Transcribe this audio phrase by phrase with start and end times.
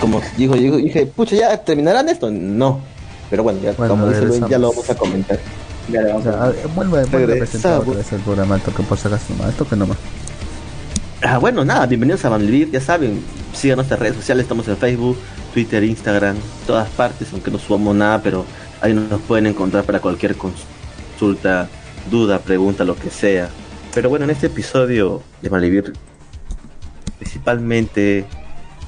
[0.00, 2.30] como dijo, dijo, dije, pucha, ¿ya terminarán esto?
[2.30, 2.80] No.
[3.28, 5.38] Pero bueno, ya, como dice Luis, ya lo vamos a comentar.
[5.88, 9.32] Ya a a vuelve, vuelve a presentar otra vez el programa, toque por si acaso
[9.36, 9.98] nomás, toque nomás.
[11.22, 15.18] Ah, bueno, nada, bienvenidos a Vanlivir, ya saben, sigan nuestras redes sociales, estamos en Facebook,
[15.52, 16.36] Twitter, Instagram,
[16.66, 18.44] todas partes, aunque no subamos nada, pero
[18.80, 21.68] ahí nos pueden encontrar para cualquier consulta,
[22.10, 23.48] duda, pregunta, lo que sea.
[23.94, 25.92] Pero bueno, en este episodio de Malvivir,
[27.18, 28.24] principalmente,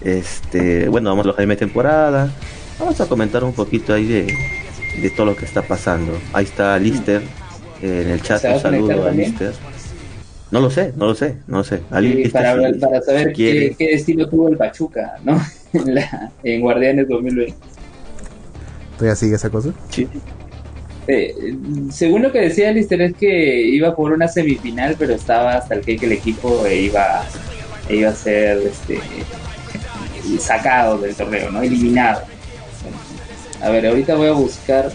[0.04, 2.30] este, bueno, vamos a la primera temporada,
[2.78, 4.34] vamos a comentar un poquito ahí de,
[5.00, 6.12] de todo lo que está pasando.
[6.32, 7.22] Ahí está Lister,
[7.82, 9.30] eh, en el chat, ¿Se va un saludo a también?
[9.30, 9.52] Lister.
[10.50, 11.78] No lo sé, no lo sé, no lo sé.
[11.78, 15.40] Sí, Lister, para, si- para saber qué, qué destino tuvo el Pachuca, ¿no?
[15.72, 17.54] En, la- en Guardianes 2020.
[18.98, 19.70] ¿Todavía sigue esa cosa?
[19.88, 20.06] Sí.
[21.08, 21.34] Eh,
[21.90, 25.80] según lo que decía Lister es que iba por una semifinal, pero estaba hasta el
[25.80, 27.24] que el equipo e iba,
[27.88, 29.00] e iba a ser este,
[30.38, 31.62] sacado del torneo, ¿no?
[31.62, 32.22] Eliminado.
[33.62, 34.92] A ver, ahorita voy a buscar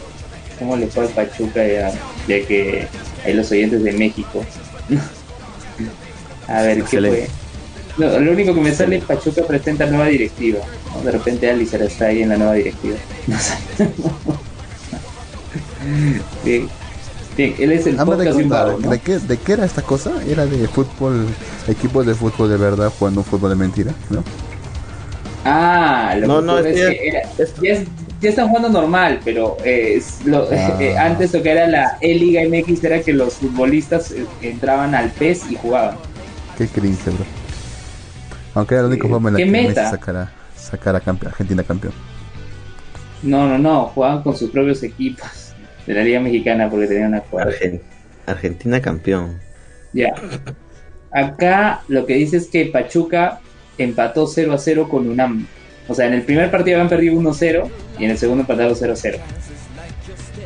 [0.60, 1.92] cómo le fue al Pachuca ya,
[2.28, 2.88] ya que
[3.26, 4.46] hay los oyentes de México.
[6.48, 7.30] a ver, ¿qué fue?
[7.98, 10.60] No, lo único que me sale es Pachuca presenta nueva directiva.
[10.94, 11.02] ¿no?
[11.02, 12.98] De repente Alicer está ahí en la nueva directiva.
[13.28, 13.58] No sé.
[16.46, 16.70] Bien.
[17.36, 18.90] Bien, él es el podcast de un recordaba, vago, ¿no?
[18.90, 20.12] ¿de, qué, ¿De qué era esta cosa?
[20.28, 21.28] Era de fútbol,
[21.68, 24.24] equipos de fútbol de verdad jugando un fútbol de mentira, ¿no?
[25.50, 27.22] Ah, lo No, que no, es es que- era-
[27.62, 27.84] ya, es-
[28.22, 30.78] ya están jugando normal, pero eh, es lo- Ah.
[30.82, 35.10] eh, antes lo que era la E-Liga MX era que los futbolistas eh, entraban al
[35.12, 35.96] PES y jugaban.
[36.58, 37.26] Qué cringe, bro.
[38.56, 41.64] Aunque era la única Eh, forma en la ¿qué que Messi sacara, sacara campeón, Argentina
[41.64, 41.94] campeón.
[43.24, 45.54] No, no, no, jugaban con sus propios equipos
[45.86, 47.52] de la Liga Mexicana porque tenían una cuadra.
[47.52, 47.82] Argen-
[48.26, 49.40] Argentina campeón.
[49.94, 50.14] Ya.
[51.12, 53.40] Acá lo que dice es que Pachuca
[53.78, 55.48] empató 0 a 0 con UNAM.
[55.88, 59.18] O sea, en el primer partido habían perdido 1-0 y en el segundo empataron 0-0.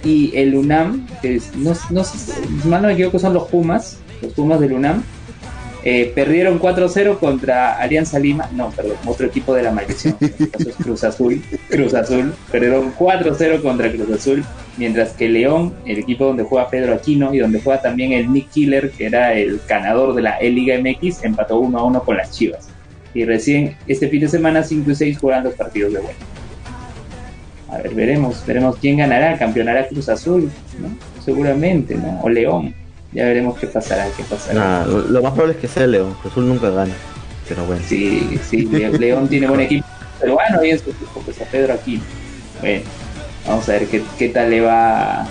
[0.04, 3.48] Y el UNAM, que es- no, no sé, si mal no me equivoco, son los
[3.50, 5.04] Pumas, los Pumas del UNAM,
[5.84, 11.04] eh, perdieron 4-0 contra Alianza Lima, no, perdón, otro equipo de la maldición, es Cruz
[11.04, 14.44] Azul, Cruz Azul, perdieron 4-0 contra Cruz Azul,
[14.78, 18.50] mientras que León, el equipo donde juega Pedro Aquino y donde juega también el Nick
[18.52, 22.68] Killer, que era el ganador de la E-Liga MX, empató 1-1 con las Chivas.
[23.14, 26.26] Y recién este fin de semana 5 y 6 juegan los partidos de vuelta.
[27.70, 30.90] A ver, veremos, veremos quién ganará, campeonará Cruz Azul, ¿no?
[31.24, 32.20] Seguramente, ¿no?
[32.22, 32.74] O León.
[33.14, 34.60] Ya veremos qué pasará, qué pasará.
[34.60, 36.16] Nah, lo, más probable es que sea León.
[36.26, 36.94] Azul nunca gana.
[37.48, 37.82] Pero bueno.
[37.86, 39.86] Sí, sí, Le- León tiene buen equipo
[40.20, 42.02] peruano ahí en su equipo, pues a Pedro aquí.
[42.62, 42.84] Bueno,
[43.48, 45.24] vamos a ver qué, qué tal le va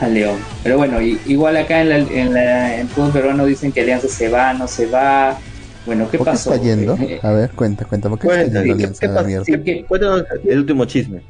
[0.00, 0.36] a, León.
[0.62, 4.08] Pero bueno, y- igual acá en, la, en, la, en fútbol peruano dicen que Alianza
[4.08, 5.38] se va, no se va.
[5.86, 6.52] Bueno, ¿qué ¿Por qué pasó?
[6.52, 6.94] está yendo?
[7.00, 8.08] Eh, A ver, cuenta, cuenta.
[8.08, 11.20] ¿Por qué Cuenta, está ¿qué- yendo qué Alianza sí, ¿qué, Cuéntanos el último chisme.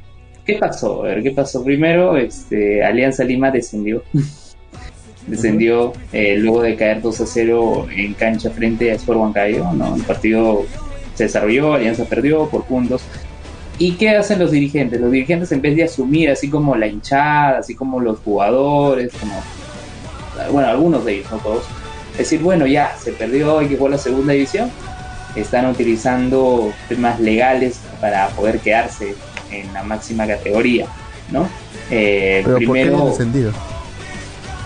[0.45, 1.03] qué pasó?
[1.03, 1.63] A ver, ¿qué pasó?
[1.63, 4.03] Primero, este, Alianza Lima descendió.
[5.27, 9.95] descendió eh, luego de caer 2 a 0 en cancha frente a Sport Huancayo, ¿no?
[9.95, 10.65] El partido
[11.13, 13.03] se desarrolló, Alianza perdió por puntos.
[13.77, 14.99] ¿Y qué hacen los dirigentes?
[14.99, 19.43] Los dirigentes en vez de asumir así como la hinchada, así como los jugadores, como
[20.51, 21.65] bueno, algunos de ellos, no todos,
[22.17, 24.71] decir, bueno, ya se perdió, hay que jugar la segunda división,
[25.35, 29.15] están utilizando temas legales para poder quedarse
[29.51, 30.87] en la máxima categoría,
[31.31, 31.47] ¿no?
[31.89, 33.51] Eh, Pero ¿por qué primero, descendido?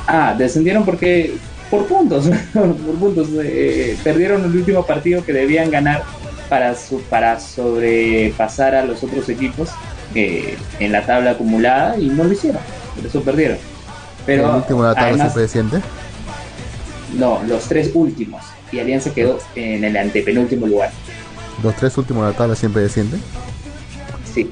[0.07, 1.35] Ah, descendieron porque
[1.69, 3.29] por puntos, por puntos.
[3.43, 6.03] eh, perdieron el último partido que debían ganar
[6.49, 9.69] para su, para sobrepasar a los otros equipos
[10.15, 12.61] eh, en la tabla acumulada y no lo hicieron,
[12.95, 13.57] por eso perdieron.
[14.25, 15.81] Pero el último de la tabla además.
[17.17, 20.91] No, los tres últimos y Alianza quedó en el antepenúltimo lugar.
[21.63, 23.21] Los tres últimos de la tabla siempre descienden.
[24.33, 24.49] Sí.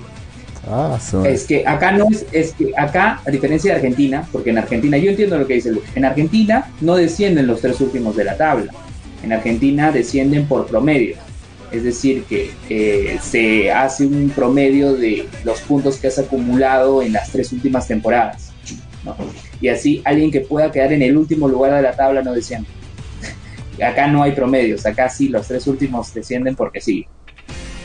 [0.69, 1.25] Ah, son.
[1.25, 4.97] Es que acá no es, es que acá, a diferencia de Argentina, porque en Argentina,
[4.97, 8.37] yo entiendo lo que dice Luis, en Argentina no descienden los tres últimos de la
[8.37, 8.71] tabla,
[9.23, 11.15] en Argentina descienden por promedio,
[11.71, 17.13] es decir, que eh, se hace un promedio de los puntos que has acumulado en
[17.13, 18.51] las tres últimas temporadas,
[19.03, 19.15] ¿no?
[19.61, 22.67] Y así alguien que pueda quedar en el último lugar de la tabla no desciende.
[23.83, 27.05] Acá no hay promedios, acá sí los tres últimos descienden porque sí,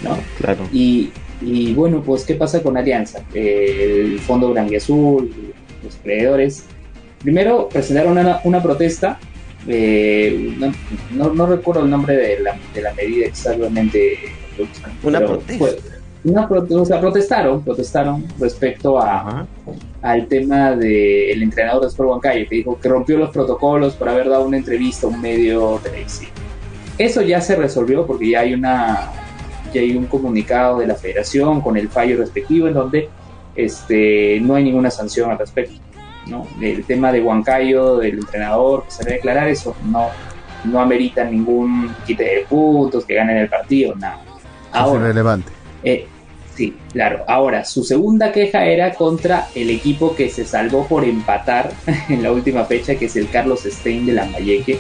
[0.03, 0.19] ¿no?
[0.38, 0.69] Claro.
[0.73, 1.11] Y,
[1.41, 3.21] y bueno, pues, ¿qué pasa con Alianza?
[3.32, 5.31] Eh, el Fondo Azul,
[5.85, 6.65] los creadores.
[7.23, 9.19] Primero presentaron una, una protesta,
[9.69, 10.73] eh, no,
[11.12, 14.19] no, no recuerdo el nombre de la, de la medida exactamente.
[15.03, 15.59] Una protesta.
[15.59, 15.94] fue-
[16.25, 19.47] prote- o sea, protestaron, protestaron respecto a,
[20.03, 24.29] al tema del entrenador de Sport Huancayo, que dijo que rompió los protocolos por haber
[24.29, 26.32] dado una entrevista a un medio televisivo.
[26.97, 29.11] Eso ya se resolvió porque ya hay una
[29.73, 33.09] ya hay un comunicado de la federación con el fallo respectivo en donde
[33.56, 35.75] este, no hay ninguna sanción al respecto.
[36.29, 36.47] ¿no?
[36.61, 40.09] El tema de Huancayo, del entrenador que se debe declarar, eso no,
[40.65, 44.20] no amerita ningún quite de puntos, que ganen el partido, nada.
[44.73, 45.53] Ahora, es relevante.
[45.82, 46.06] Eh,
[46.56, 47.25] sí, claro.
[47.29, 51.73] Ahora, su segunda queja era contra el equipo que se salvó por empatar
[52.09, 54.79] en la última fecha, que es el Carlos Stein de la Mayeque.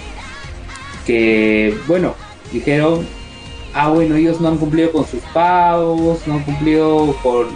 [1.06, 2.14] Que, bueno,
[2.52, 3.06] dijeron,
[3.74, 7.48] ah, bueno, ellos no han cumplido con sus pagos, no han cumplido con,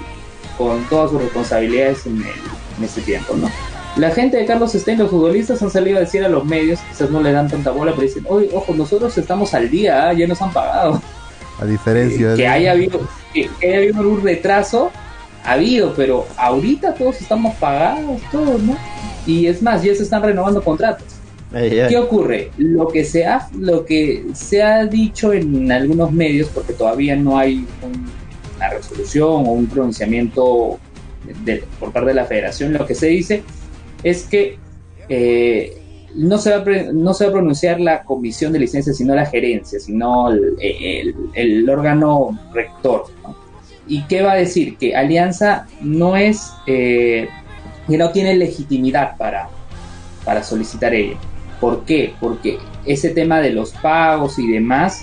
[0.58, 3.50] con todas sus responsabilidades en, en este tiempo, ¿no?
[3.96, 7.10] La gente de Carlos Stein, los futbolistas han salido a decir a los medios, quizás
[7.10, 10.12] no le dan tanta bola, pero dicen, ojo, nosotros estamos al día, ¿ah?
[10.12, 11.02] ya nos han pagado.
[11.60, 12.36] A diferencia de...
[12.36, 13.00] Que haya habido,
[13.32, 14.90] que, haya habido un retraso,
[15.44, 18.76] ha habido, pero ahorita todos estamos pagados, todos, ¿no?
[19.26, 21.06] Y es más, ya se están renovando contratos.
[21.50, 22.50] ¿Qué ocurre?
[22.58, 27.38] Lo que, se ha, lo que se ha dicho en algunos medios, porque todavía no
[27.38, 27.66] hay
[28.56, 30.78] una resolución o un pronunciamiento
[31.80, 33.42] por parte de la federación, lo que se dice
[34.02, 34.58] es que
[35.08, 35.77] eh,
[36.14, 39.26] no, se va a, no se va a pronunciar la comisión de licencia, sino la
[39.26, 43.04] gerencia, sino el, órgano rector.
[43.86, 44.76] ¿Y qué va a decir?
[44.76, 47.28] Que Alianza no es, eh,
[47.86, 49.48] que no tiene legitimidad para,
[50.24, 51.16] para solicitar ello.
[51.60, 52.14] ¿Por qué?
[52.20, 55.02] Porque ese tema de los pagos y demás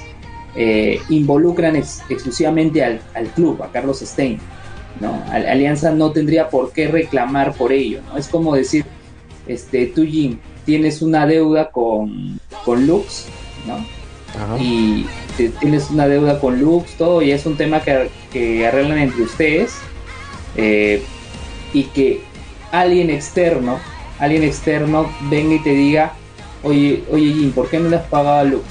[0.55, 2.99] eh, involucran exclusivamente al,
[3.35, 4.39] club, a Carlos Stein.
[5.01, 5.21] ¿no?
[5.29, 8.01] Alianza no tendría por qué reclamar por ello.
[8.07, 8.17] ¿no?
[8.17, 8.85] Es como decir,
[9.47, 13.27] este, tú Jim, tienes una deuda con, con Lux,
[13.65, 13.85] ¿no?
[14.59, 15.05] Y
[15.59, 19.75] tienes una deuda con Lux, todo, y es un tema que, que arreglan entre ustedes.
[20.57, 21.03] Eh,
[21.73, 22.21] y que
[22.71, 23.79] alguien externo,
[24.19, 26.13] alguien externo venga y te diga,
[26.63, 28.65] oye, oye Jim, ¿por qué no le has pagado a Lux?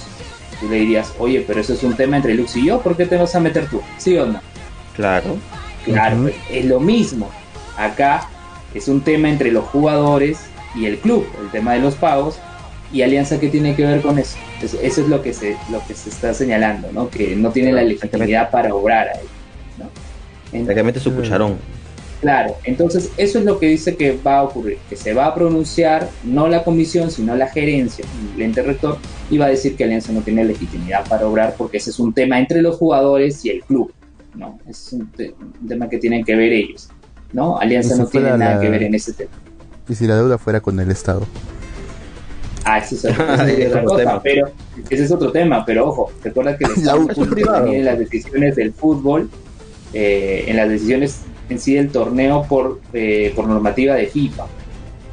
[0.60, 3.04] Tú le dirías, oye, pero eso es un tema entre Lux y yo, ¿por qué
[3.04, 3.82] te vas a meter tú?
[3.98, 4.40] ¿Sí o no?
[4.96, 5.36] Claro.
[5.84, 7.30] Claro, es lo mismo.
[7.76, 8.26] Acá
[8.72, 12.38] es un tema entre los jugadores y el club, el tema de los pagos.
[12.92, 14.36] ¿Y Alianza qué tiene que ver con eso?
[14.62, 17.10] eso es lo que, se, lo que se está señalando, ¿no?
[17.10, 19.26] que no tiene la legitimidad para obrar ahí.
[19.78, 21.00] ¿no?
[21.00, 21.56] su cucharón.
[22.20, 25.34] Claro, entonces eso es lo que dice que va a ocurrir, que se va a
[25.34, 28.04] pronunciar no la comisión, sino la gerencia,
[28.34, 28.96] el ente rector,
[29.28, 32.14] y va a decir que Alianza no tiene legitimidad para obrar porque ese es un
[32.14, 33.92] tema entre los jugadores y el club,
[34.34, 34.58] ¿no?
[34.66, 35.10] Es un,
[35.68, 36.88] tema que tienen que ver ellos,
[37.34, 37.58] ¿no?
[37.58, 39.32] Alianza no tiene nada que ver en ese tema.
[39.88, 41.26] ¿Y si la deuda fuera con el Estado?
[42.64, 44.48] Ah, eso es, otra cosa, pero
[44.88, 49.28] ese es otro tema, pero ojo, recuerda que el Estado en las decisiones del fútbol,
[49.92, 51.20] eh, en las decisiones
[51.50, 54.46] en sí del torneo por, eh, por normativa de FIFA.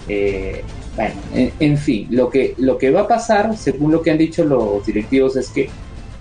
[0.08, 0.64] Eh,
[0.96, 1.16] bueno,
[1.60, 4.86] en, fin, lo que, lo que va a pasar, según lo que han dicho los
[4.86, 5.70] directivos, es que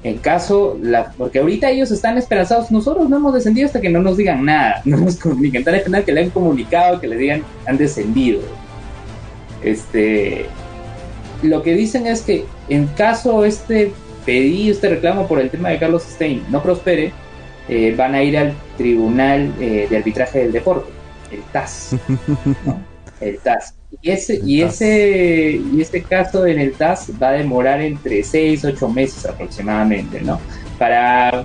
[0.02, 4.00] en caso, la, porque ahorita ellos están esperanzados, nosotros no hemos descendido hasta que no
[4.00, 7.43] nos digan nada, no nos comuniquen, están esperando que le han comunicado, que le digan
[7.67, 8.41] han descendido.
[9.62, 10.47] Este,
[11.43, 13.93] lo que dicen es que en caso este
[14.25, 17.12] pedido, este reclamo por el tema de Carlos Stein no prospere,
[17.69, 20.91] eh, van a ir al Tribunal eh, de Arbitraje del Deporte,
[21.31, 21.97] el TAS.
[23.20, 23.75] El TAS.
[24.03, 28.65] Y ese, y ese, y este caso en el TAS va a demorar entre 6,
[28.65, 30.41] 8 meses aproximadamente, ¿no?
[30.79, 31.45] Para,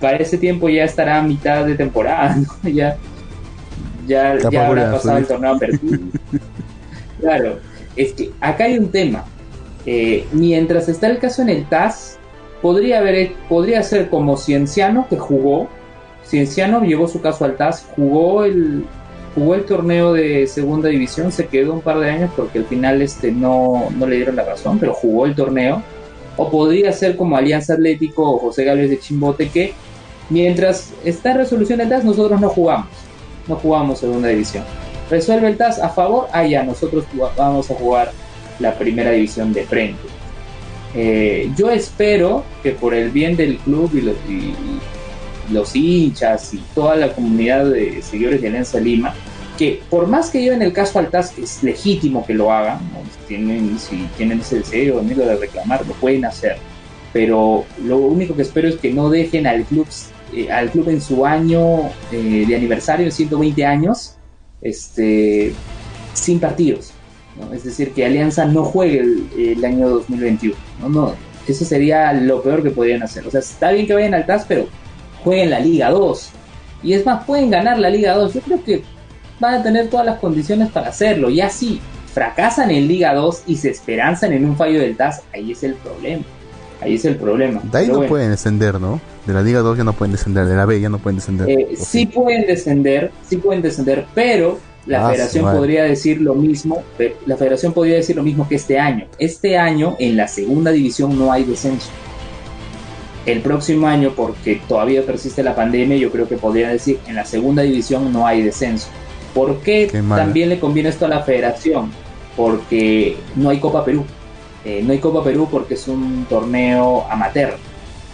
[0.00, 2.70] para ese tiempo ya estará a mitad de temporada, ¿no?
[2.70, 2.96] Ya,
[4.06, 5.98] ya, ya habrá pasado el torneo apertura.
[7.20, 7.58] claro,
[7.96, 9.24] es que acá hay un tema.
[9.86, 12.18] Eh, mientras está el caso en el TAS,
[12.60, 15.68] podría, haber, podría ser como Cienciano que jugó.
[16.24, 18.84] Cienciano llevó su caso al TAS, jugó el,
[19.36, 23.02] jugó el torneo de segunda división, se quedó un par de años porque al final
[23.02, 25.82] este, no, no le dieron la razón, pero jugó el torneo.
[26.38, 29.74] O podría ser como Alianza Atlético o José Gálvez de Chimbote, que
[30.30, 32.88] mientras está en resolución el TAS, nosotros no jugamos.
[33.46, 34.64] No jugamos segunda división.
[35.10, 37.04] Resuelve el TAS a favor, ah, ya, nosotros
[37.36, 38.12] vamos a jugar
[38.58, 40.02] la primera división de frente.
[40.94, 44.54] Eh, yo espero que por el bien del club y los, y,
[45.52, 49.14] los hinchas y toda la comunidad de seguidores de Alianza Lima,
[49.56, 52.78] que por más que lleven el caso al TAS, es legítimo que lo hagan,
[53.20, 56.56] si, tienen, si tienen ese deseo de reclamar, lo pueden hacer.
[57.12, 59.86] Pero lo único que espero es que no dejen al club,
[60.34, 64.16] eh, al club en su año eh, de aniversario, 120 años,
[64.60, 65.52] este,
[66.12, 66.92] sin partidos.
[67.52, 69.00] Es decir, que Alianza no juegue
[69.36, 70.56] el, año 2021.
[70.80, 70.88] ¿no?
[70.88, 71.14] No,
[71.46, 73.26] eso sería lo peor que podrían hacer.
[73.26, 74.66] O sea, está bien que vayan al TAS, pero
[75.22, 76.30] jueguen la Liga 2.
[76.82, 78.34] Y es más, pueden ganar la Liga 2.
[78.34, 78.82] Yo creo que
[79.40, 81.30] van a tener todas las condiciones para hacerlo.
[81.30, 81.80] Y así
[82.12, 85.74] fracasan en Liga 2 y se esperanzan en un fallo del TAS, ahí es el
[85.74, 86.24] problema.
[86.80, 87.60] Ahí es el problema.
[87.70, 89.00] De ahí no pueden descender, ¿no?
[89.26, 91.48] De la Liga 2 ya no pueden descender, de la B ya no pueden descender.
[91.48, 96.82] Eh, sí, pueden descender, sí pueden descender, pero la ah, federación podría decir lo mismo,
[97.26, 99.06] la federación podría decir lo mismo que este año.
[99.18, 101.88] Este año en la segunda división no hay descenso.
[103.26, 107.24] El próximo año, porque todavía persiste la pandemia, yo creo que podría decir en la
[107.24, 108.88] segunda división no hay descenso.
[109.36, 111.90] ¿Por qué, también le conviene esto a la federación?
[112.38, 114.02] Porque no hay Copa Perú.
[114.64, 117.58] Eh, no hay Copa Perú porque es un torneo amateur.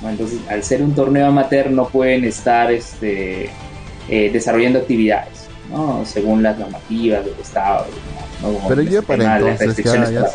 [0.04, 3.48] Entonces, al ser un torneo amateur no pueden estar este,
[4.08, 5.46] eh, desarrollando actividades.
[6.04, 7.86] Según las normativas del Estado.
[8.68, 10.26] Pero ya para entonces ya,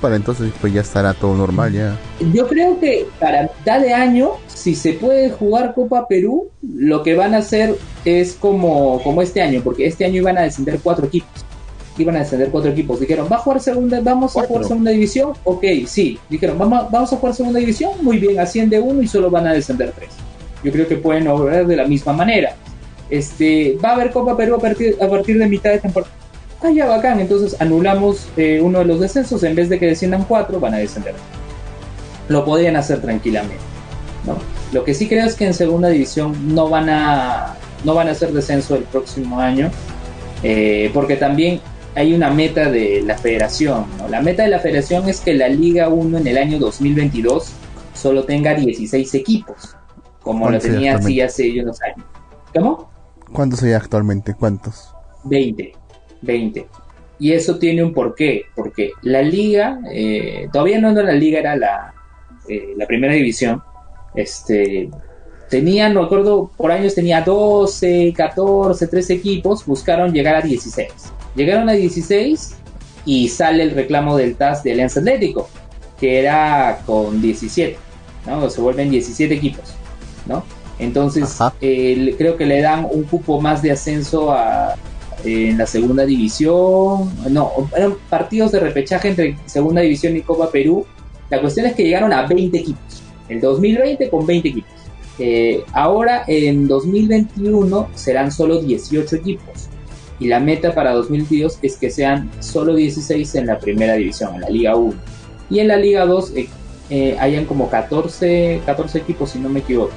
[0.00, 1.98] para entonces pues ya estará todo normal ya.
[2.32, 7.14] Yo creo que para mitad de año, si se puede jugar Copa Perú, lo que
[7.14, 11.06] van a hacer es como, como este año, porque este año iban a descender cuatro
[11.06, 11.44] equipos.
[11.98, 13.00] Iban a descender cuatro equipos.
[13.00, 15.32] Dijeron, ¿va a jugar segunda, vamos a jugar segunda división?
[15.44, 16.18] Ok, sí.
[16.28, 17.92] Dijeron, ¿vamos, vamos a jugar segunda división?
[18.02, 20.10] Muy bien, asciende uno y solo van a descender tres.
[20.62, 22.54] Yo creo que pueden obrar de la misma manera
[23.10, 26.12] este, va a haber Copa Perú a partir, a partir de mitad de temporada.
[26.66, 30.24] Ah, ya bacán, entonces anulamos eh, uno de los descensos, en vez de que desciendan
[30.24, 31.14] cuatro, van a descender.
[32.28, 33.62] Lo podrían hacer tranquilamente.
[34.26, 34.36] ¿no?
[34.72, 37.54] Lo que sí creo es que en segunda división no van a,
[37.84, 39.70] no van a hacer descenso el próximo año,
[40.42, 41.60] eh, porque también
[41.94, 43.86] hay una meta de la federación.
[44.10, 47.52] La meta de la federación es que la Liga 1 en el año 2022
[47.94, 49.76] solo tenga 16 equipos,
[50.20, 52.04] como lo tenía así hace unos años.
[52.52, 52.90] ¿Cómo?
[53.32, 54.34] ¿Cuántos hay actualmente?
[54.34, 54.92] ¿Cuántos?
[55.22, 55.85] 20.
[56.26, 56.66] 20.
[57.18, 61.94] Y eso tiene un porqué, porque la liga, eh, todavía no, la liga era la,
[62.48, 63.62] eh, la primera división,
[64.14, 64.90] este,
[65.48, 70.88] tenía, no recuerdo, por años tenía 12, 14, 13 equipos, buscaron llegar a 16.
[71.34, 72.56] Llegaron a 16
[73.06, 75.48] y sale el reclamo del TAS de Alianza Atlético,
[75.98, 77.78] que era con 17,
[78.26, 78.50] ¿no?
[78.50, 79.74] Se vuelven 17 equipos,
[80.26, 80.44] ¿no?
[80.78, 84.74] Entonces, creo que le dan un cupo más de ascenso a,
[85.24, 87.10] en la segunda división.
[87.30, 90.86] No, eran partidos de repechaje entre segunda división y Copa Perú.
[91.30, 93.02] La cuestión es que llegaron a 20 equipos.
[93.28, 94.70] El 2020 con 20 equipos.
[95.18, 99.68] Eh, ahora en 2021 serán solo 18 equipos.
[100.18, 104.40] Y la meta para 2022 es que sean solo 16 en la primera división, en
[104.42, 104.94] la Liga 1.
[105.50, 106.48] Y en la Liga 2 eh,
[106.88, 109.92] eh, hayan como 14, 14 equipos, si no me equivoco.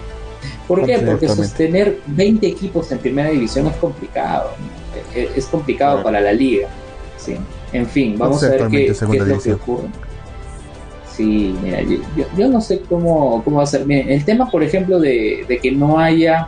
[0.68, 1.00] ¿Por qué?
[1.00, 4.52] Porque sostener 20 equipos en primera división es complicado.
[5.16, 6.68] Es complicado para la liga.
[7.18, 7.36] ¿sí?
[7.72, 9.88] En fin, vamos a ver qué, es lo que ocurre.
[11.12, 11.80] Sí, mira,
[12.38, 13.86] yo, no sé cómo, cómo va a ser.
[13.90, 16.48] el tema, por ejemplo, de, que no haya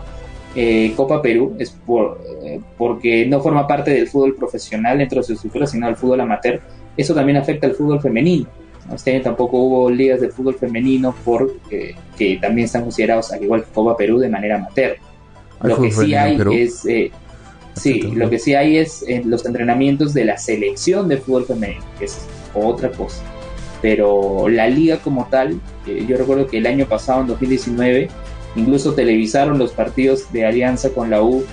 [0.55, 5.27] eh, Copa Perú es por, eh, porque no forma parte del fútbol profesional dentro de
[5.27, 6.62] su estructura, sino del fútbol amateur.
[6.95, 8.48] Eso también afecta al fútbol femenino.
[8.93, 13.63] Este año tampoco hubo ligas de fútbol femenino porque que también están considerados, al igual
[13.63, 14.95] que Copa Perú, de manera amateur.
[15.63, 17.12] Lo que sí hay es, eh,
[17.74, 21.84] sí, lo que sí hay es en los entrenamientos de la selección de fútbol femenino,
[21.98, 23.24] que es otra cosa.
[23.82, 28.10] Pero la liga como tal, eh, yo recuerdo que el año pasado, en 2019,
[28.56, 31.44] incluso televisaron los partidos de alianza con la U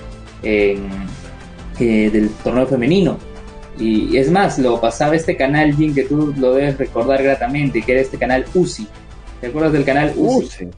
[0.43, 0.79] eh,
[1.79, 3.19] del torneo femenino
[3.79, 7.93] y es más, lo pasaba este canal, Jim, que tú lo debes recordar gratamente, que
[7.93, 8.89] era este canal UCI.
[9.41, 10.69] ¿Te acuerdas del canal UCI?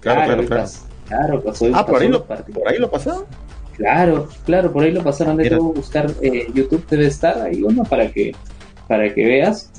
[0.00, 0.68] Claro, claro, claro.
[1.06, 1.42] claro.
[1.42, 3.24] pasó, ah, ¿por ahí, lo, ¿por ahí lo pasaron?
[3.76, 5.36] Claro, claro, por ahí lo pasaron.
[5.36, 8.34] De buscar eh, YouTube, debe estar ahí uno para que,
[8.88, 9.70] para que veas.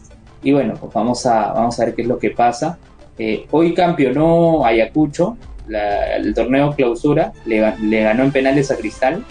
[0.44, 2.78] Y bueno, pues vamos a, vamos a ver qué es lo que pasa.
[3.18, 5.38] Eh, hoy campeonó Ayacucho,
[5.68, 9.26] el torneo clausura, le, le ganó en penales a Cristal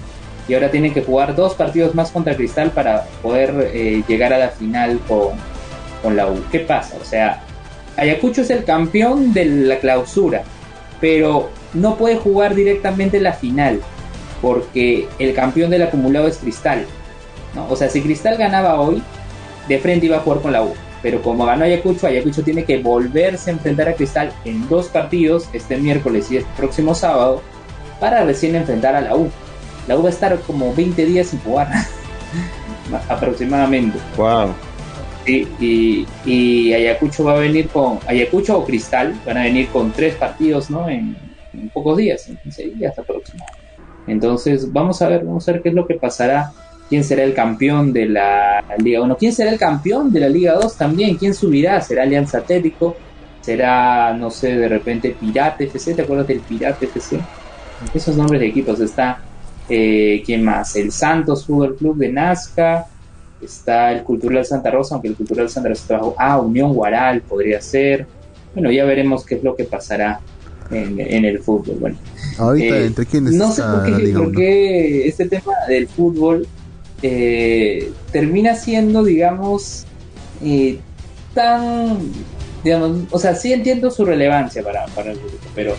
[0.49, 4.39] y ahora tienen que jugar dos partidos más contra Cristal para poder eh, llegar a
[4.39, 5.31] la final con,
[6.03, 6.41] con la U.
[6.51, 6.97] ¿Qué pasa?
[7.01, 7.43] O sea,
[7.97, 10.43] Ayacucho es el campeón de la clausura,
[11.01, 13.81] pero no puede jugar directamente la final
[14.41, 16.87] porque el campeón del acumulado es Cristal.
[17.55, 17.69] ¿no?
[17.69, 19.03] O sea, si Cristal ganaba hoy,
[19.69, 20.75] de frente iba a jugar con la U.
[21.03, 25.49] Pero como ganó Ayacucho, Ayacucho tiene que volverse a enfrentar a Cristal en dos partidos,
[25.53, 27.43] este miércoles y el próximo sábado,
[28.01, 29.31] para recién enfrentar a la U
[29.87, 31.69] la U va a estar como 20 días sin jugar,
[33.09, 33.99] aproximadamente.
[34.17, 34.55] Wow.
[35.27, 40.15] y, y, Ayacucho va a venir con, Ayacucho o Cristal van a venir con tres
[40.15, 40.89] partidos, ¿no?
[40.89, 41.17] En,
[41.73, 43.66] pocos días, en 15 días aproximadamente.
[44.07, 46.53] Entonces, vamos a ver, vamos a ver qué es lo que pasará.
[46.89, 49.17] ¿Quién será el campeón de la Liga 1?
[49.17, 51.17] ¿Quién será el campeón de la Liga 2 también?
[51.17, 51.81] ¿Quién subirá?
[51.81, 52.97] ¿Será Alianza Atlético?
[53.41, 55.95] ¿Será, no sé, de repente Pirate FC?
[55.95, 57.19] ¿Te acuerdas del Pirate FC?
[57.93, 59.21] Esos nombres de equipos está
[59.69, 60.77] eh, ¿Quién más?
[60.77, 62.87] El Santos Fútbol Club de Nazca.
[63.43, 66.15] Está el Cultural Santa Rosa, aunque el Cultural Santa Rosa trabajó.
[66.19, 68.07] Ah, Unión Guaral podría ser.
[68.55, 70.21] bueno, ya veremos qué es lo que pasará
[70.71, 71.77] en, en el fútbol.
[71.81, 71.97] Bueno,
[72.39, 74.33] Ahorita, eh, ¿entre quiénes no sé por qué, por 1?
[74.39, 76.47] qué este tema del fútbol
[77.03, 79.85] eh, termina siendo, digamos,
[80.45, 80.79] eh,
[81.35, 81.99] tan,
[82.65, 85.75] digamos, o sea, sí entiendo su relevancia para, para el grupo, pero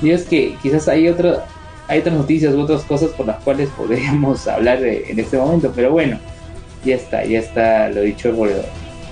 [0.00, 1.38] digo es que quizás hay otro,
[1.88, 5.72] hay otras noticias u otras cosas por las cuales podríamos hablar de- en este momento,
[5.74, 6.18] pero bueno,
[6.84, 8.48] ya está, ya está lo dicho por,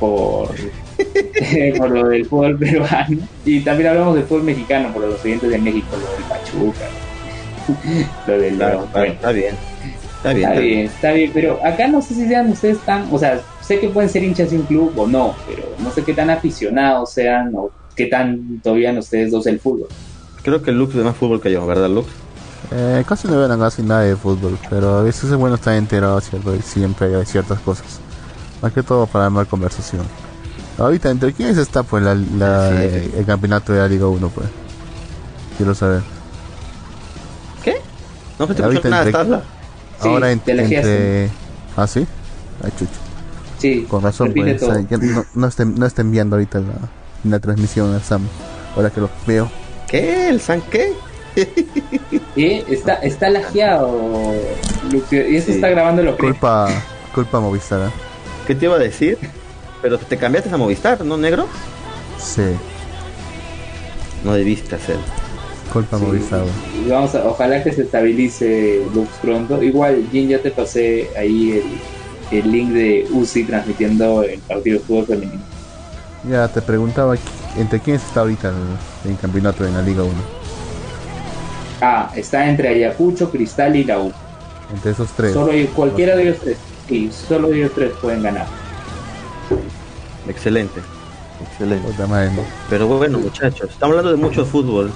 [0.01, 0.51] por,
[1.79, 5.59] por lo del fútbol peruano y también hablamos del fútbol mexicano por los oyentes de
[5.59, 6.89] México, lo del Pachuca,
[8.27, 9.15] lo del Claro, León, está, bueno.
[9.15, 9.55] está bien.
[10.19, 10.49] Está bien.
[10.49, 13.79] Está bien, está bien, pero acá no sé si sean ustedes tan, o sea, sé
[13.79, 17.13] que pueden ser hinchas de un club o no, pero no sé qué tan aficionados
[17.13, 19.87] sean o qué tanto vean ustedes dos el fútbol.
[20.43, 22.09] Creo que Lux ve más fútbol que yo, ¿verdad, Lux?
[22.71, 26.21] Eh, casi no ven casi nada de fútbol, pero a veces es bueno estar enterado,
[26.21, 26.55] ¿cierto?
[26.55, 28.01] Y siempre hay ciertas cosas.
[28.61, 30.03] Más que todo para armar conversación.
[30.79, 33.13] Ahorita, ¿entre quiénes está pues la, la- Sí, sí.
[33.19, 34.47] el campeonato de la Liga 1, pues?
[35.57, 36.03] Quiero saber.
[37.63, 37.77] ¿Qué?
[38.39, 39.43] No Ahorita escucha nada, entre- estás la-
[40.01, 41.31] Sí, Ahora en- entre...
[41.77, 42.07] ¿Ah, sí?
[42.63, 42.93] Ay, chucho.
[43.59, 44.63] Sí, Con razón, pues.
[44.63, 46.75] o sea, ya no, no, está, no está enviando ahorita la,
[47.25, 48.23] la transmisión a Sam.
[48.77, 49.51] Ahora que lo veo.
[49.89, 50.29] ¿Qué?
[50.29, 50.93] ¿El San qué?
[52.37, 53.91] Eh, está, está lajeado,
[54.93, 55.53] Lucio, y eso Sí.
[55.55, 56.69] está grabando lo que Culpa,
[57.15, 57.91] culpa Movistar, ¿eh?
[58.47, 59.19] ¿Qué te iba a decir?
[59.83, 61.47] Pero te cambiaste a Movistar, ¿no, negro?
[62.19, 62.43] Sí,
[64.25, 64.97] No debiste hacer.
[65.73, 66.45] culpa Sí, Movistar.
[66.85, 69.63] y vamos a, ojalá que se estabilice Lux pronto.
[69.63, 71.63] Igual, Jin, ya te pasé ahí
[72.33, 75.43] el, el link de UCI transmitiendo el partido de fútbol femenino.
[76.29, 77.17] Ya te preguntaba
[77.57, 78.49] entre quiénes está ahorita
[79.05, 80.13] el, el campeonato en la Liga 1.
[81.81, 84.13] Ah, está entre Ayacucho, Cristal y la U.
[84.75, 85.33] Entre esos tres.
[85.33, 86.59] Solo ellos- cualquiera de ellos tres.
[86.89, 88.47] Sí, solo ellos tres pueden ganar.
[90.29, 90.81] Excelente.
[91.51, 91.87] Excelente.
[91.89, 92.43] Puta madre, ¿no?
[92.69, 94.91] Pero bueno, muchachos, estamos hablando de mucho fútbol.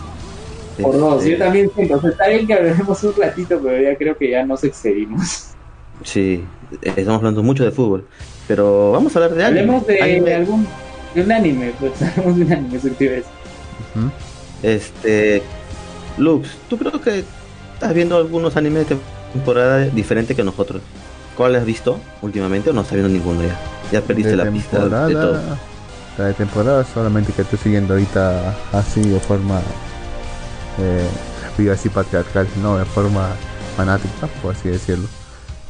[0.80, 1.96] Por dos, Este, yo también siento.
[1.96, 5.48] O sea, está bien que hablemos un ratito, pero ya creo que ya nos excedimos.
[6.04, 6.44] Sí,
[6.80, 8.06] estamos hablando mucho de fútbol.
[8.48, 9.60] Pero vamos a hablar de algo.
[9.60, 10.34] Hablemos de Anime.
[10.34, 10.66] algún.
[11.14, 13.24] de un anime, pues hablemos de un anime, decir.
[13.94, 14.10] Ujú.
[14.62, 15.42] Este.
[16.18, 17.24] Lux, ¿tú creo que
[17.74, 18.96] estás viendo algunos animes de
[19.32, 20.82] temporada diferente que nosotros?
[21.36, 23.58] ¿Cuál has visto últimamente o no estás viendo ninguno ya?
[23.90, 25.06] Ya perdiste De la pista de todo.
[25.08, 25.58] temporada.
[26.18, 29.60] La de temporada solamente que estoy siguiendo ahorita así de forma.
[30.78, 31.08] Eh,
[31.58, 33.28] iba a decir patriarcal, no, de forma
[33.76, 35.08] fanática, por así decirlo.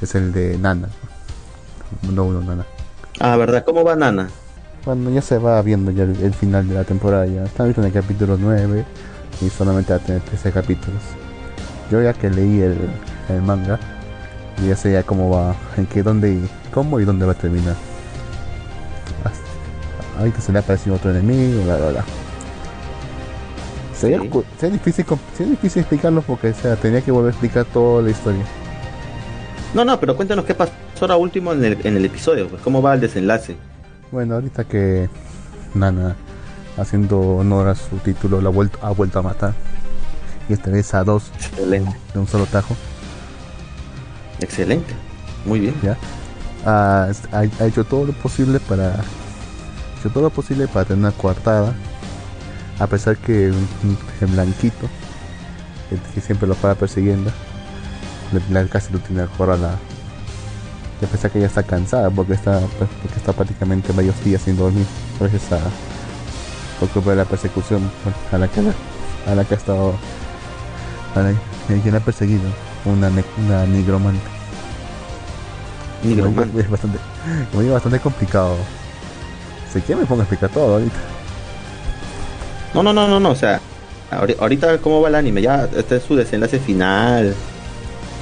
[0.00, 0.88] Es el de Nana.
[2.12, 2.66] No uno Nana.
[3.20, 3.64] Ah, ¿verdad?
[3.64, 4.28] ¿Cómo va Nana?
[4.84, 7.26] Bueno, ya se va viendo ya el, el final de la temporada.
[7.26, 8.84] Ya está ahorita en el capítulo 9
[9.40, 11.00] y solamente va a tener 13 capítulos.
[11.90, 12.76] Yo ya que leí el,
[13.28, 13.78] el manga,
[14.66, 17.74] ya sé ya cómo va, en qué, dónde y cómo y dónde va a terminar.
[19.24, 22.04] Hasta- ahorita se le ha aparecido otro enemigo, bla bla bla.
[23.94, 24.70] Sería, Sí.
[24.70, 25.04] difícil,
[25.36, 28.42] sería difícil explicarlo porque o sea, tenía que volver a explicar toda la historia.
[29.74, 32.48] No, no, pero cuéntanos qué pasó ahora último en el, en el episodio.
[32.48, 33.56] Pues, ¿Cómo va el desenlace?
[34.10, 35.08] Bueno, ahorita que
[35.74, 36.16] Nana,
[36.76, 39.54] haciendo honor a su título, la ha vuelto, ha vuelto a matar.
[40.48, 41.96] Y esta vez a dos Excelente.
[42.12, 42.74] de un solo tajo.
[44.42, 44.94] Excelente.
[45.44, 45.74] Muy bien.
[45.82, 45.96] ¿ya?
[46.64, 47.10] Ha,
[47.60, 48.94] hecho todo lo posible para.
[48.94, 51.74] ha hecho todo lo posible para tener una coartada.
[52.78, 54.88] A pesar que el, blanquito,
[55.90, 57.30] el que siempre lo para persiguiendo,
[58.70, 59.78] casi lo tiene acorralado.
[61.00, 64.56] Y a pesar que ella está cansada porque está, porque está prácticamente varios días sin
[64.56, 64.86] dormir,
[65.20, 65.60] gracias a
[66.80, 67.88] por culpa la persecución
[68.32, 69.94] a la que a la que ha estado
[71.14, 72.42] a la, a quien ha perseguido
[72.84, 74.20] una, ne- una nigromante.
[76.02, 76.60] Nigromante.
[76.60, 76.98] Es bastante,
[77.50, 78.56] como digo, bastante complicado.
[79.72, 80.96] Si quiere me pongo a explicar todo ahorita.
[82.74, 83.30] No, no, no, no, no.
[83.30, 83.60] O sea,
[84.10, 85.42] ahori- ahorita cómo va el anime.
[85.42, 87.34] Ya este es su desenlace final.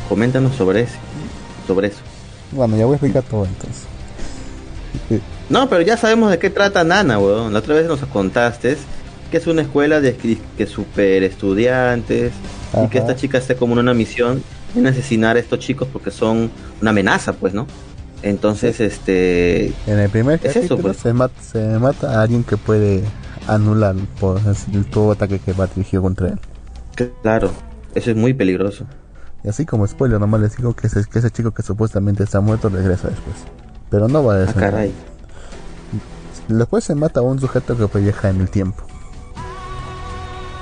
[0.09, 0.95] Coméntanos sobre eso.
[1.67, 1.99] Sobre eso.
[2.53, 3.85] Bueno, ya voy a explicar todo entonces.
[5.49, 7.53] No, pero ya sabemos de qué trata Nana, weón.
[7.53, 8.77] La otra vez nos contaste
[9.31, 10.17] que es una escuela de
[10.57, 12.33] que, super estudiantes
[12.85, 14.43] y que esta chica esté como en una misión
[14.75, 17.67] en asesinar a estos chicos porque son una amenaza, pues, ¿no?
[18.23, 20.99] Entonces, este, En el primer Es eso, pues.
[20.99, 23.03] se, mata, se mata a alguien que puede
[23.47, 24.41] anular por
[24.75, 26.39] el todo ataque que va dirigido contra él.
[27.23, 27.51] claro,
[27.95, 28.85] eso es muy peligroso.
[29.43, 32.41] Y así como spoiler, nomás les digo que ese, que ese chico que supuestamente está
[32.41, 33.37] muerto regresa después.
[33.89, 34.93] Pero no va a Ah, caray.
[36.49, 38.85] Después se mata a un sujeto que viajar en el tiempo.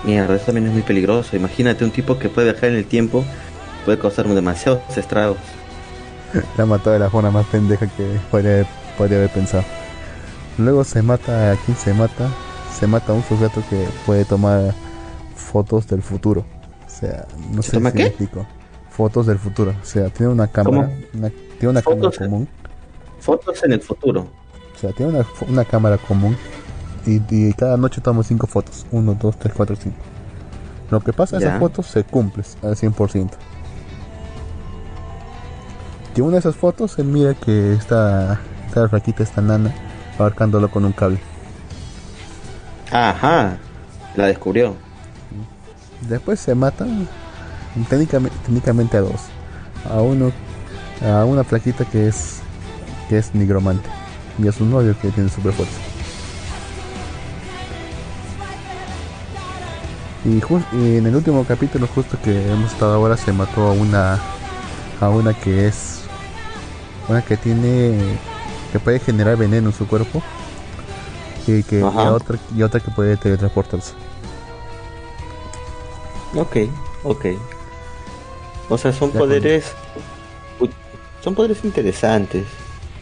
[0.05, 1.37] Mierda, eso también es muy peligroso.
[1.37, 3.25] Imagínate un tipo que puede viajar en el tiempo,
[3.85, 5.39] puede causar demasiados estragos.
[6.57, 9.65] La matado de la forma más pendeja que podría, podría haber pensado.
[10.59, 12.29] Luego se mata, ¿a quién se mata?
[12.79, 14.73] se mata a un sujeto que puede tomar
[15.35, 16.45] fotos del futuro.
[16.87, 18.03] O sea, no sé toma si qué?
[18.05, 18.47] me explico.
[18.91, 19.75] Fotos del futuro.
[19.83, 22.49] O sea, tiene una cámara, una- tiene una cámara Fotos- común.
[23.19, 24.29] Fotos en el futuro.
[24.77, 26.37] O sea, tiene una, una cámara común
[27.07, 28.87] y, y cada noche toma cinco fotos.
[28.91, 29.97] Uno, dos, tres, cuatro, cinco.
[30.91, 31.49] Lo que pasa en Ya.
[31.49, 33.31] esas fotos se cumple al 100%.
[36.17, 39.73] Y una de esas fotos se mira que está, está flaquita, esta nana,
[40.19, 41.21] abarcándolo con un cable.
[42.91, 43.59] Ajá.
[44.17, 44.75] La descubrió.
[46.09, 47.07] Después se matan
[47.89, 49.21] técnicamente, técnicamente a dos.
[49.89, 50.33] A uno,
[51.07, 52.41] a una flaquita que es
[53.09, 53.89] que es nigromante
[54.39, 55.53] y a su novio que tiene super
[60.29, 64.21] Y, en el último capítulo justo que hemos estado ahora se mató a una
[65.01, 66.01] a una que es
[67.09, 67.99] una que tiene
[68.71, 70.23] que puede generar veneno en su cuerpo
[71.47, 73.95] y que y otra y otra que puede teletransportarse.
[76.35, 76.57] Ok,
[77.05, 77.27] ok.
[78.69, 79.73] O sea, son poderes.
[80.61, 80.71] uy,
[81.25, 82.45] Son poderes interesantes.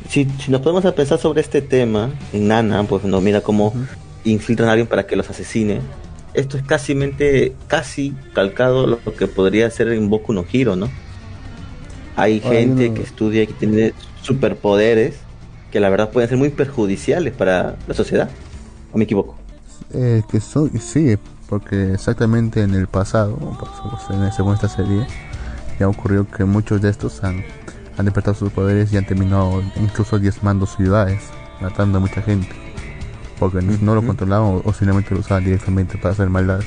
[0.08, 3.72] Si, si nos podemos a pensar sobre este tema en Nana, pues no mira cómo
[4.22, 5.80] infiltran a alguien para que los asesine.
[6.36, 6.94] Esto es casi,
[7.66, 10.88] casi calcado lo que podría ser en Boku no Hero, ¿no?
[12.14, 15.16] Hay gente que estudia y que tiene superpoderes
[15.72, 18.30] que la verdad pueden ser muy perjudiciales para la sociedad.
[18.92, 19.34] ¿O me equivoco?
[19.94, 21.16] Eh, que son, sí,
[21.48, 23.38] porque exactamente en el pasado,
[24.10, 25.06] en- según esta serie,
[25.78, 27.44] ya ocurrió que muchos de estos han,
[27.96, 31.22] han despertado sus poderes y han terminado incluso diezmando ciudades,
[31.60, 32.48] matando a mucha gente,
[33.38, 36.66] porque no- no lo controlaban o, o simplemente lo usaban directamente para hacer maldades.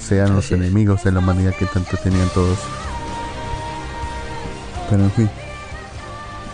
[0.00, 0.52] Sean los es.
[0.52, 2.58] enemigos de la humanidad que tanto tenían todos.
[4.90, 5.30] Pero en fin.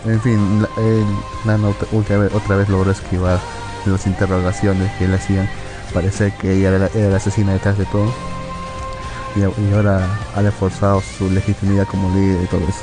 [0.05, 1.05] En fin, la- el
[1.45, 3.39] Nano otra- vez, otra vez logró esquivar
[3.85, 5.49] las interrogaciones que le hacían
[5.93, 8.11] parecer que ella era la, era la asesina detrás de todo.
[9.35, 12.81] Y, ahora ha reforzado su legitimidad como líder y todo eso.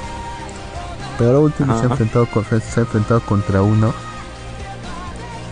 [1.18, 3.92] Pero ahora último se ha, enfrentado con- se ha enfrentado contra uno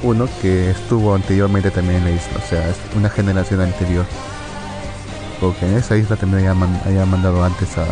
[0.05, 4.05] uno que estuvo anteriormente también en la isla, o sea, es una generación anterior.
[5.40, 7.85] Porque en esa isla también había, man- había mandado antes a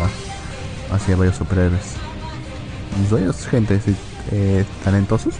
[0.95, 1.81] hacia varios superhéroes.
[3.11, 3.79] Varios gente
[4.31, 5.33] eh, talentosos.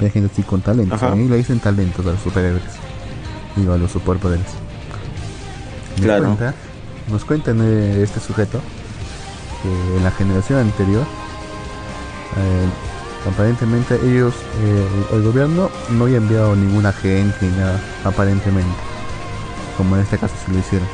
[0.00, 1.02] Hay gente así con talentos.
[1.02, 1.12] Ajá.
[1.12, 2.62] A mí le dicen talentos a los superhéroes.
[3.56, 4.46] Digo, a los superpoderes.
[5.96, 6.24] Nos Claro.
[6.24, 6.54] cuenta-
[7.10, 8.60] nos cuentan eh, este sujeto
[9.62, 11.02] que en la generación anterior
[12.36, 12.66] eh,
[13.26, 18.74] aparentemente ellos eh, el gobierno no había enviado ningún agente ni nada aparentemente.
[19.76, 20.86] Como en este caso se lo hicieron.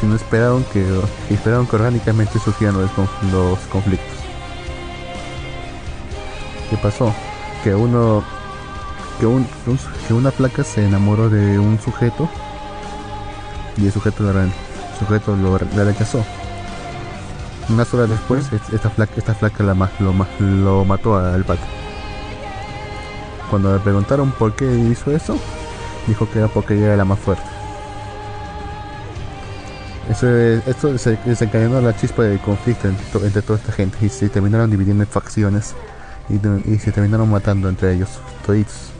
[0.00, 0.84] Sino esperaron que
[1.30, 2.90] esperaron que orgánicamente surgieran los,
[3.32, 4.08] los conflictos.
[6.70, 7.12] ¿qué pasó?
[7.62, 8.22] que uno
[9.20, 12.28] que, un, que un- que una placa se enamoró de un sujeto
[13.78, 14.24] y el sujeto
[14.98, 16.24] sujeto lo, rechazó
[17.68, 21.62] unas horas después, es- esta flaca, esta flaca la, lo, lo mató al pato.
[23.50, 25.36] Cuando le preguntaron por qué hizo eso,
[26.06, 27.44] dijo que era porque ella era la más fuerte.
[30.10, 33.98] Eso, es- esto se desencadenó la chispa de conflicto entre, to- entre toda esta gente
[34.04, 35.74] y se terminaron dividiendo en facciones
[36.28, 36.34] y,
[36.70, 38.08] y se terminaron matando entre ellos,
[38.46, 38.90] toditos.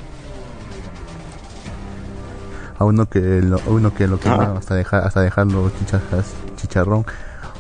[2.79, 5.71] A uno que lo, a uno que lo quemaron hasta dejar hasta dejarlo
[6.57, 7.05] chicharrón,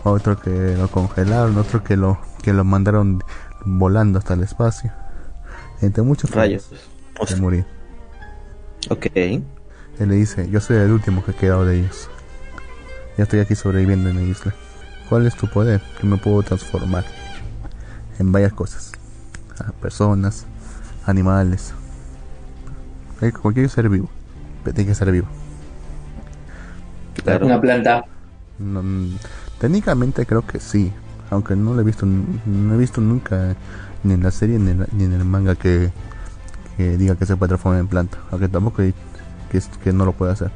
[0.05, 3.23] a otro que lo congelaron, otro que lo que lo mandaron
[3.65, 4.93] volando hasta el espacio.
[5.81, 6.71] Entre muchos Rayos.
[7.19, 7.65] O se sea, murió.
[8.91, 9.07] ok.
[9.17, 9.43] Él
[10.09, 12.11] le dice, yo soy el último que ha quedado de ellos.
[13.17, 14.55] Ya estoy aquí sobreviviendo en la isla.
[15.09, 15.81] ¿Cuál es tu poder?
[16.01, 17.05] Que me puedo transformar
[18.19, 18.93] en varias cosas.
[19.59, 20.47] A personas,
[21.07, 21.73] animales.
[23.41, 24.11] Cualquier ser vivo.
[24.65, 25.29] Pero tiene que ser vivo.
[27.23, 27.47] Claro.
[27.47, 28.05] Una planta.
[28.59, 29.17] No, mm,
[29.61, 30.93] técnicamente creo que sí.
[31.31, 33.57] Aunque no lo he visto, no he visto nunca
[34.03, 35.91] ni en la serie ni en, la- ni en el manga que,
[36.77, 38.19] que diga que se puede transformar en planta.
[38.31, 38.95] Aunque tampoco hay-
[39.51, 40.51] que, que no lo puede hacer.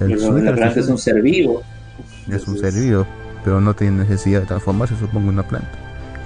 [0.00, 1.62] El Pero única la planta es un ser vivo.
[2.30, 3.06] es un ser vivo,
[3.44, 5.70] pero no tiene necesidad de transformarse, supongo, en una planta.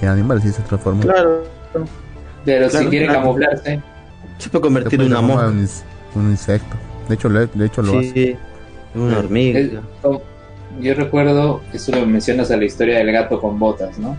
[0.01, 1.03] En animales sí se transforma.
[1.03, 1.45] Claro.
[2.45, 3.21] Pero Claro, si quiere claro.
[3.23, 3.83] camuflarse,
[4.39, 5.47] Se puede Se convertir puede en una mosca.
[5.49, 5.83] un, ins-
[6.15, 6.77] un insecto.
[7.09, 8.13] De hecho, lo, de hecho lo hace.
[8.13, 8.37] Sí,
[8.95, 9.59] en una hormiga.
[9.61, 10.23] Es- oh,
[10.81, 14.17] yo recuerdo, eso lo mencionas a la historia del gato con botas, ¿no?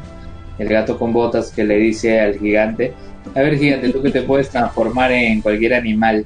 [0.58, 2.94] El gato con botas que le dice al gigante,
[3.34, 6.26] a ver gigante, tú que te puedes transformar en cualquier animal,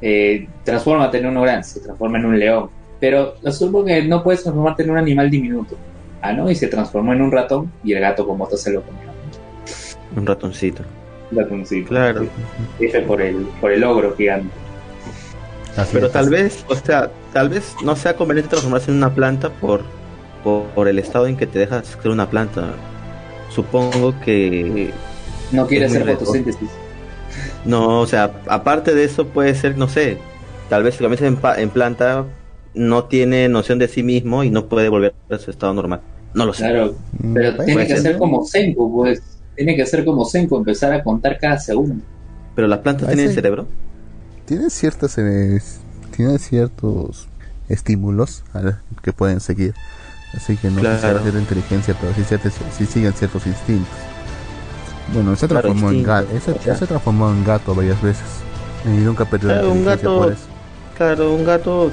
[0.00, 4.42] eh, transfórmate en un orán, se transforma en un león, pero asumo que no puedes
[4.42, 5.76] transformarte en un animal diminuto,
[6.22, 6.50] ah, ¿no?
[6.50, 9.10] Y se transformó en un ratón y el gato con botas se lo comió.
[10.16, 10.82] Un ratoncito.
[11.32, 11.88] Ratoncito.
[11.88, 12.26] Claro.
[12.78, 14.48] F por el, por el ogro gigante.
[15.76, 19.58] Así Pero tal vez, o sea, tal vez no sea conveniente transformarse en una planta
[19.60, 19.92] por,
[20.42, 22.82] por, por el estado en que te deja ser una planta.
[23.48, 25.02] Supongo que
[25.50, 26.80] No quiere hacer fotosíntesis.
[27.64, 30.24] no, o sea, aparte de eso puede ser, no sé,
[30.68, 32.26] tal vez si comienza en, en planta
[32.74, 36.02] no tiene noción de sí mismo y no puede volver a su estado normal.
[36.34, 36.68] No lo sé.
[36.68, 39.22] Claro, Mm, pero puede tiene que ser, como Senku, pues.
[39.54, 42.04] Tiene que ser como Senku, empezar a contar cada segundo.
[42.54, 43.68] Pero las plantas tienen cerebro.
[44.46, 45.60] Tiene ciertas eh,
[46.16, 47.28] tiene ciertos
[47.68, 49.74] estímulos la- que pueden seguir.
[50.34, 51.20] Así que no Claro.
[51.22, 53.88] cierta inteligencia, pero sí, ciertas- sí siguen ciertos instintos.
[55.12, 56.76] Bueno, se Claro, transformó en gato, se, o sea.
[56.76, 58.24] se transformó en gato varias veces.
[58.84, 60.42] Y nunca perdió la Claro, un inteligencia gato- por eso.
[60.96, 61.90] Claro, un gato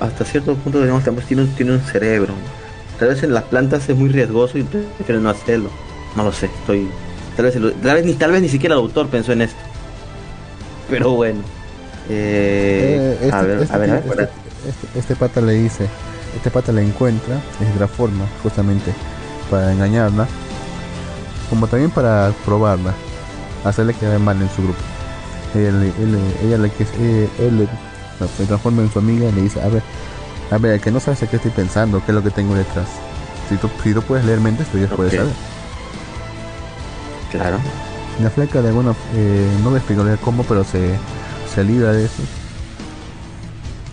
[0.00, 2.34] hasta cierto punto digamos también tiene, un- tiene un cerebro.
[2.98, 5.70] Tal vez en las plantas es muy riesgoso y prefieren no hacerlo.
[6.16, 6.88] No lo sé, estoy.
[7.36, 9.58] Tal vez, el- tal vez ni tal vez ni siquiera el autor pensó en esto.
[10.88, 11.40] Pero bueno.
[12.12, 15.88] Eh, este, a ver, a ver, a ver, tío- para- pata le dice,
[16.36, 18.92] este pata le encuentra de otra forma, justamente
[19.50, 20.26] para engañarla,
[21.48, 22.94] como también para probarla,
[23.64, 24.78] hacerle quedar mal en su grupo.
[25.54, 27.68] Ella le, él le- ella le, que- eh, él
[28.36, 29.82] se transforma en su amiga y le dice, a ver,
[30.50, 32.88] a ver, que no sabes a qué estoy pensando, qué es lo que tengo detrás.
[33.48, 35.18] Si tú, si tú puedes leer mentes, tú ya puedes Ok.
[35.20, 35.34] saber.
[37.30, 37.58] Claro.
[38.20, 40.96] La flaca de alguna eh, no me explicaría cómo, pero se,
[41.54, 42.22] se libra de eso.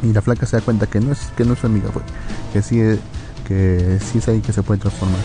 [0.04, 2.06] Y la flaca se da cuenta que no es que no es su amiga, pues,
[2.54, 3.00] que sí es,
[3.48, 5.20] que sí es ahí que se puede transformar.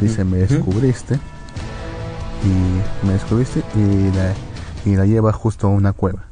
[0.00, 1.18] Dice, me descubriste
[2.44, 4.34] y me descubriste y la,
[4.84, 6.24] y la lleva justo a una cueva,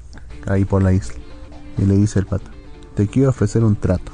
[0.46, 1.14] ahí por la isla.
[1.78, 2.50] Y le dice el pato,
[2.94, 4.12] te quiero ofrecer un trato.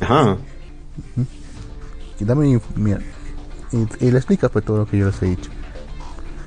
[0.00, 0.36] Ajá.
[2.18, 2.24] Y
[2.76, 3.00] mira,
[3.72, 5.50] y, y le explica pues todo lo que yo les he dicho.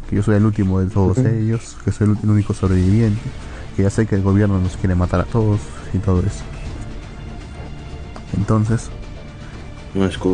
[0.09, 3.21] Que yo soy el último de todos ellos, que soy el, único sobreviviente,
[3.75, 5.59] que ya sé que el gobierno nos quiere matar a todos
[5.93, 6.43] y todo eso.
[8.37, 8.89] Entonces,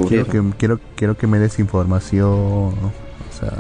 [0.04, 2.92] No quiero que, quiero, quiero que me des información, o
[3.38, 3.54] sea,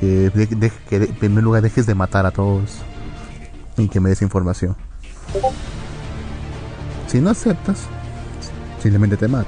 [0.00, 2.78] que, de- de- que de- en primer lugar dejes de matar a todos
[3.76, 4.74] y que me des información.
[7.06, 7.82] Si no aceptas,
[8.82, 9.46] simplemente te mato.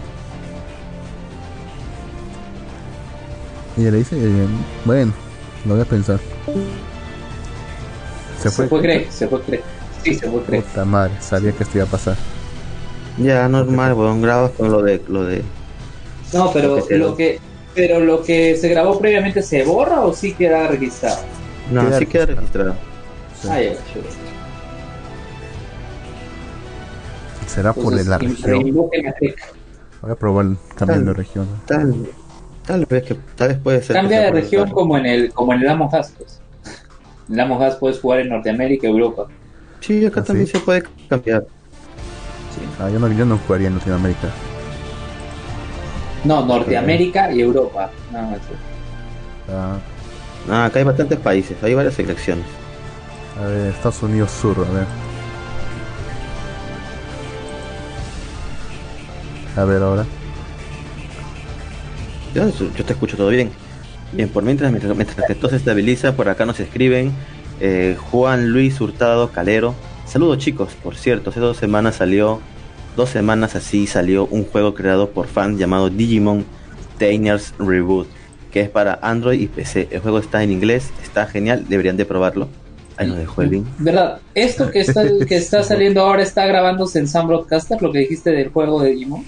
[3.79, 4.47] Y ella le dice, eh,
[4.85, 5.13] bueno,
[5.65, 6.19] lo voy a pensar.
[8.43, 8.69] Se Se fue.
[8.69, 9.61] fue Craig, se fue Craig.
[10.05, 10.41] Sí, se fue.
[10.41, 12.17] Puta madre, sabía que esto iba a pasar.
[13.19, 15.43] Ya, normal, weón, grabas con lo de lo de.
[16.33, 16.99] No, pero Lo que quedó.
[17.09, 17.41] lo que,
[17.75, 21.19] pero lo que se grabó previamente se borra o sí queda registrado.
[21.71, 22.75] No, Queda sí queda registrado.
[23.41, 23.49] Sí.
[23.51, 24.05] Ah, ya, chulo.
[27.47, 28.63] Será por la región.
[30.01, 31.49] Voy a probar cambiando de región.
[31.67, 31.95] Tal,
[32.69, 33.97] tal vez que tal vez puede ser.
[33.97, 36.09] Cambia de región el- como en el como en el Among Us.
[36.19, 36.41] Pues.
[37.29, 39.27] En el Among Us puedes jugar en Norteamérica, Europa.
[39.81, 40.53] Sí, acá ¿Ah, también sí?
[40.53, 41.45] se puede cambiar.
[42.81, 44.29] Ah, yo no, yo no jugaría en Latinoamérica.
[46.25, 47.91] No, Norteamérica y Europa.
[49.51, 49.79] Ah,
[50.51, 52.45] Ah, acá hay bastantes países, hay varias selecciones.
[53.43, 54.87] a ver, Estados Unidos Sur, a ver.
[59.57, 60.05] A ver ahora.
[62.39, 63.51] Yo, yo te escucho todo bien.
[64.13, 67.13] Bien, por mientras, mientras, mientras que todo se estabiliza, por acá nos escriben
[67.61, 69.75] eh, Juan Luis Hurtado Calero.
[70.07, 72.41] Saludos chicos, por cierto, hace dos semanas salió,
[72.97, 76.47] dos semanas así salió un juego creado por fans llamado Digimon
[76.99, 78.07] Tainers Reboot,
[78.53, 79.89] que es para Android y PC.
[79.91, 82.49] El juego está en inglés, está genial, deberían de probarlo.
[82.97, 83.67] Ahí nos dejó el link.
[83.79, 84.21] ¿Verdad?
[84.35, 88.31] Esto que está, que está saliendo ahora está grabándose en Sam Broadcaster, lo que dijiste
[88.31, 89.25] del juego de Digimon.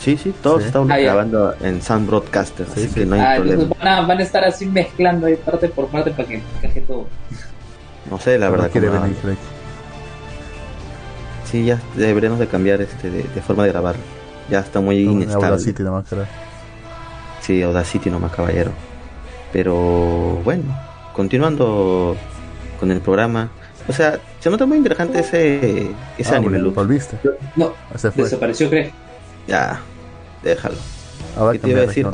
[0.00, 0.66] Sí, sí, todos Sí.
[0.68, 1.04] estamos Ah, ya.
[1.12, 2.94] grabando en Sound Broadcaster, Sí, así sí.
[3.00, 3.62] que no hay Ah, problema.
[3.62, 6.80] entonces van a, van a estar así mezclando ahí parte por parte para que encaje
[6.80, 7.06] todo.
[8.10, 8.70] No sé, la No verdad.
[8.70, 9.22] quiere cómo venir, va.
[9.22, 9.36] Craig.
[11.44, 13.96] Sí, ya deberíamos de cambiar este de, de forma de grabar.
[14.48, 15.46] Ya está muy No, inestable.
[15.48, 16.24] Audacity nomás, creo.
[17.40, 18.70] Sí, Audacity nomás caballero.
[19.52, 20.62] Pero bueno,
[21.12, 22.16] continuando
[22.78, 23.50] con el programa.
[23.88, 26.74] O sea, se nota muy interesante ese, ese Ah, anime bueno, loop.
[26.76, 27.16] Volviste.
[27.56, 28.24] No, Se fue.
[28.24, 28.92] desapareció Craig.
[29.46, 29.80] Ya,
[30.42, 30.76] déjalo.
[31.36, 32.06] Ahora ¿Qué te iba a decir?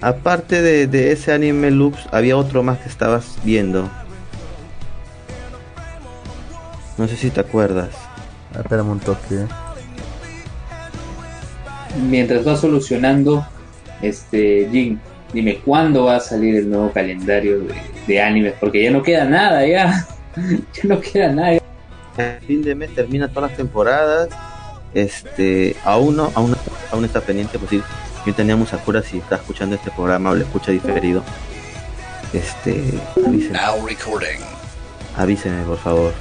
[0.00, 3.88] aparte de, de ese anime loops, había otro más que estabas viendo.
[6.96, 7.90] No sé si te acuerdas.
[8.54, 9.46] Ah, Espérame un toque.
[12.08, 13.46] Mientras va solucionando,
[14.02, 15.00] este Jin,
[15.32, 17.74] dime cuándo va a salir el nuevo calendario de,
[18.06, 20.06] de animes, porque ya no queda nada, ya.
[20.36, 21.52] ya no queda nada.
[21.52, 24.28] El fin de mes termina todas las temporadas.
[24.94, 26.56] Este, aún no, aún,
[26.92, 27.82] aún está pendiente, pues sí.
[28.26, 31.22] Yo tenía Musakura si está escuchando este programa o lo escucha diferido.
[32.32, 32.82] Este,
[33.26, 34.40] avísenme, Now recording.
[35.16, 36.12] avísenme por favor.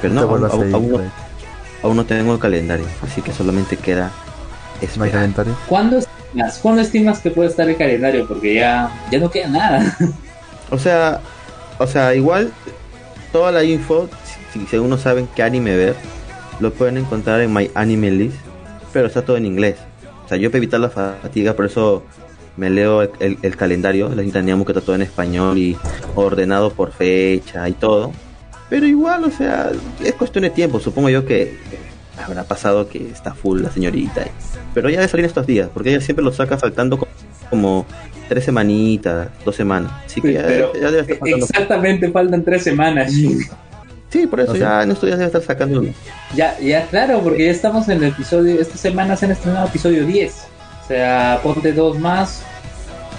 [0.00, 0.56] Pero no, aún, a no,
[0.88, 1.10] Drake.
[1.82, 4.12] aún no tengo el calendario, así que solamente queda ¿No
[4.80, 5.10] hay esperar.
[5.12, 5.56] calendario?
[5.66, 8.26] ¿Cuándo estimas, ¿Cuándo estimas que puede estar el calendario?
[8.28, 9.96] Porque ya, ya no queda nada.
[10.70, 11.20] O sea,
[11.78, 12.52] o sea, igual
[13.32, 14.08] toda la info,
[14.52, 15.96] si, si uno saben qué anime ver,
[16.60, 18.36] lo pueden encontrar en My Anime List,
[18.92, 19.76] pero está todo en inglés.
[20.24, 22.04] O sea, yo para evitar la fatiga, por eso
[22.56, 25.76] me leo el, el- el calendario, la Intaniamo que está todo en español y
[26.14, 28.12] ordenado por fecha y todo.
[28.68, 29.70] Pero igual, o sea,
[30.04, 30.78] es cuestión de tiempo.
[30.78, 31.56] Supongo yo que
[32.24, 34.24] habrá pasado que está full la señorita.
[34.74, 37.08] Pero ya debe salir estos días, porque ella siempre lo saca faltando co-
[37.48, 37.84] como
[38.28, 39.90] tres semanitas, dos semanas.
[40.06, 41.46] Así que ya, Pero ya debe estar faltando.
[41.46, 43.12] exactamente faltan tres semanas.
[44.10, 44.60] Sí, por eso ¿Ah, sí?
[44.60, 45.84] ya en estos días debe estar sacando.
[46.34, 48.60] Ya, ya, claro, porque ya estamos en el episodio.
[48.60, 50.34] Esta semana se han estrenado episodio 10.
[50.84, 52.42] O sea, ponte dos más.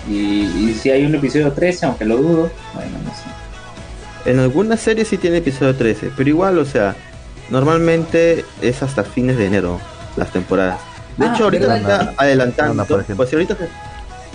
[0.09, 2.51] Y, y si hay un episodio 13, aunque lo dudo.
[2.73, 4.29] Bueno, no sé.
[4.29, 6.95] En algunas series sí tiene episodio 13, pero igual, o sea,
[7.49, 9.79] normalmente es hasta fines de enero
[10.17, 10.79] las temporadas.
[11.17, 11.99] De Ah, hecho, ahorita ¿verdad?
[12.05, 12.85] se está adelantando.
[13.15, 13.57] Pues ahorita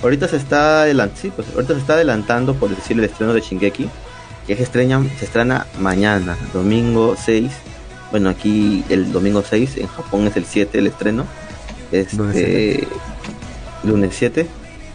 [0.02, 3.40] ahorita se está adelantando, sí, pues ahorita se está adelantando por decir el estreno de
[3.40, 3.88] Shingeki,
[4.46, 7.50] que se estrena, se estrena mañana, domingo 6.
[8.10, 11.24] Bueno, aquí el domingo 6, en Japón es el 7 el estreno.
[11.92, 12.86] Este, Lunes
[13.84, 14.46] lunes 7.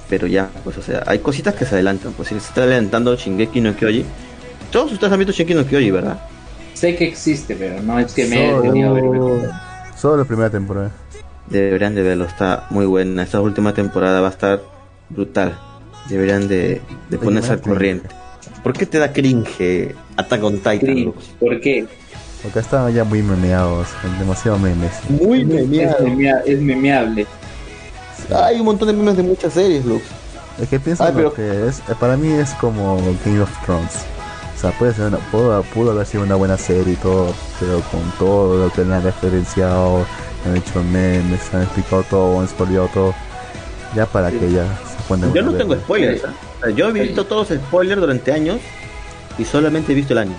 [0.10, 2.12] Pero ya, pues o sea, hay cositas que se adelantan.
[2.14, 4.06] Pues si se está adelantando Shingeki no Kyoji.
[4.72, 6.20] Todos ustedes han visto Shingeki no Kyoji, ¿verdad?
[6.74, 9.50] Sé que existe, pero no es que me Solo- tenido a ver.
[9.98, 10.92] Solo la primera temporada.
[11.48, 13.24] Deberían de verlo, está muy buena.
[13.24, 14.62] Esta última temporada va a estar
[15.10, 15.58] brutal.
[16.10, 18.10] Deberían de, de ponerse al corriente.
[18.64, 20.80] ¿Por qué te da cringe Attack on Titan?
[20.80, 21.06] Cringe.
[21.06, 21.26] Lux?
[21.40, 21.88] ¿Por qué?
[22.44, 23.88] Porque estaban ya muy memeados,
[24.20, 24.92] demasiado memes.
[25.10, 26.06] Muy Es, memeado.
[26.06, 27.26] memea- es memeable.
[28.36, 30.04] Hay un montón de memes de muchas series, Lux.
[30.62, 33.50] Es que pienso Ay, lo pero- que es, eh, para mí es como Game of
[33.66, 34.06] Thrones.
[34.56, 37.82] O sea, puede ser una, pudo, pudo haber sido una buena serie y todo, pero
[37.92, 40.06] con todo lo que le han referenciado,
[40.46, 43.16] han hecho memes, han explicado todo, han spoileado todo,
[43.96, 44.38] ya para Sí.
[44.38, 46.24] que ya se puedan Yo no tengo spoilers.
[46.26, 46.34] ¿ah?
[46.76, 48.60] Yo he visto todos los spoilers durante años
[49.38, 50.36] y solamente he visto el anime.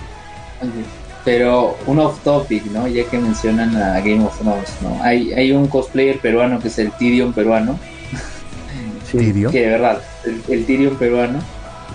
[1.25, 2.87] Pero un off topic, ¿no?
[2.87, 5.01] Ya que mencionan a Game of Thrones, ¿no?
[5.03, 7.79] Hay, hay un cosplayer peruano que es el Tyrion peruano,
[9.11, 9.51] Tyrion.
[9.51, 11.39] que de verdad, el, el Tyrion peruano,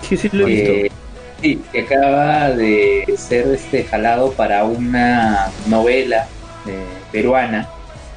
[0.01, 0.95] Sí, sí, lo he visto.
[1.41, 6.27] sí, que acaba de ser este jalado para una novela
[6.65, 7.69] eh, peruana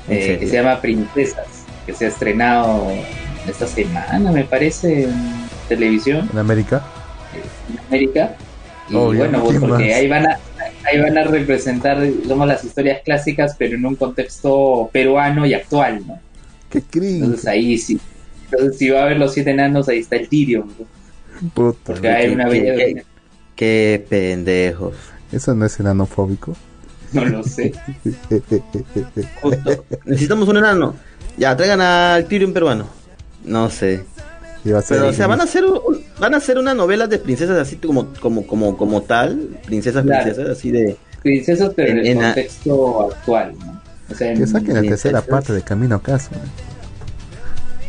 [0.08, 1.46] ¿En eh, que se llama Princesas,
[1.86, 2.90] que se ha estrenado
[3.48, 6.82] esta semana, me parece, en televisión En América.
[7.72, 8.36] en América.
[8.88, 9.94] Y Obvio, bueno, pues ¿quién porque más?
[9.96, 10.38] ahí van a
[10.84, 16.02] ahí van a representar digamos, las historias clásicas, pero en un contexto peruano y actual,
[16.06, 16.18] ¿no?
[16.68, 17.22] ¡Qué cringe!
[17.24, 17.98] Entonces ahí sí.
[18.50, 21.50] Entonces si va a ver los siete enanos, ahí está el Tyrion, ¿no?
[21.54, 21.78] Puta.
[21.84, 23.04] porque hay una ¿Qué- bella qué-
[23.56, 24.94] Qué pendejos.
[25.30, 26.54] Eso no es enanofóbico.
[27.12, 27.72] no lo sé.
[29.42, 29.84] Justo.
[30.04, 30.94] Necesitamos un enano.
[31.36, 32.86] Ya, traigan al Tyrion peruano.
[33.44, 34.04] No sé.
[34.64, 35.80] Iba a ser Pero, o sea, van a hacer un-
[36.20, 40.22] van a hacer una novela de princesas así como como como como tal, princesas Claro.
[40.24, 43.80] princesas así de Princesas, pero en, En- el contexto actual, ¿no?
[44.10, 46.30] O sea, en- Que saquen la tercera parte de Camino a Casa.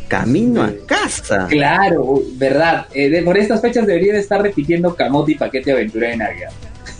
[0.08, 1.48] camino a casa.
[1.50, 2.86] Claro, verdad.
[2.94, 6.18] Eh, de- por estas fechas debería de estar repitiendo Camote y Paquete de Aventura de
[6.18, 6.50] Navidad.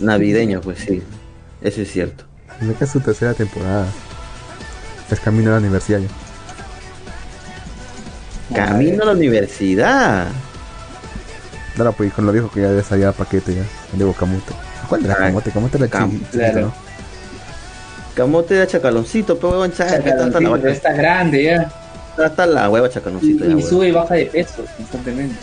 [0.00, 1.00] Navideño, pues sí.
[1.62, 2.24] Eso es cierto.
[2.80, 3.86] Es su tercera temporada.
[5.10, 6.08] Es Camino a la Universidad ya.
[8.52, 10.26] Camino a la universidad.
[11.78, 13.62] Ahora pues con lo viejo que ya debe salir paquete ya.
[13.92, 14.52] El de Bocamote.
[14.88, 15.50] ¿Cuál era Ah, Camote?
[15.50, 16.60] Camote era Cam- chi- chiquito, claro.
[16.60, 16.74] ¿no?
[18.14, 21.62] Camote de chacaloncito, pero huevón, hasta la, Chacaloncito, está grande ya.
[22.10, 23.44] está hasta la hueva Y, chacaloncito.
[23.44, 23.68] ya, y huevón.
[23.70, 25.36] sube y baja de peso constantemente.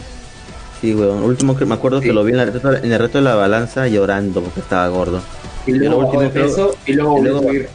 [0.79, 1.23] Sí, huevón.
[1.23, 2.07] Último que me acuerdo Sí.
[2.07, 4.87] que lo vi en, la reto, en el reto de la balanza llorando porque estaba
[4.87, 5.21] gordo.
[5.67, 7.69] Y lo luego bajó de último creo- peso y luego y volvió a luego-.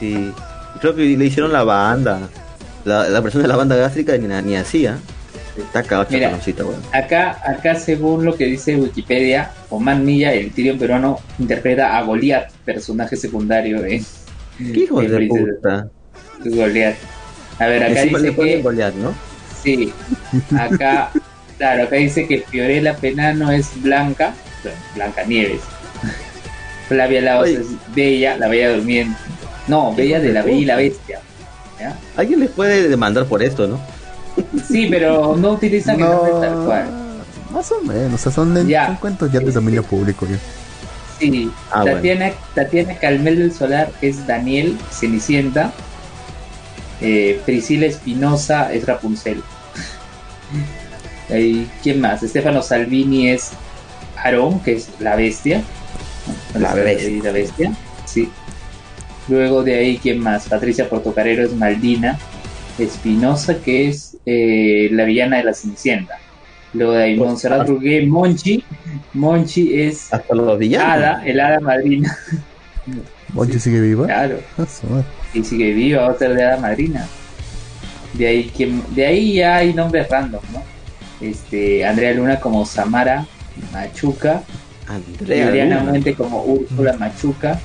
[0.00, 0.32] Sí.
[0.80, 2.18] Creo que le hicieron la banda.
[2.84, 4.98] La, la versión de la banda gástrica ni, ni hacía.
[5.56, 6.36] Está cagado Mira.
[6.58, 6.76] huevón.
[6.92, 12.50] Acá, acá según lo que dice Wikipedia, Oman Milla, el Tyrion peruano, interpreta a Goliath,
[12.64, 14.02] personaje secundario de,
[14.58, 15.88] ¿Qué hijos de de puta?
[16.44, 16.96] Goliath.
[17.58, 19.14] A ver, acá Encima dice que Goliath, ¿no?
[19.62, 19.92] sí,
[20.58, 21.10] acá,
[21.58, 24.34] claro, acá dice que Fiorella Penano es Blanca,
[24.96, 25.60] Blanca Nieves.
[26.88, 27.60] Flavia Laos Oye.
[27.60, 29.16] es Bella, la Bella Durmiente.
[29.68, 31.20] No, Bella de la Bella y la Bestia.
[31.84, 31.98] ¿Ya?
[32.16, 33.78] Alguien les puede demandar por esto, ¿no?
[34.66, 36.86] Sí, pero no utilizan el nombre tal cual.
[37.52, 38.86] Más o menos, o sea, son, Ya.
[38.86, 40.26] son cuentos ya de dominio público.
[40.28, 40.36] ya.
[41.20, 45.72] Sí, Ah, Tatiana, Tatiana Calmel del Solar es Daniel Cenicienta.
[47.00, 49.42] Eh, Priscila Espinosa es Rapunzel.
[51.30, 52.22] Ahí, ¿Quién más?
[52.22, 53.50] Estefano Salvini es
[54.16, 55.62] Aarón, que es la bestia.
[56.58, 57.22] La bestia.
[57.22, 57.72] La bestia.
[58.04, 58.30] Sí.
[59.28, 60.48] Luego de ahí, ¿quién más?
[60.48, 62.18] Patricia Portocarero es Maldina.
[62.78, 66.18] Espinosa, que es eh, la villana de la Cenicienta.
[66.72, 67.68] Luego de ahí, Pues, Montserrat.
[67.68, 68.64] Rugué, Monchi.
[69.12, 70.88] Monchi es Hasta los villanos.
[70.88, 72.16] Hada, el Hada madrina.
[73.32, 74.06] ¿Monchi sigue viva?
[74.06, 74.38] Claro.
[74.58, 74.64] Ah.
[75.32, 77.06] Y sigue viva, va a ser de Hada madrina.
[78.12, 80.62] De ahí, ¿quién- de ahí ya hay nombres random, ¿no?
[81.20, 83.24] Este, Andrea Luna como Samara
[83.72, 84.42] Machuca.
[84.88, 85.90] Andrea Adriana Luna.
[85.90, 87.60] Muente como Úrsula Machuca.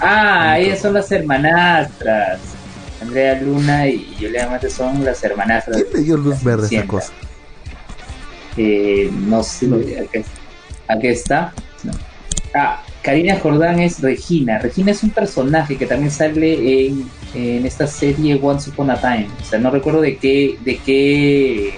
[0.00, 2.40] Ah, ellas son las hermanastras.
[3.00, 5.76] Andrea Luna y Juliana Muente son las hermanastras.
[5.76, 7.12] ¿Quién le dio luz verde a esa cosa?
[8.56, 10.24] Eh, no sé, aquí,
[10.88, 11.52] aquí está.
[11.82, 11.92] No.
[12.54, 14.58] Ah, Karina Jordán es Regina.
[14.58, 19.28] Regina es un personaje que también sale en, en esta serie Once Upon a Time.
[19.40, 21.74] O sea, no recuerdo de qué, de qué,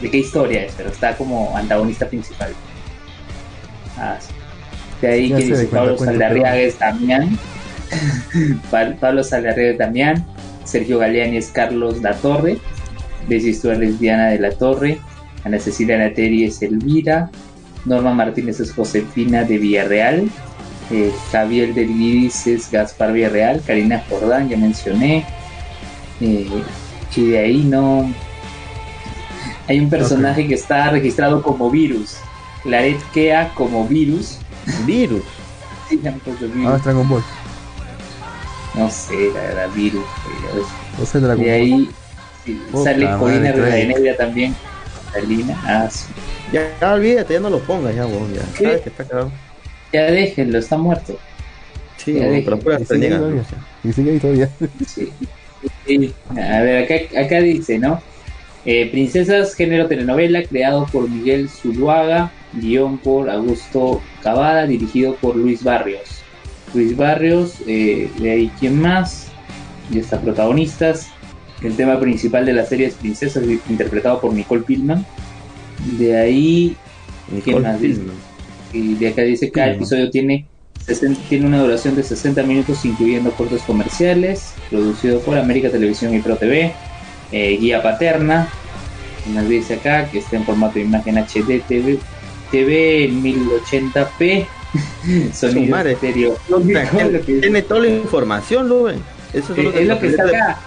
[0.00, 2.52] de qué historia es, pero está como antagonista principal.
[3.96, 4.32] Ah, sí.
[5.00, 7.38] De ahí dice cuenta, Pablo Saldarriaga es Damián.
[8.70, 10.26] Pa- Pablo Saldarriaga es Damián.
[10.64, 12.58] Sergio Galeani es Carlos La Torre.
[13.28, 14.98] Bessie Stuart es Diana de la Torre.
[15.44, 17.30] Ana Cecilia Nateri es Elvira.
[17.84, 20.28] Norma Martínez es Josefina de Villarreal.
[20.90, 23.62] Eh, Javier del Iris es Gaspar Villarreal.
[23.66, 25.24] Karina Jordán, ya mencioné.
[26.20, 26.46] Eh,
[27.16, 28.12] y de ahí no.
[29.68, 32.16] Hay un personaje que está registrado como virus.
[32.62, 34.38] Claret Kea como virus.
[34.86, 35.22] Virus.
[35.88, 36.66] Sí, virus.
[36.66, 37.22] Ah, es Dragon Ball.
[38.74, 40.04] No sé, la verdad, virus.
[40.24, 41.60] pero- O sea, Dragon De Ball.
[41.60, 41.90] ahí
[42.44, 43.56] sí, Puta sale Corina Claret.
[43.56, 44.54] Rivadeneira también.
[45.12, 45.60] Salina.
[45.64, 46.06] Ah, sí.
[46.52, 48.32] Ya, ya olvídate, ya no lo pongas, ya, weón.
[48.34, 48.40] Ya.
[48.56, 48.64] ¿Qué?
[48.64, 49.32] Sabes que está cagado.
[49.92, 51.18] Ya déjenlo, está muerto.
[51.96, 52.42] Sí, Ya dije.
[52.44, 53.42] pero puras Y sigue ahí frenegas, todavía.
[53.84, 54.50] Y sigue ahí todavía.
[54.86, 55.12] Sí.
[55.86, 56.14] Sí.
[56.30, 58.00] A ver, acá, acá dice, ¿no?
[58.64, 65.62] Eh, Princesas, género telenovela, creado por Miguel Zuluaga, guion por Augusto Cavada, dirigido por Luis
[65.62, 66.22] Barrios.
[66.74, 69.28] Luis Barrios, eh, de ahí, ¿quién más?
[69.90, 71.08] Y está protagonistas.
[71.62, 75.04] El tema principal de la serie es Princesas, interpretado por Nicole Pillman.
[75.98, 76.76] De ahí,
[77.30, 78.00] Nicole más dice?
[78.00, 78.16] Kidman.
[78.72, 79.72] y de acá dice que cada ¿no?
[79.74, 80.46] episodio tiene,
[80.84, 86.20] 60 tiene una duración de 60 minutos, incluyendo cortes comerciales, producido por América Televisión y
[86.20, 86.72] Pro TV,
[87.32, 88.48] eh, guía paterna,
[89.34, 91.62] nos dice acá que está en formato de imagen HD
[92.50, 94.46] TV, en 1080p,
[95.32, 95.92] sonido madre.
[95.92, 96.36] estéreo.
[96.48, 99.02] Lo que- Tiene toda la información, Luven.
[99.32, 100.58] Eso eh, es lo que está acá.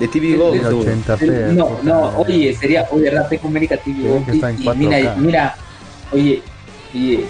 [0.00, 0.62] De TV Go, Es-.
[0.62, 1.52] 80p.
[1.52, 4.74] No, no, oye, sería, oye, tengo América TV que en y, y 4K.
[4.76, 5.56] mira, mira,
[6.12, 6.42] oye,
[6.94, 7.24] oye,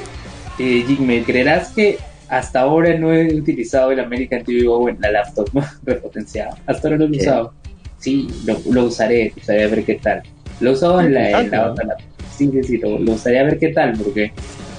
[0.59, 5.01] eh, Jim, ¿me creerás que hasta ahora no he utilizado el American TV Go en
[5.01, 5.49] la laptop
[5.85, 6.57] repotenciado?
[6.67, 7.53] Hasta ahora no lo he usado.
[7.99, 10.23] Sí, lo, lo usaré, usaré a ver qué tal.
[10.61, 12.07] Lo he usado en la, en la otra laptop.
[12.39, 14.33] Sí, sí, sí, lo, lo usaré a ver qué tal, porque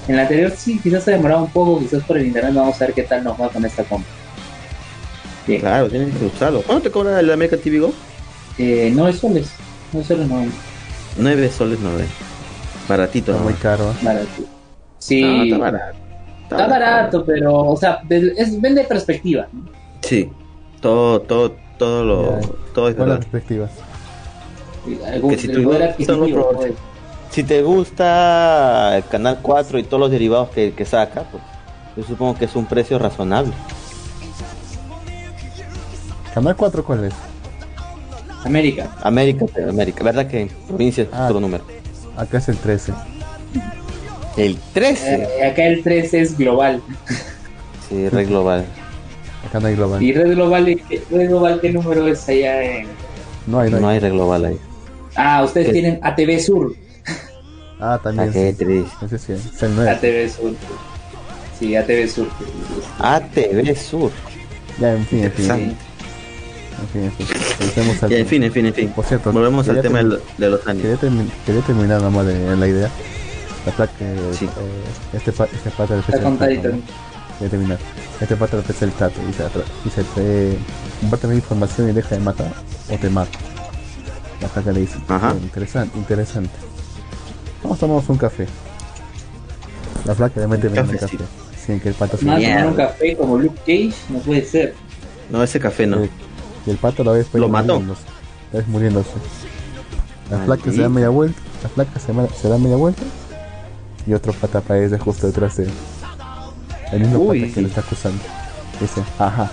[0.08, 2.80] en la anterior sí, quizás se ha demorado un poco, quizás por el internet vamos
[2.80, 4.08] a ver qué tal nos va con esta compra.
[5.46, 5.60] Bien.
[5.60, 6.62] Claro, tienes que usarlo.
[6.62, 7.92] ¿Cuánto te cobra el American TV Go?
[8.58, 9.50] Eh, no es soles,
[9.92, 10.46] no es soles, no
[11.18, 12.04] 9 soles 9.
[12.88, 13.40] Baratito, ¿no?
[13.40, 13.94] muy caro.
[14.02, 14.26] barato.
[14.98, 15.96] Sí, No, está barato.
[16.42, 19.46] Está barato, pero, o sea, de- es, vende perspectiva.
[19.52, 19.62] ¿no?
[20.02, 20.28] Sí.
[20.80, 22.40] Todo, todo, todo lo.
[22.74, 23.18] Todo es verdad.
[23.18, 23.70] perspectivas.
[25.06, 26.72] Algún- Que si tú- pues.
[27.30, 31.42] Si te gusta el Canal 4 y todos los derivados que, que saca, pues
[31.96, 33.52] yo supongo que es un precio razonable.
[36.34, 37.14] ¿Canal 4 cuál es?
[38.44, 38.90] América.
[39.02, 40.02] América, América.
[40.04, 41.26] ¿Verdad que en provincia es Ah.
[41.26, 41.64] otro número?
[42.16, 42.92] Acá es el 13.
[44.36, 45.14] El 13.
[45.40, 46.82] Eh, acá el 3 es global.
[47.88, 48.64] Sí, red global.
[49.46, 50.02] Acá no hay global.
[50.02, 52.86] ¿Y Red Global, ¿qué- Red Global qué número es allá en...?
[53.46, 53.82] No hay, no hay.
[53.82, 54.58] No hay red global ahí.
[55.16, 56.74] Ah, ustedes tienen ATV Sur.
[57.80, 58.32] Ah, Ah, también.
[58.32, 58.64] qué Sí.
[58.64, 59.06] triste.
[59.06, 59.90] Ese sí, es el 9.
[59.90, 60.52] ATV Sur.
[61.58, 62.26] Sí, ATV Sur.
[62.98, 64.10] ATV Sur.
[64.78, 65.44] Ya, en fin, en fin.
[65.44, 65.64] Exacto.
[66.82, 68.08] En fin, en fin.
[68.08, 68.88] Ya, en fin, en fin, en fin.
[68.90, 70.82] Por cierto, Volvemos al tema de, los años.
[70.82, 72.90] Quería, termi- quería terminar nada más de, la idea.
[73.66, 74.46] La placa, eh, Sí.
[74.46, 74.48] eh,
[75.16, 76.68] este, pa- este pata le Está contadito.
[76.68, 76.78] ¿no?
[77.38, 77.78] Quería terminar.
[78.20, 79.44] Este pata le ofrece el trato y dice,
[79.84, 80.56] dice te
[81.00, 82.52] compárteme información y deja de matar
[82.90, 83.38] o te mato.
[84.40, 85.34] La placa le dice, Ajá.
[85.34, 86.50] "Oh, interesante, interesante.
[87.62, 88.46] Vamos a tomarnos un café.
[90.04, 91.24] La placa le mete Un en un cafecito.
[91.24, 91.40] café.
[91.66, 94.74] Sin que el pata se Más tomar un café como Luke Cage no puede ser.
[95.30, 96.04] No, ese café no.
[96.04, 97.74] Y el pato lo ve después Lo mató.
[97.74, 98.02] muriéndose.
[98.52, 99.10] La ves muriéndose.
[100.30, 101.40] La flaca se da media vuelta.
[101.62, 103.02] La flaca se, da media vuelta.
[104.06, 105.70] Y otro pata aparece justo detrás de él.
[106.92, 108.22] El mismo Uy, pata que lo está acusando.
[108.80, 109.50] Dice, ajá.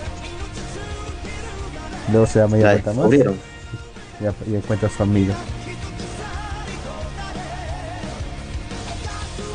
[2.10, 5.34] Luego se da media La vuelta más y, y encuentra a su amiga.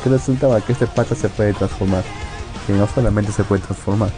[0.04, 2.04] Que resultaba que este pata se puede transformar.
[2.66, 4.10] Que no solamente se puede transformar,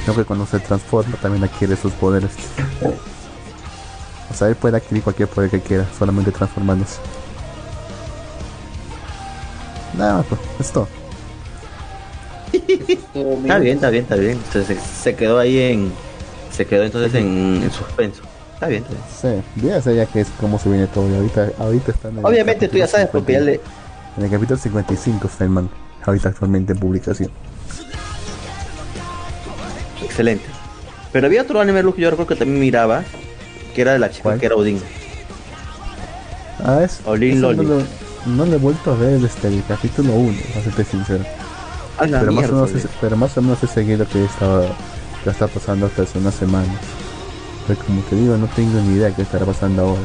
[0.00, 2.30] Sino que cuando se transforma también adquiere sus poderes.
[4.30, 6.98] O sea, él puede adquirir cualquier poder que quiera, solamente transformándose.
[9.98, 10.88] Nada, pues, esto.
[12.54, 14.32] Está bien, está bien, está bien.
[14.32, 15.92] Entonces, se, quedó ahí en.
[16.50, 18.22] Se quedó entonces en, en suspenso.
[18.54, 19.44] Está bien, está bien.
[19.54, 21.10] Sí, ya sé ya que es cómo se viene todo.
[21.10, 23.62] Y ahorita, ahorita están Obviamente tú ya sabes porque ya 50.
[23.64, 23.81] le.
[24.16, 25.68] En el capítulo 55 está el man.
[26.04, 27.30] Ahorita actualmente en publicación.
[30.02, 30.44] Excelente.
[31.12, 33.02] Pero había otro anime Luke, que yo recuerdo que también miraba,
[33.74, 34.40] que era de la chica ¿Cuál?
[34.40, 34.80] que era Odín.
[36.64, 37.00] Ah, es.
[37.04, 37.66] Olin eso Loli.
[37.66, 41.24] No, lo, no he vuelto a ver desde el capítulo 1, para serte sincero.
[41.98, 42.84] A la Pero más, o menos, miércoles.
[42.84, 44.64] es- pero más o menos he seguido que estaba
[45.24, 46.68] que está pasando hasta hace unas semanas.
[47.66, 50.02] Pero como te digo, no tengo ni idea qué estará pasando ahora.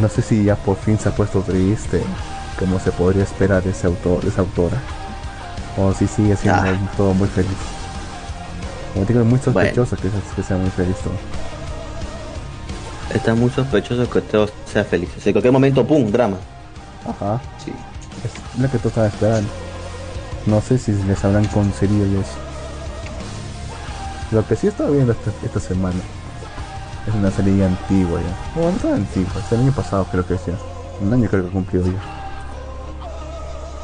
[0.00, 2.02] No sé si ya por fin se ha puesto triste,
[2.58, 4.76] como se podría esperar de ese autor, de esa autora.
[5.78, 6.90] O si sigue siendo Ah.
[6.96, 7.50] todo muy feliz.
[8.92, 11.14] Como digo, es muy sospechoso que, que sea muy feliz todo.
[13.14, 15.10] Está muy sospechoso que todo sea feliz.
[15.16, 16.10] O sea, en cualquier momento, ¡pum!
[16.10, 16.36] Drama.
[17.08, 17.40] Ajá.
[17.64, 17.72] Sí.
[18.24, 19.48] Es lo que tú estabas esperando.
[20.46, 22.36] No sé si les habrán concedido y eso.
[24.32, 25.98] Lo que sí estaba viendo esta, esta semana
[27.06, 28.52] es una serie antigua ya.
[28.54, 30.54] Bueno, no tan antigua, es el año pasado creo que es ya.
[31.00, 31.92] Un año creo que cumplió ya.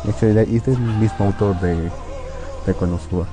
[0.05, 1.91] De hecho, este es el mismo autor de,
[2.66, 3.27] de Konosuba.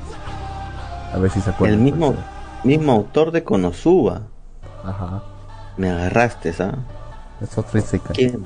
[1.14, 1.80] A ver si se acuerdan.
[1.80, 2.26] El mismo, pues,
[2.64, 4.22] mismo autor de Konosuba.
[4.84, 5.24] Ajá.
[5.78, 6.76] Me agarraste, ¿sabes?
[7.42, 8.16] Es otro Isekai.
[8.16, 8.46] ¿Quién?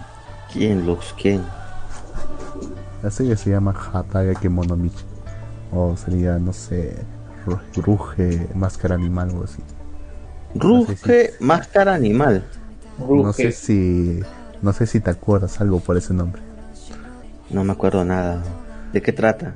[0.52, 1.14] ¿Quién, Lux?
[1.20, 1.44] ¿Quién?
[3.02, 5.04] La serie se llama Hataga Kemonomichi.
[5.74, 7.04] O sería, no sé,
[7.46, 9.62] Ru- Ruge, Máscara Animal o así.
[10.56, 12.44] Ruge Máscara Animal.
[13.00, 13.24] Ruge.
[13.24, 14.20] No sé si.
[14.62, 16.42] No sé si te acuerdas algo por ese nombre.
[17.50, 18.42] No me acuerdo nada.
[18.94, 19.56] ¿De qué trata?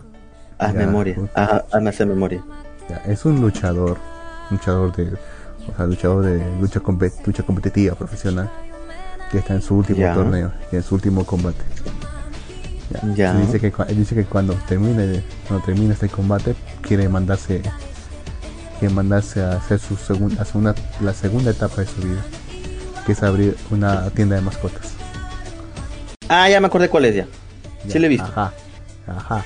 [0.57, 1.15] Haz Ya, memoria.
[1.35, 2.43] Haz- hazme hacer memoria.
[2.89, 3.97] Ya, es un luchador.
[4.49, 5.13] Luchador de.
[5.71, 8.49] O sea, luchador de lucha, compe- lucha competitiva profesional.
[9.31, 10.13] Que está en su último Ya.
[10.13, 10.51] torneo.
[10.71, 11.61] Y en su último combate.
[13.15, 13.33] Ya.
[13.33, 17.61] Dice que, dice que cuando termine cuando termine este combate quiere mandarse
[18.79, 22.21] quiere mandarse a hacer su segunda una, la segunda etapa de su vida
[23.05, 24.91] que es abrir una tienda de mascotas
[26.29, 27.23] Ah, ya me acordé cuál es ya.
[27.83, 28.25] Sí Ya, lo he visto.
[28.25, 28.53] ajá
[29.07, 29.45] ajá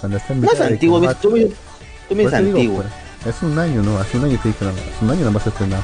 [0.00, 2.58] cuando está en No es antiguo, combate- tú me, tú me Por dices eso digo,
[2.58, 2.84] antiguo.
[3.26, 5.82] es un año no hace un año que dije, hace un año nomás se estrenado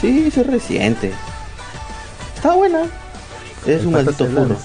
[0.00, 1.12] Sí, eso es reciente.
[2.36, 2.82] Está buena.
[3.64, 4.56] Es El un maldito furro.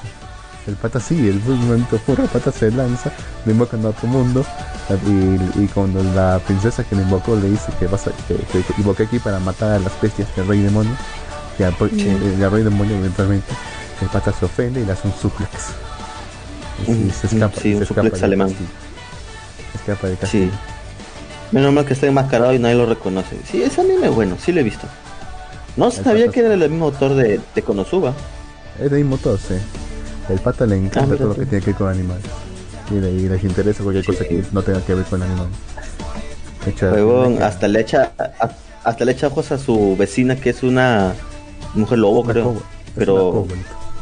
[0.67, 3.11] El pata sí, el maldito furro, el pata se lanza,
[3.45, 4.45] le invocan a otro mundo
[5.07, 8.63] y, y cuando la princesa que le invocó le dice que vas a, que, que
[8.77, 10.91] invoqué aquí para matar a las bestias del rey demonio,
[11.57, 12.07] que al, Sí.
[12.07, 13.47] el, el rey demonio eventualmente,
[14.01, 15.51] el pata se ofende y le hace un suplex.
[16.87, 18.49] Y, Un- se escapa, sí, un se escapa suplex alemán.
[18.49, 18.69] castillo.
[19.71, 20.15] Se escapa Sí.
[20.19, 20.51] castillo.
[21.51, 23.35] Menos mal que está enmascarado y nadie lo reconoce.
[23.49, 24.87] Sí, ese anime es bueno, sí lo he visto.
[25.77, 28.13] No sabía pata- que era el mismo autor de, de Konosuba.
[28.79, 29.55] Es de mismo todo, sí.
[30.29, 32.23] El pata le encanta Ah, mira todo lo que tiene que ver con animales.
[32.91, 35.49] Y, y les interesa cualquier cosa que no tenga que ver con Huevón,
[37.25, 38.49] tiene que- hasta le echa a-
[38.83, 41.13] hasta le echa ojos a su vecina que es una
[41.75, 42.61] mujer lobo, una creo.
[42.95, 43.61] Pero una kobold.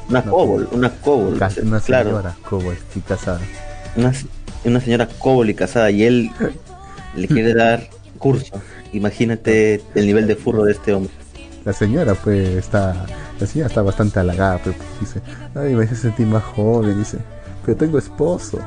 [0.10, 3.40] una kobold, una kobold, Ca- una claro, señora kobold y casada.
[3.96, 4.14] una,
[4.64, 6.32] una señora kobold y casada y él
[7.16, 8.62] le quiere dar curso.
[8.94, 11.12] Imagínate el nivel de furro de este hombre.
[11.66, 13.06] La señora pues está,
[13.40, 15.22] la señora está bastante halagada, pero pues, dice,
[15.54, 17.18] ay me hace sentir más joven, dice,
[17.68, 18.60] pero tengo esposo,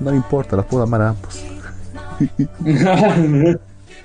[0.00, 1.40] no me importa, los puedo amar a ambos.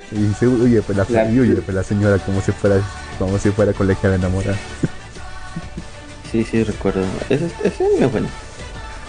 [0.10, 1.30] Y dice, oye, pues la, Claro.
[1.34, 2.78] y oye, pues la señora como si fuera,
[3.20, 4.56] como si fuera colegial enamorada.
[6.32, 7.02] Sí, sí, recuerdo.
[7.30, 8.30] Ese, es bueno.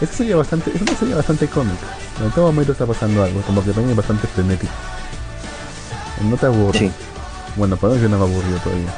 [0.01, 1.87] Esa serie bastante, es una serie bastante cómica.
[2.25, 4.73] En todo momento está pasando algo, como que también es bastante frenético.
[6.29, 6.79] No te aburre.
[6.81, 6.91] Sí.
[7.55, 8.93] Bueno, para mí yo no me aburrido todavía.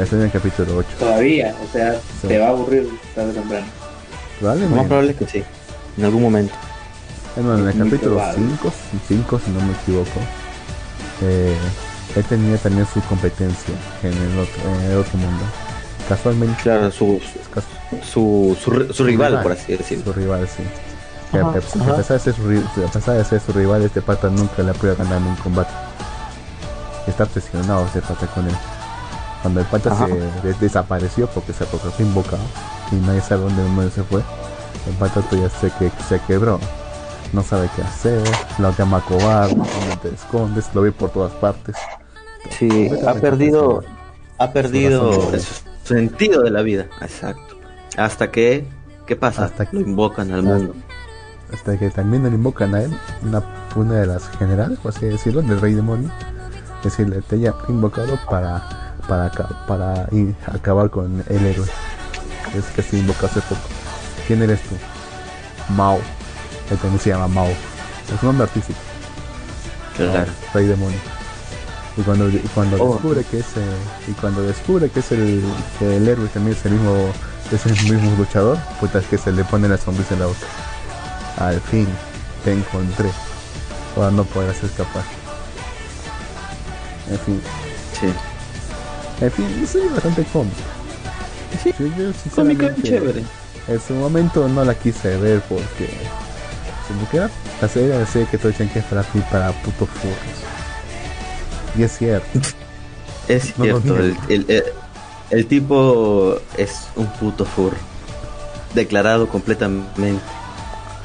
[0.00, 0.88] Estoy en el capítulo 8.
[0.98, 2.26] Todavía, o sea, Sí.
[2.26, 3.66] te va a aburrir tarde o temprano.
[4.40, 5.44] Lo más probable es que sí.
[5.96, 6.54] En algún momento.
[7.36, 8.38] Bueno, en el capítulo probable.
[8.60, 8.72] 5,
[9.08, 10.20] 5 si no me equivoco,
[11.22, 11.56] eh,
[12.16, 15.42] él tenía también su competencia en el otro, en el otro mundo.
[16.08, 17.20] Casualmente, Claro, su,
[18.02, 20.04] su, su, ri- su rival, por así decirlo.
[20.04, 20.62] Su rival, sí.
[21.36, 21.92] Ajá, pesar- ajá.
[21.92, 24.62] a pesar de ser su, ri- a pesar de ser su rival, este pata nunca
[24.62, 25.72] le ha podido ganar en un combate.
[27.06, 28.54] Está obsesionado ese pata con él.
[29.42, 30.06] Cuando el pata Ajá.
[30.06, 32.42] se des- desapareció porque se, fue invocado
[32.92, 34.22] y nadie sabe dónde, dónde se fue,
[34.86, 36.58] el pata ya se, que, se quebró.
[37.32, 38.22] No sabe qué hacer,
[38.58, 41.74] lo llama cobarde, dónde te escondes, lo ve por todas partes.
[42.58, 43.82] Sí, ha perdido,
[44.38, 45.42] ha perdido el
[45.82, 46.86] sentido de la vida.
[47.00, 47.56] Exacto.
[47.96, 48.66] Hasta que,
[49.06, 49.46] ¿qué pasa?
[49.46, 50.74] Hasta que- lo invocan al mundo.
[51.52, 53.42] hasta que también le invocan a él, una,
[53.74, 56.10] una de las generales, por así decirlo, del rey demonio.
[56.78, 59.30] Es decir, te haya invocado para, para,
[59.66, 60.08] para
[60.52, 61.66] acabar con el héroe.
[62.54, 63.60] Es que se invocó hace poco.
[64.26, 64.76] ¿Quién eres tú?
[65.74, 66.00] Mao.
[66.70, 67.48] Él también se llama Mao.
[67.48, 68.78] Es un nombre artístico.
[69.96, 70.32] Claro.
[70.52, 70.98] rey demonio.
[71.96, 72.94] Y cuando, cuando oh.
[72.94, 73.46] descubre que es
[74.08, 75.42] y cuando descubre que es el,
[75.78, 77.12] que el héroe también es el mismo
[77.52, 80.46] es el mismo luchador, puta es que se le pone la sonrisa en la boca.
[81.38, 81.86] Al fin
[82.42, 83.10] te encontré.
[83.96, 85.04] Ahora no podrás escapar.
[87.10, 87.40] En fin.
[88.00, 88.12] Sí.
[89.20, 90.56] En fin, soy bastante cómico.
[91.62, 93.22] Sí, yo, cómica chévere.
[93.68, 95.88] En su momento no la quise ver porque.
[96.86, 97.30] Como era
[97.62, 100.18] la serie de serie que todo dicen que es para, para putos furros.
[101.76, 102.40] Y es cierto.
[103.26, 104.74] Es cierto, el,
[105.30, 107.78] el, tipo es un puto furro.
[108.74, 110.20] Declarado completamente.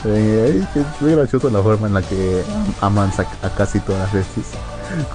[0.06, 2.44] Eh, es muy gracioso la forma en la que
[2.82, 4.48] aman a, casi todas las bestias.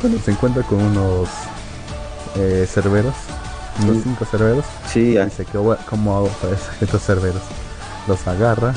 [0.01, 1.29] Cuando se encuentra con unos
[2.37, 3.15] eh, cerberos,
[3.83, 7.43] unos cinco cerberos, sí, y se quedó como hago para estos cerberos.
[8.07, 8.75] Los agarra,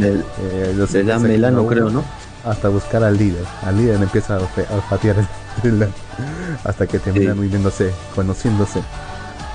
[0.00, 2.04] eh, los le da melano, creo, ¿no?
[2.44, 3.44] Hasta buscar al líder.
[3.64, 5.16] Al líder empieza a, patear
[5.64, 5.88] el,
[6.64, 7.38] hasta que terminan
[7.70, 7.84] sí.
[8.14, 8.82] conociéndose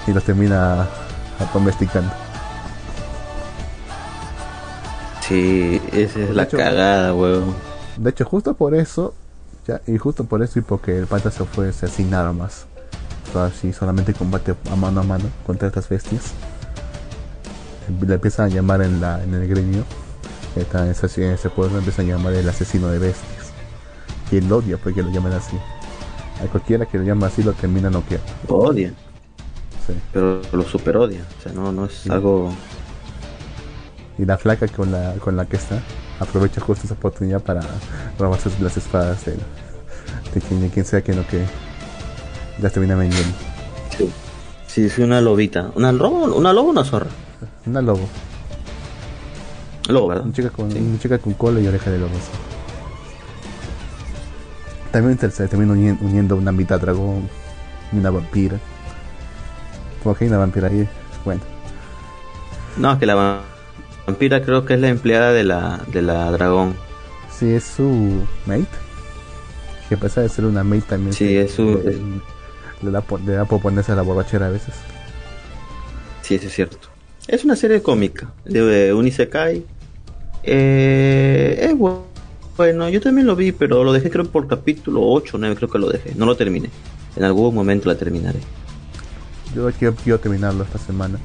[0.08, 0.88] y los termina
[1.54, 2.12] domesticando.
[5.22, 7.56] Sí, esa es la cagada, weón.
[7.98, 9.14] De hecho, justo por eso,
[9.68, 12.66] ya, y justo por eso y porque el pata se fue así nada más.
[13.42, 16.34] Así solamente combate a mano a mano contra estas bestias.
[18.02, 19.84] Le empiezan a llamar en la en el gremio.
[20.56, 23.52] En ese, en ese pueblo empiezan a llamar el asesino de bestias.
[24.32, 25.58] Y él odia porque lo llaman así.
[26.44, 28.28] A cualquiera que lo llame así lo termina noqueando.
[28.48, 28.96] Lo odian.
[29.88, 29.94] Sí.
[30.12, 31.26] Pero lo super odian.
[31.40, 32.54] O sea, no, no es algo
[34.18, 35.82] y la flaca con la, con la que está
[36.20, 37.62] aprovecha justo esa oportunidad para
[38.20, 39.36] robarse las espadas de,
[40.34, 41.46] de quien, sea que no que
[42.62, 43.36] las termina vendiendo.
[43.97, 44.10] Sí.
[44.68, 45.72] sí, es una lobita.
[45.76, 47.10] ¿Una lobo, una lobo o una zorra?
[47.66, 48.08] Una lobo.
[49.89, 50.26] Lobo, ¿verdad?
[50.26, 52.12] Una chica con, una chica con cola y oreja de lobo.
[54.91, 57.28] También se termina uniendo, una mitad dragón
[57.91, 58.60] y una vampira.
[60.04, 60.88] ¿Por qué hay una vampira ahí?
[61.26, 61.41] Bueno.
[62.78, 63.41] No, es que la
[64.06, 66.76] Vampira creo que es la empleada de la, de la dragón.
[67.32, 68.68] Sí, es su mate.
[69.89, 71.14] Que pasa de ser una mate también.
[71.14, 71.82] Sí, es su...
[72.84, 74.74] Le, da, por ponerse a la borrachera a veces.
[76.22, 76.90] Sí, eso es cierto.
[77.28, 79.66] Es una serie cómica de Unisekai.
[80.44, 81.76] Eh, es
[82.58, 85.80] bueno, yo también lo vi, pero lo dejé creo por capítulo 8 9 creo que
[85.80, 86.14] lo dejé.
[86.16, 86.70] No lo terminé.
[87.16, 88.40] En algún momento la terminaré.
[89.56, 91.20] Yo quiero, quiero terminarlo esta semana,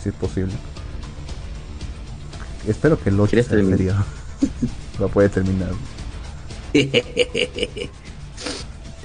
[0.00, 0.52] si es posible.
[2.68, 3.94] Espero que el 8 serio
[4.98, 5.70] lo puede terminar.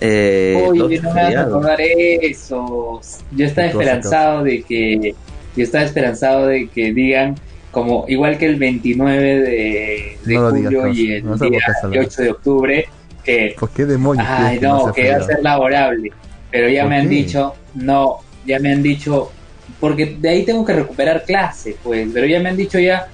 [0.02, 3.02] eh, Oye, no me vas a recordar eso.
[3.32, 5.16] Yo estaba esperanzado de que.
[5.56, 7.36] Yo estaba esperanzado de que digan
[7.72, 11.60] como igual que el 29 de, de julio y el día
[12.02, 12.90] 8 de octubre
[13.24, 14.26] que ¿Por qué demonios?
[14.30, 16.12] Ay, no, que va a ser laborable.
[16.52, 19.32] Pero ya me han dicho, no, ya me han dicho
[19.80, 23.08] porque de ahí tengo que recuperar clase, pues, pero ya me han dicho ya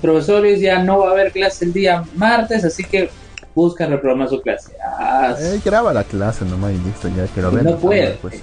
[0.00, 3.08] profesores ya no va a haber clase el día martes, así que
[3.56, 4.72] busca reprogramar su clase.
[4.84, 7.64] Ah, eh, graba la clase nomás y listo, ya que lo ven.
[7.64, 8.14] No puedo.
[8.16, 8.42] Pues.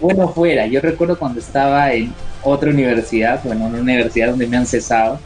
[0.00, 0.66] bueno, fuera.
[0.68, 2.14] Yo recuerdo cuando estaba en
[2.44, 5.18] otra universidad, bueno, una universidad donde me han cesado,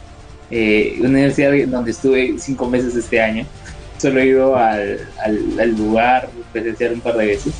[0.49, 3.45] eh, una universidad donde estuve cinco meses este año.
[3.99, 7.53] Solo he ido al, al, lugar presenciar un par de veces.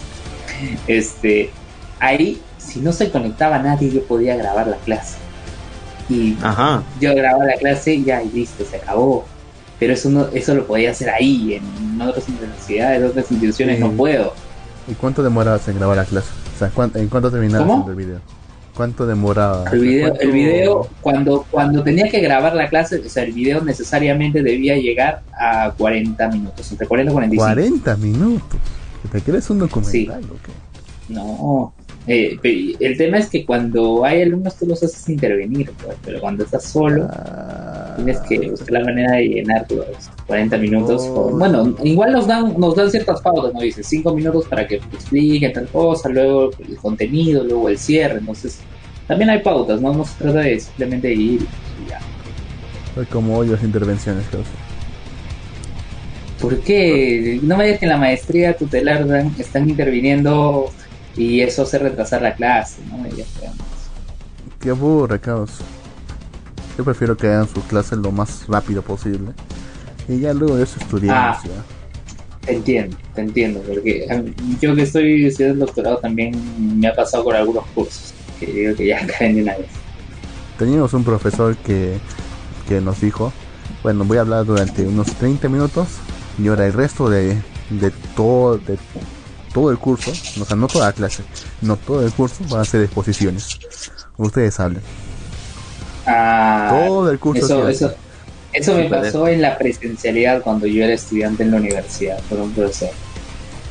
[0.87, 1.51] Este,
[1.99, 5.17] ahí, si no se conectaba nadie, yo podía grabar la clase.
[6.09, 6.35] Y
[6.99, 9.25] yo grababa la clase y ya, y listo, se acabó.
[9.80, 13.91] Pero eso no, eso lo podía hacer ahí, en otras universidades, en otras instituciones no
[13.91, 14.34] puedo.
[14.88, 16.30] ¿Y cuánto demorabas en grabar la clase?
[16.55, 18.19] O sea, ¿en cuánto terminabas el video?
[18.76, 19.69] ¿Cuánto demoraba?
[19.71, 23.61] El video, el video cuando, cuando tenía que grabar la clase, o sea, el video
[23.61, 27.43] necesariamente debía llegar a 40 minutos, entre 40 y 45.
[27.43, 28.59] 40 minutos.
[29.11, 31.13] ¿Te quieres un documental o qué?
[31.13, 31.73] No,
[32.07, 32.37] eh,
[32.79, 36.63] el tema es que cuando hay alumnos tú los haces intervenir, pues, pero cuando estás
[36.63, 37.07] solo
[37.95, 39.87] tienes que buscar la manera de llenar los
[40.27, 41.03] 40 minutos.
[41.09, 41.31] Oh.
[41.31, 43.61] bueno, igual nos dan nos dan ciertas pautas, ¿no?
[43.61, 48.19] Dice 5 minutos para que expliquen tal cosa, luego el contenido, luego el cierre.
[48.19, 48.59] Entonces,
[49.07, 49.93] también hay pautas, ¿no?
[49.93, 51.99] No se trata de simplemente ir y ya.
[53.09, 54.37] como hoy las intervenciones, que
[56.39, 57.39] ¿Por qué?
[57.41, 59.07] No me digas que en la maestría tutelar
[59.39, 60.69] están interviniendo
[61.18, 63.03] y eso hace retrasar la clase, ¿no?
[64.59, 65.51] Qué aburre, caos.
[66.78, 69.32] Yo prefiero que hagan sus clases lo más rápido posible
[70.09, 71.38] Y ya luego de eso estudiamos.
[71.38, 71.41] Ah.
[72.41, 74.05] Te entiendo, te entiendo, porque
[74.61, 76.36] yo que estoy estudiando doctorado también
[76.80, 79.68] me ha pasado por algunos cursos, que digo que ya caen de una vez.
[80.59, 81.97] Teníamos un profesor que,
[82.68, 83.34] que nos dijo,
[83.82, 85.88] bueno, voy a hablar durante unos 30 minutos
[86.38, 87.36] y ahora el resto de,
[87.72, 88.78] de todo de
[89.55, 91.23] todo el curso, o sea, no toda la clase,
[91.61, 93.57] no todo el curso van a ser exposiciones.
[94.17, 94.81] Ustedes hablen.
[96.05, 97.95] Ah, Todo el curso eso, eso,
[98.51, 102.51] eso me pasó en la presencialidad cuando yo era estudiante en la universidad por un
[102.51, 102.89] profesor.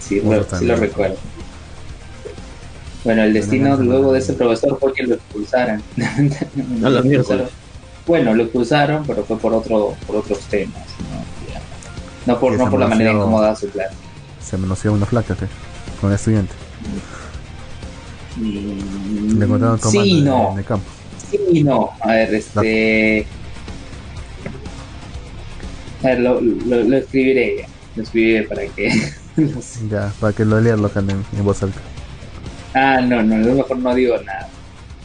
[0.01, 1.16] Sí, lo, sí lo recuerdo.
[3.05, 5.82] Bueno, el destino luego de ese profesor fue que lo expulsaran.
[6.80, 7.49] No, lo expulsaron.
[8.07, 10.82] Bueno, lo expulsaron, pero fue por otro por otros temas.
[12.24, 13.95] No, por, no por la manera cómo daba su clase.
[14.43, 15.37] Se manoseó una flaca
[16.01, 16.53] con el estudiante.
[18.37, 20.53] Mm, Le encontraron tomando Sí, no.
[20.53, 20.87] en el campo.
[21.31, 21.91] Sí, no.
[22.01, 23.27] A ver, este.
[26.03, 27.67] A ver, lo, lo, lo escribiré ya.
[27.97, 28.91] Lo escribiré para que.
[29.91, 31.81] Ya, para que lo lean en, en voz alta.
[32.75, 34.49] ah, no, no, a lo mejor no digo nada.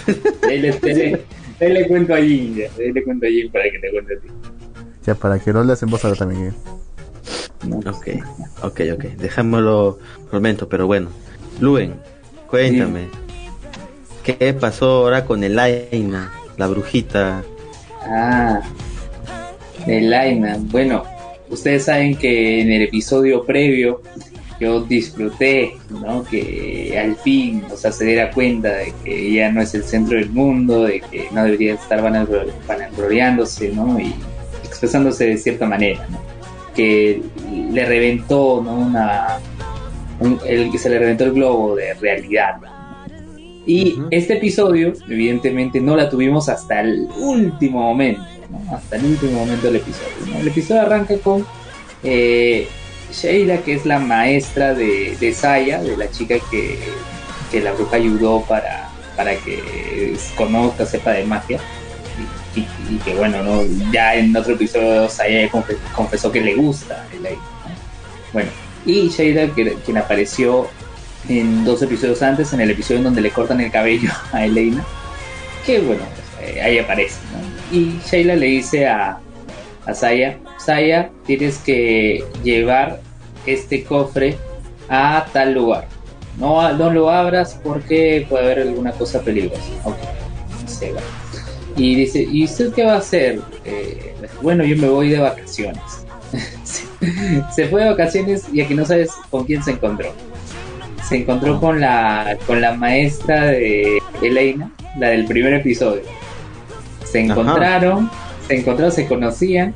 [0.47, 1.25] Ahí le, ahí le-
[1.59, 2.65] ahí le cuento a Jin, ya.
[2.77, 4.27] Ahí le cuento a Jin para que te cuente a ti.
[5.07, 6.49] Ya, para que lo leas en voz alta también.
[6.49, 6.53] eh.
[7.85, 8.07] Ok,
[8.63, 9.03] ok, ok.
[9.17, 11.09] Dejémoslo por el momento, pero bueno.
[11.59, 11.95] Luen,
[12.47, 13.07] cuéntame.
[14.23, 17.43] ¿Qué pasó ahora con Elaina, la brujita?
[18.03, 18.61] Ah,
[19.85, 20.57] de Laina.
[20.59, 21.03] Bueno,
[21.49, 24.01] ustedes saben que en el episodio previo
[24.59, 26.23] yo disfruté, ¿no?
[26.23, 30.17] Que al fin, o sea, se diera cuenta de que ella no es el centro
[30.17, 33.99] del mundo, de que no debería estar vanaglo- vanagloriándose, ¿no?
[33.99, 34.13] Y
[34.65, 36.28] expresándose de cierta manera, ¿no?
[36.79, 37.21] Que
[37.73, 38.73] le reventó, ¿no?
[38.73, 39.39] Una,
[40.21, 42.55] un- el que se le reventó el globo de realidad,
[43.65, 48.73] y este episodio, evidentemente, no la tuvimos hasta el último momento, ¿no?
[48.75, 50.13] Hasta el último momento del episodio.
[50.31, 50.39] ¿no?
[50.39, 51.45] El episodio arranca con
[52.03, 52.65] eh,
[53.11, 56.79] Sheila, que es la maestra de, de Saya, de la chica que,
[57.51, 61.59] que la bruja ayudó para, para que conozca, sepa de magia.
[62.55, 63.61] Y, que bueno, ¿no?
[63.91, 67.71] ya en otro episodio Saya ya confe- confesó que le gusta el aire, ¿no?
[68.33, 68.49] Bueno,
[68.85, 69.09] y
[69.55, 70.67] que, quien apareció
[71.27, 74.83] en dos episodios antes, en el episodio en donde le cortan el cabello a Elena,
[75.65, 76.01] que bueno,
[76.37, 77.77] pues, eh, ahí aparece, ¿no?
[77.77, 79.19] Y Sheila le dice a,
[79.85, 82.99] a Saya, Saya, tienes que llevar
[83.45, 84.37] este cofre
[84.89, 85.87] a tal lugar.
[86.37, 89.61] No, no lo abras porque puede haber alguna cosa peligrosa.
[89.83, 89.97] Ok,
[90.67, 91.01] se va.
[91.79, 93.39] Y dice, ¿y usted qué va a hacer?
[93.65, 95.81] Eh, bueno, yo me voy de vacaciones.
[97.55, 100.13] se fue de vacaciones y aquí no sabes con quién se encontró
[101.07, 104.69] se encontró con la con la maestra de Elena,
[104.99, 106.01] la del primer episodio.
[107.03, 107.31] Se Ajá.
[107.31, 108.11] encontraron,
[108.47, 109.73] se encontraron, se conocían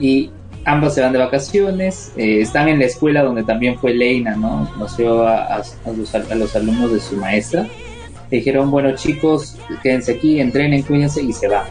[0.00, 0.30] y
[0.64, 2.12] ambos se van de vacaciones.
[2.16, 4.70] eh, están en la escuela donde también fue Elena, ¿no?
[4.72, 7.66] Conoció a, a- a los, a los alumnos de su maestra.
[8.30, 11.64] Dijeron, bueno chicos, quédense aquí, entrenen, cuídense y se van.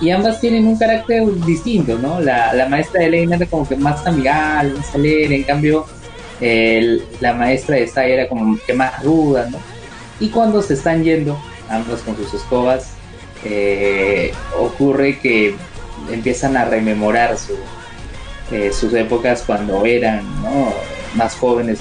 [0.00, 2.20] Y ambas tienen un carácter distinto, ¿no?
[2.20, 5.84] La, la maestra de Elena era como que más amigable, más alegre, en cambio
[6.40, 9.58] el- la maestra de Saya era como que más ruda, ¿no?
[10.20, 12.92] Y cuando se están yendo, ambos con sus escobas,
[13.44, 15.54] eh, ocurre que
[16.10, 17.54] empiezan a rememorar su,
[18.54, 20.72] eh, sus épocas cuando eran ¿no?
[21.14, 21.80] más jóvenes,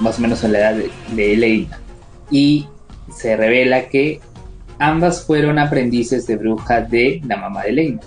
[0.00, 1.68] más o menos en la edad de, de.
[2.30, 2.66] Y
[3.14, 4.20] se revela que
[4.78, 8.00] ambas fueron aprendices de bruja de la mamá de Elena,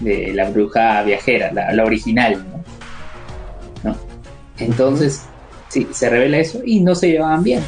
[0.00, 2.44] de la bruja viajera, la, original,
[3.82, 3.96] ¿no?
[4.58, 5.22] Entonces,
[5.68, 7.60] sí, se revela eso y no se llevaban bien.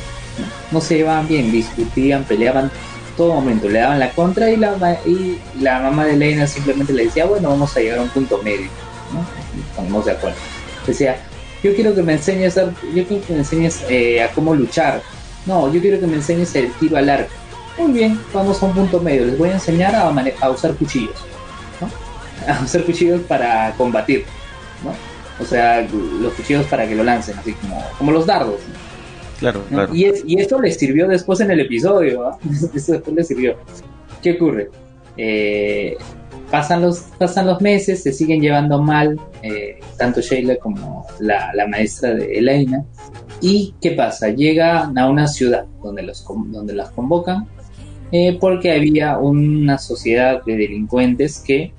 [0.71, 2.71] No, se llevaban bien, discutían, peleaban
[3.17, 7.05] todo momento, le daban la contra y la, y la mamá de Elena simplemente le
[7.05, 8.69] decía, bueno, vamos a llegar a un punto medio,
[9.13, 9.27] ¿no?
[9.71, 10.37] Estamos de acuerdo.
[10.87, 11.17] Decía,
[11.63, 15.03] yo quiero que me enseñes yo quiero que me enseñes eh, a cómo luchar.
[15.47, 17.31] No, yo quiero que me enseñes el tiro al arco.
[17.79, 19.27] Muy bien, vamos a un punto medio.
[19.27, 21.15] Les voy a enseñar a, a usar cuchillos,
[21.81, 21.89] ¿no?
[22.53, 24.25] A usar cuchillos para combatir,
[24.85, 24.93] ¿no?
[25.43, 25.83] O sea,
[26.21, 28.61] los cuchillos para que lo lancen, así como, como los dardos.
[28.69, 28.75] ¿no?
[29.39, 29.95] Claro, claro.
[29.95, 32.39] Y, es- y esto les sirvió después en el episodio, ¿ah?
[32.75, 33.57] Eso después les sirvió.
[34.23, 34.71] ¿Qué ocurre?
[35.19, 35.97] Eh,
[36.51, 41.67] pasan, los, pasan los meses, se siguen llevando mal, eh, tanto Sheila como la, la
[41.67, 42.85] maestra de Elena.
[43.41, 44.29] ¿Y qué pasa?
[44.29, 47.47] Llegan a una ciudad donde, los, donde las convocan
[48.13, 51.73] eh, porque había una sociedad de delincuentes que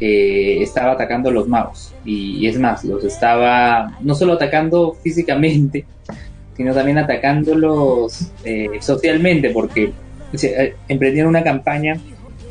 [0.00, 1.94] eh, estaba atacando a los magos.
[2.04, 5.84] Y, y es más, los estaba no solo atacando físicamente,
[6.56, 9.92] sino también atacándolos eh, socialmente, porque
[10.34, 11.98] se, emprendieron una campaña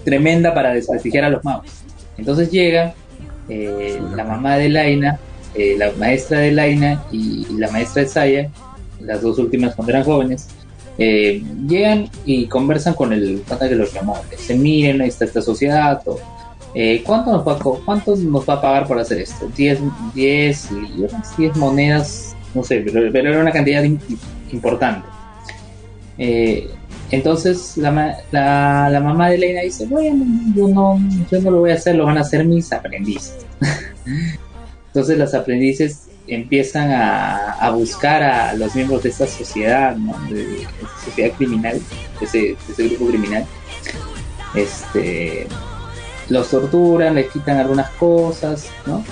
[0.03, 1.83] tremenda para desprestigiar a los magos.
[2.17, 2.93] Entonces llegan,
[3.49, 5.19] eh, la mamá de Laina,
[5.55, 8.49] eh, la maestra de Laina y, la maestra de Saya,
[9.01, 10.47] las dos últimas cuando eran jóvenes,
[10.97, 14.17] eh, llegan y conversan con el pata que los llamó.
[14.37, 16.01] Se miren, ahí está esta sociedad.
[17.05, 19.49] ¿cuánto, nos va, ¿Cuánto nos va a pagar por hacer esto?
[19.55, 19.79] 10,
[20.15, 20.69] 10
[21.37, 23.83] 10 monedas, no sé, pero, era una cantidad
[24.51, 25.05] importante.
[26.17, 27.91] entonces la,
[28.31, 30.25] la, la, mamá de Elena dice, bueno,
[30.55, 30.97] yo no,
[31.29, 33.45] yo no lo voy a hacer, lo van a hacer mis aprendices.
[34.93, 40.13] Entonces las aprendices empiezan a, buscar a los miembros de esta sociedad, ¿no?
[40.29, 41.81] de, esta sociedad criminal,
[42.19, 43.45] de ese, grupo criminal.
[44.53, 45.47] Este,
[46.27, 49.03] los torturan, les quitan algunas cosas, ¿no?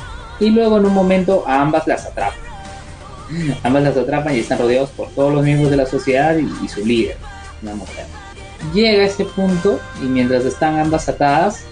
[0.41, 2.39] Y luego en un momento a ambas las atrapan.
[3.63, 6.85] Ambas las atrapan y están rodeados por todos los miembros de la sociedad y, su
[6.85, 7.15] líder,
[7.61, 8.05] una mujer.
[8.73, 11.63] Llega a ese punto y mientras están ambas atadas,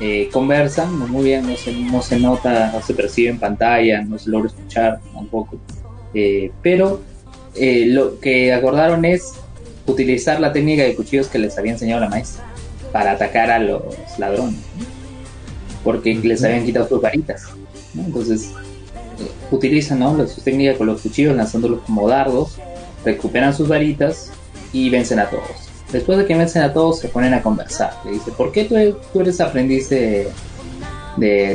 [0.00, 4.18] eh, conversan, muy bien, no se, no se nota, no se percibe en pantalla, no
[4.18, 5.56] se logra escuchar tampoco.
[6.14, 7.00] Eh, pero
[7.54, 9.34] eh, lo que acordaron es
[9.86, 12.44] utilizar la técnica de cuchillos que les había enseñado la maestra
[12.90, 13.82] para atacar a los
[14.18, 14.60] ladrones,
[15.84, 17.44] porque les habían quitado sus varitas.
[17.96, 18.50] Entonces,
[19.50, 20.26] utilizan ¿no?
[20.26, 22.56] su técnica con los cuchillos lanzándolos como dardos,
[23.04, 24.32] recuperan sus varitas
[24.72, 25.63] y vencen a todos.
[25.94, 27.92] Después de que vencen a todos, se ponen a conversar.
[28.04, 30.26] Le dice, ¿por qué tú, eres aprendiz de,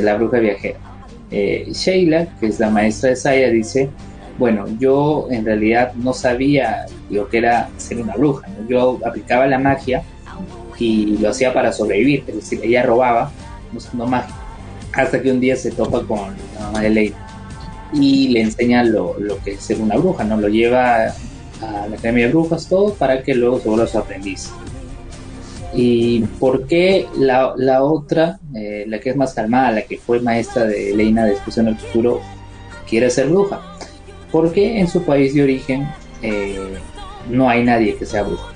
[0.02, 0.78] la bruja viajera?
[1.30, 3.90] Eh, Sheila, que es la maestra de Saya, dice,
[4.38, 8.48] bueno, yo en realidad no sabía lo que era ser una bruja.
[8.66, 10.02] Yo aplicaba la magia
[10.78, 12.24] y lo hacía para sobrevivir.
[12.26, 13.30] Es decir, ella robaba,
[13.92, 14.34] no magia.
[14.94, 17.16] Hasta que un día se topa con la mamá de Leila
[17.92, 20.38] y le enseña lo, lo que es ser una bruja, ¿no?
[20.38, 21.12] Lo lleva
[21.62, 24.50] a la Academia de Brujas, todo, para que luego se vuelva su aprendiz.
[25.74, 30.20] ¿Y por qué la, la otra, eh, la que es más calmada, la que fue
[30.20, 32.20] maestra de Leina después en el futuro,
[32.88, 33.60] quiere ser bruja?
[34.32, 35.88] Porque en su país de origen
[36.22, 36.78] eh,
[37.28, 38.48] no hay nadie que sea bruja.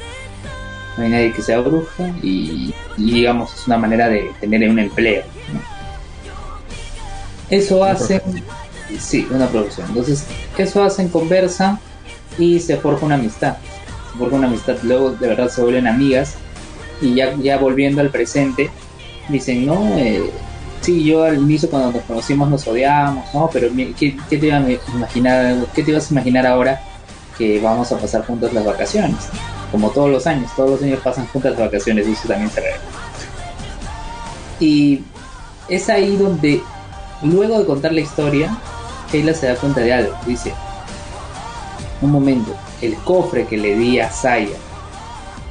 [0.96, 5.22] No hay nadie que sea bruja y, digamos es una manera de tener un empleo.
[7.50, 8.20] Eso hace...
[8.98, 9.88] Sí, una profesión.
[9.88, 10.24] Entonces,
[10.56, 11.80] eso hacen conversa
[12.38, 13.56] y se forja una amistad.
[14.12, 16.34] Se forja una amistad, luego de verdad se vuelven amigas
[17.00, 18.70] y ya, ya volviendo al presente,
[19.28, 20.30] dicen, no, eh,
[20.80, 23.48] sí, yo al inicio cuando nos conocimos nos odiábamos, ¿no?
[23.52, 23.68] Pero
[23.98, 26.80] ¿qué, te ibas a imaginar, ¿qué te ibas a imaginar ahora
[27.38, 29.16] que vamos a pasar juntos las vacaciones?
[29.72, 32.60] Como todos los años, todos los años pasan juntas las vacaciones y eso también se
[32.60, 32.70] ve.
[34.60, 35.02] Y
[35.68, 36.62] es ahí donde,
[37.22, 38.56] luego de contar la historia,
[39.10, 40.14] Sheila se da cuenta de algo.
[40.26, 40.54] Dice,
[42.00, 44.56] un momento, el cofre que le di a Saya,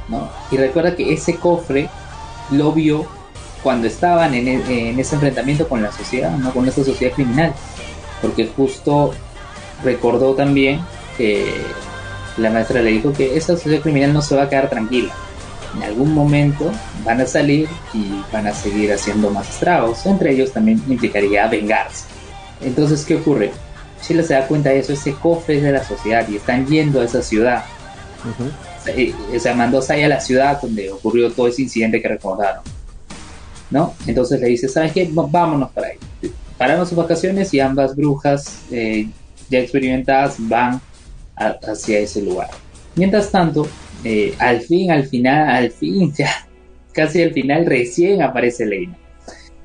[0.08, 0.28] ¿no?
[0.50, 1.88] Y recuerda que ese cofre
[2.50, 3.06] lo vio
[3.62, 6.52] cuando estaban en, e, ese enfrentamiento con la sociedad, ¿no?
[6.52, 7.54] Con esta sociedad criminal.
[8.20, 9.12] Porque justo
[9.82, 10.80] recordó también
[11.16, 11.46] que
[12.36, 15.12] la maestra le dijo que esa sociedad criminal no se va a quedar tranquila.
[15.76, 16.70] En algún momento
[17.04, 20.04] van a salir y van a seguir haciendo más estragos.
[20.06, 22.04] Entre ellos también implicaría vengarse.
[22.60, 23.50] Entonces, ¿qué ocurre?
[24.06, 27.00] Sheila se da cuenta de eso, ese cofre es de la sociedad y están yendo
[27.00, 27.64] a esa ciudad.
[29.34, 32.62] o sea, mandó a la ciudad donde ocurrió todo ese incidente que recordaron.
[33.70, 33.94] ¿No?
[34.06, 35.08] Entonces le dice, ¿sabes qué?
[35.10, 35.96] Vámonos para ahí.
[36.58, 39.08] Pararon sus vacaciones y ambas brujas eh,
[39.48, 40.80] ya experimentadas van
[41.36, 42.50] hacia ese lugar.
[42.94, 43.66] Mientras tanto,
[44.04, 46.46] eh, al fin, al final, al fin, ya
[46.92, 48.96] casi al final, recién aparece Leina.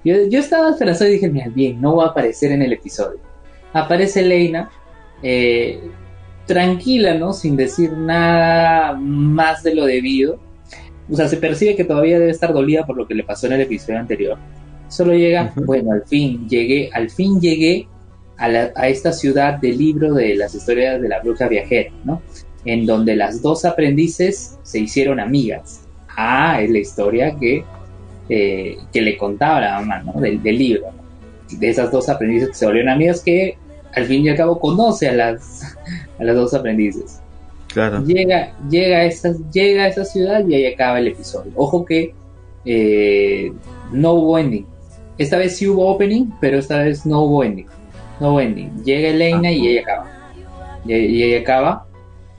[0.03, 3.28] Yo, yo estaba esperanzado y dije, mira, bien, no va a aparecer en el episodio
[3.73, 4.69] aparece Leina,
[5.21, 5.79] eh,
[6.45, 7.33] tranquila, ¿no?
[7.33, 10.39] Sin decir nada más de lo debido.
[11.09, 13.53] O sea, se percibe que todavía debe estar dolida por lo que le pasó en
[13.53, 14.37] el episodio anterior.
[14.87, 17.87] Solo llega, bueno, al fin llegué, al fin llegué
[18.37, 22.21] a, a, esta ciudad del libro de las historias de la bruja viajera, ¿no?
[22.65, 25.87] En donde las dos aprendices se hicieron amigas.
[26.17, 27.63] Ah, es la historia que,
[28.27, 30.19] eh, que le contaba la mamá, ¿no?
[30.19, 30.98] Del, del libro
[31.51, 33.57] de esas dos aprendices que se volvieron amigas que
[33.93, 35.75] al fin y al cabo conoce a las,
[36.19, 37.19] a las dos aprendices.
[37.73, 38.03] Claro.
[38.03, 41.51] Llega, llega, a esa, llega a esa ciudad y ahí acaba el episodio.
[41.55, 42.13] Ojo que
[42.65, 43.51] eh,
[43.91, 44.65] no hubo ending.
[45.17, 47.67] Esta vez sí hubo opening, pero esta vez no hubo ending.
[48.19, 48.83] No hubo ending.
[48.83, 50.11] Llega Elena y ella acaba.
[50.85, 51.85] Y, y ella acaba.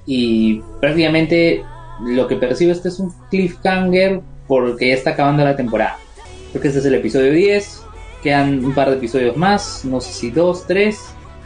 [0.07, 1.63] Y prácticamente
[2.05, 5.97] lo que percibo este es un cliffhanger porque ya está acabando la temporada.
[6.53, 7.85] Porque este es el episodio 10
[8.23, 10.99] Quedan un par de episodios más, no sé si dos, tres,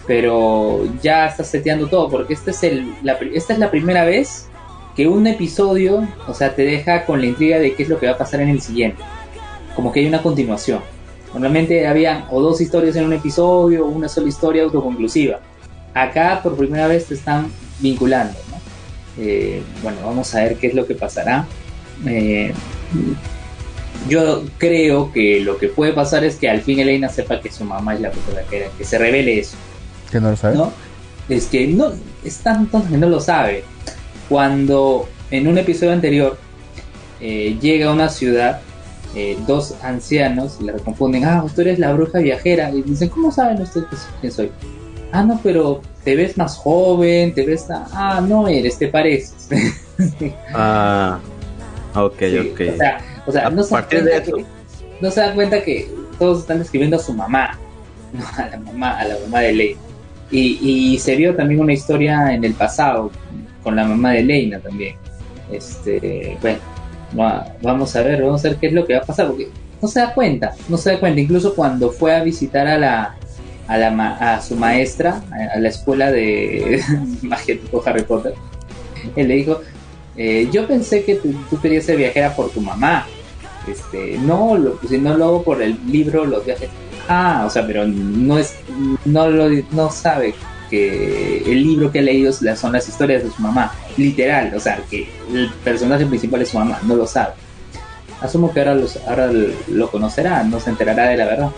[0.06, 4.48] pero ya está seteando todo, porque este esta es la primera vez
[4.94, 8.06] que un episodio, o sea, te deja con la intriga de qué es lo que
[8.06, 9.02] va a pasar en el siguiente.
[9.74, 10.80] Como que hay una continuación.
[11.32, 15.40] Normalmente habían o dos historias en un episodio o una sola historia autoconclusiva.
[15.92, 17.50] Acá por primera vez te están
[17.80, 18.38] vinculando.
[19.18, 21.44] Eh, bueno, vamos a ver qué es lo que pasará.
[22.06, 22.52] Eh,
[24.08, 27.64] yo creo que lo que puede pasar es que al fin Elena sepa que su
[27.64, 29.56] mamá es la persona que era, que se revele eso.
[30.10, 30.58] ¿Que no lo sabe?
[31.28, 31.92] Es que no,
[32.24, 33.64] es tanto que no lo sabe.
[34.28, 36.38] Cuando en un episodio anterior
[37.20, 38.60] eh, llega a una ciudad
[39.16, 42.70] eh, dos ancianos le confunden, ah, tú eres la bruja viajera.
[42.70, 43.86] Y dicen, ¿cómo saben ustedes
[44.20, 44.50] quién soy?
[45.12, 47.66] Ah, no, pero te ves más joven, te ves...
[47.70, 49.48] Ah, no eres, te pareces.
[50.54, 51.20] ah,
[51.94, 52.60] ok, ok.
[52.74, 54.44] O sea, no, se que,
[55.00, 57.58] no se da cuenta que todos están describiendo a su mamá,
[58.12, 59.80] no a la mamá, a la mamá de Leina.
[60.30, 60.58] Y,
[60.94, 63.10] y se vio también una historia en el pasado
[63.62, 64.96] con la mamá de Leina también.
[65.50, 66.58] Este, bueno,
[67.62, 69.48] vamos a ver, vamos a ver qué es lo que va a pasar, porque
[69.80, 73.16] no se da cuenta, no se da cuenta, incluso cuando fue a visitar a la
[73.66, 76.82] a, la, a su maestra, a, la escuela de
[77.22, 78.34] magia tipo Harry Potter,
[79.16, 79.60] él le dijo,
[80.16, 83.06] eh, yo pensé que tú, querías ser viajera por tu mamá,
[83.66, 86.68] este, no, lo, pues, no lo hago por el libro Los viajes.
[87.08, 88.54] Ah, o sea, pero no es,
[89.04, 90.34] no lo, no sabe
[90.70, 94.80] que el libro que ha leído son las historias de su mamá, literal, o sea,
[94.90, 97.34] que el personaje principal es su mamá, no lo sabe.
[98.20, 99.30] Asumo que ahora, los, ahora
[99.68, 101.50] lo conocerá, no se enterará de la verdad.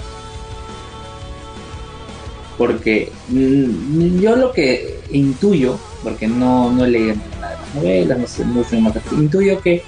[2.58, 8.44] Porque mm, yo lo que intuyo, porque no, no nada de las novelas, no sé,
[8.44, 9.82] mucho más, intuyo que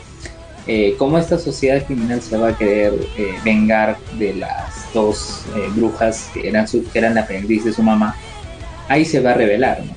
[0.67, 5.69] eh, como esta sociedad criminal se va a querer eh, vengar de las dos eh,
[5.77, 8.17] brujas que eran, su, que eran aprendiz de su mamá,
[8.89, 9.95] ahí se va a revelar, ¿no?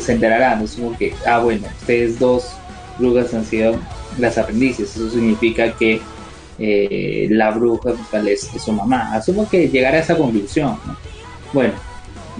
[0.00, 2.52] se enterarán, asumo que, ah, bueno, ustedes dos
[2.96, 3.76] brujas han sido
[4.18, 6.00] las aprendices, eso significa que
[7.28, 7.90] la bruja
[8.24, 9.14] es, su mamá.
[9.14, 10.96] Asumo que llegará a esa conclusión, ¿no?
[11.52, 11.72] Bueno,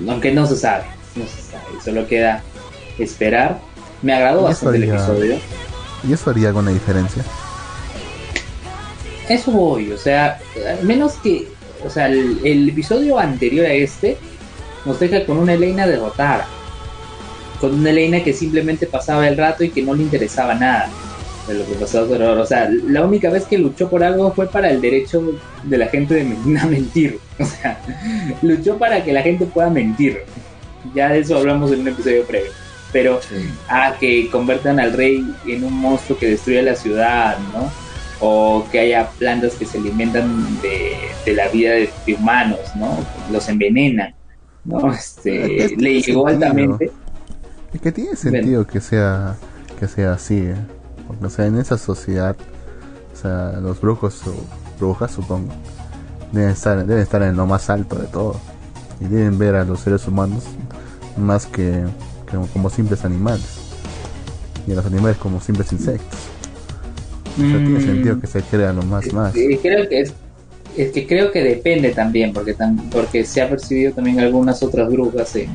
[0.09, 0.85] aunque no se sabe,
[1.17, 2.43] no se sabe, solo queda
[2.99, 3.61] esperar.
[4.03, 5.37] Me agradó bastante el episodio.
[6.09, 7.25] ¿Y eso haría alguna diferencia?
[9.29, 10.39] Eso voy, o sea,
[10.83, 11.49] menos que,
[11.85, 14.17] o sea, el episodio anterior a este
[14.85, 16.47] nos deja con una Elena derrotada,
[17.61, 20.89] con una Elena que simplemente pasaba el rato y que no le interesaba nada
[21.47, 22.07] de lo que pasaba
[22.41, 25.23] O sea, la única vez que luchó por algo fue para el derecho
[25.63, 26.25] de la gente de
[26.69, 27.19] mentir.
[27.39, 27.79] O sea,
[28.43, 30.23] luchó para que la gente pueda mentir.
[30.95, 32.51] Ya de eso hablamos en un episodio previo.
[32.93, 33.21] Pero
[33.69, 37.71] a que convertan al rey en un monstruo que destruye la ciudad, ¿no?
[38.21, 42.97] O que haya plantas que se alimentan de, la vida de, de humanos, ¿no?
[43.31, 44.15] Los envenenan.
[44.67, 44.93] ¿no?
[44.93, 46.91] Este, le llegó altamente.
[47.73, 49.37] Es que tiene sentido que sea
[49.79, 50.57] que sea así, ¿eh?
[51.07, 52.35] porque o sea, en esa sociedad,
[53.13, 54.35] o sea, los brujos o
[54.79, 55.53] brujas, supongo,
[56.33, 58.41] deben estar deben estar en lo más alto de todo
[59.01, 60.45] y deben ver a los seres humanos
[61.17, 61.85] más que,
[62.53, 63.47] como, simples animales
[64.67, 66.19] y a los animales como simples insectos.
[67.35, 67.83] O sea, tiene mm.
[67.83, 69.33] sentido que se crea lo más más.
[69.33, 70.15] creo que es
[70.77, 72.55] es que creo que depende también, porque,
[72.93, 75.49] porque se ha percibido también algunas otras brujas en,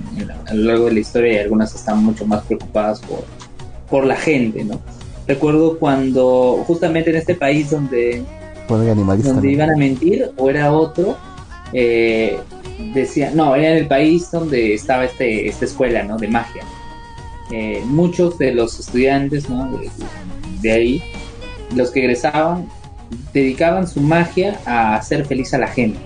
[0.47, 3.24] a lo largo de la historia y algunas están mucho más preocupadas por,
[3.89, 4.82] por la gente, ¿no?
[5.28, 8.24] Recuerdo cuando, justamente en este país donde,
[8.68, 11.16] donde iban a mentir, o era otro,
[11.72, 12.39] eh,
[12.93, 16.17] decía, no, era en el país donde estaba este, esta escuela, ¿no?
[16.17, 16.63] De magia.
[17.51, 19.79] Eh, muchos de los estudiantes, ¿no?
[20.61, 21.03] de ahí,
[21.75, 22.67] los que egresaban,
[23.34, 25.99] dedicaban su magia a hacer feliz a la gente.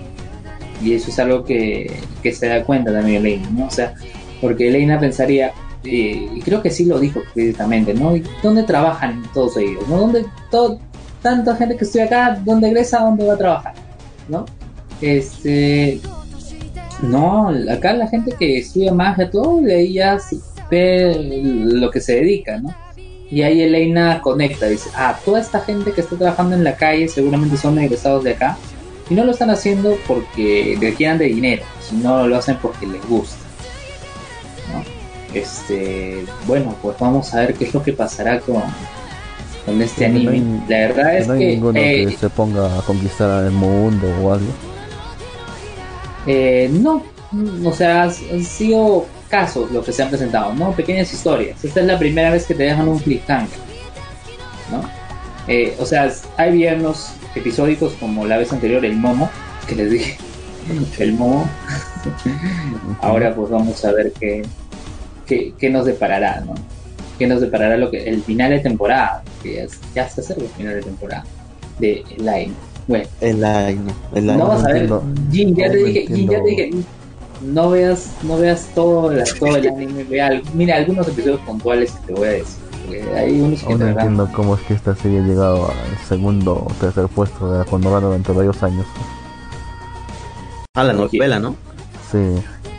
[0.82, 3.66] Y eso es algo que, se da cuenta también Elena, ¿no?
[3.66, 3.94] O sea,
[4.40, 5.52] porque Elena pensaría,
[5.84, 8.14] eh, y creo que sí lo dijo precisamente, ¿no?
[8.42, 9.86] ¿Dónde trabajan todos ellos?
[9.88, 9.98] ¿no?
[9.98, 10.80] ¿Dónde todo,
[11.22, 13.74] tanta gente que estudia acá, dónde egresa, dónde va a trabajar?
[14.28, 14.44] ¿No?
[15.00, 16.00] Este,
[17.02, 20.18] no, acá la gente que estudia magia, todo, de ahí ya
[20.70, 21.14] ve
[21.64, 22.74] lo que se dedica, ¿no?
[23.30, 27.08] Y ahí Elena conecta, dice, ah, toda esta gente que está trabajando en la calle
[27.08, 28.56] seguramente son egresados de acá
[29.10, 33.36] y no lo están haciendo porque requieran de dinero, sino lo hacen porque les gusta.
[35.34, 38.62] Este, bueno, pues vamos a ver qué es lo que pasará con,
[39.66, 40.62] con este anime.
[40.68, 44.32] la verdad es no hay ninguno que eh, se ponga a conquistar el mundo o
[44.32, 44.46] algo.
[46.26, 47.02] Eh, no,
[47.64, 50.72] o sea, han sido casos lo que se han presentado, ¿no?
[50.72, 51.64] Pequeñas historias.
[51.64, 53.58] Esta es la primera vez que te dejan un cliffhanger,
[54.70, 54.88] ¿no?
[55.48, 59.30] Eh, o sea, hay viernes episódicos como la vez anterior, el Momo,
[59.68, 60.18] que les dije,
[60.98, 61.48] el Momo.
[63.00, 64.42] Ahora pues vamos a ver qué,
[65.26, 66.54] qué, nos deparará, ¿no?
[67.18, 69.22] ¿Qué nos deparará lo que, el final de temporada?
[69.42, 71.24] Que ya, ya está cerca el final de temporada
[71.78, 72.54] de Line.
[72.88, 74.36] Bueno, El line, el line.
[74.38, 74.76] no vas a ver.
[74.82, 75.02] entiendo.
[75.32, 76.70] Jin, ya No te dije, Jin, ya te dije.
[77.42, 80.04] No veas, no veas todo, la- todo el anime.
[80.04, 82.56] Vea, al- mira algunos episodios puntuales que te voy a decir.
[83.16, 83.88] Hay unos que te no dan.
[83.90, 87.64] entiendo cómo es que esta serie ha llegado al segundo o tercer puesto de la
[87.64, 88.86] Condorra durante varios años.
[90.74, 91.56] Ah, la novela, ¿no?
[92.12, 92.18] Sí,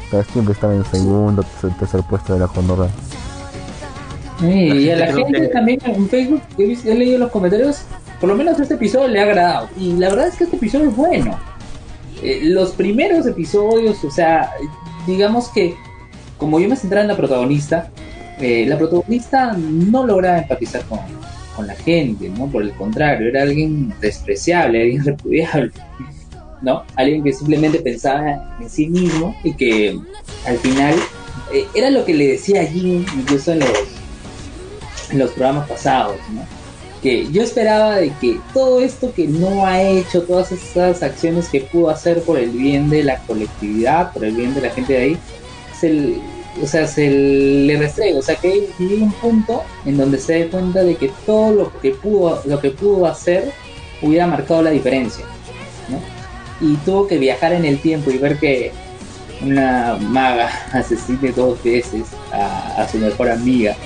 [0.10, 2.88] pero siempre estaba en segundo o tercer puesto de la Condorra.
[4.40, 7.82] Sí, y a la gente que- también en Facebook he, visto- he leído los comentarios,
[8.20, 9.70] por lo menos este episodio le ha agradado.
[9.78, 11.40] Y la verdad es que este episodio es bueno.
[12.24, 14.52] Eh, los primeros episodios, o sea,
[15.06, 15.76] digamos que
[16.38, 17.92] como yo me centraba en la protagonista,
[18.40, 21.00] eh, la protagonista no lograba empatizar con,
[21.56, 22.48] con la gente, ¿no?
[22.48, 25.72] Por el contrario, era alguien despreciable, alguien repudiable,
[26.62, 26.84] ¿no?
[26.96, 30.00] Alguien que simplemente pensaba en sí mismo y que
[30.46, 30.96] al final
[31.54, 33.70] eh, era lo que le decía Jim incluso en los,
[35.12, 36.57] en los programas pasados, ¿no?
[37.32, 41.90] Yo esperaba de que todo esto que no ha hecho, todas esas acciones que pudo
[41.90, 45.18] hacer por el bien de la colectividad, por el bien de la gente de ahí,
[45.80, 46.16] se,
[46.62, 50.48] o sea, se le restregue, o sea, que llegue un punto en donde se dé
[50.48, 53.52] cuenta de que todo lo que pudo, lo que pudo hacer
[54.02, 55.26] hubiera marcado la diferencia.
[56.60, 58.72] Y tuvo que viajar en el tiempo y ver que
[59.42, 63.78] una maga asesine dos veces a su mejor amiga,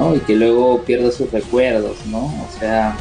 [0.00, 0.16] ¿no?
[0.16, 2.24] Y que luego pierda sus recuerdos, ¿no?
[2.24, 2.96] O sea,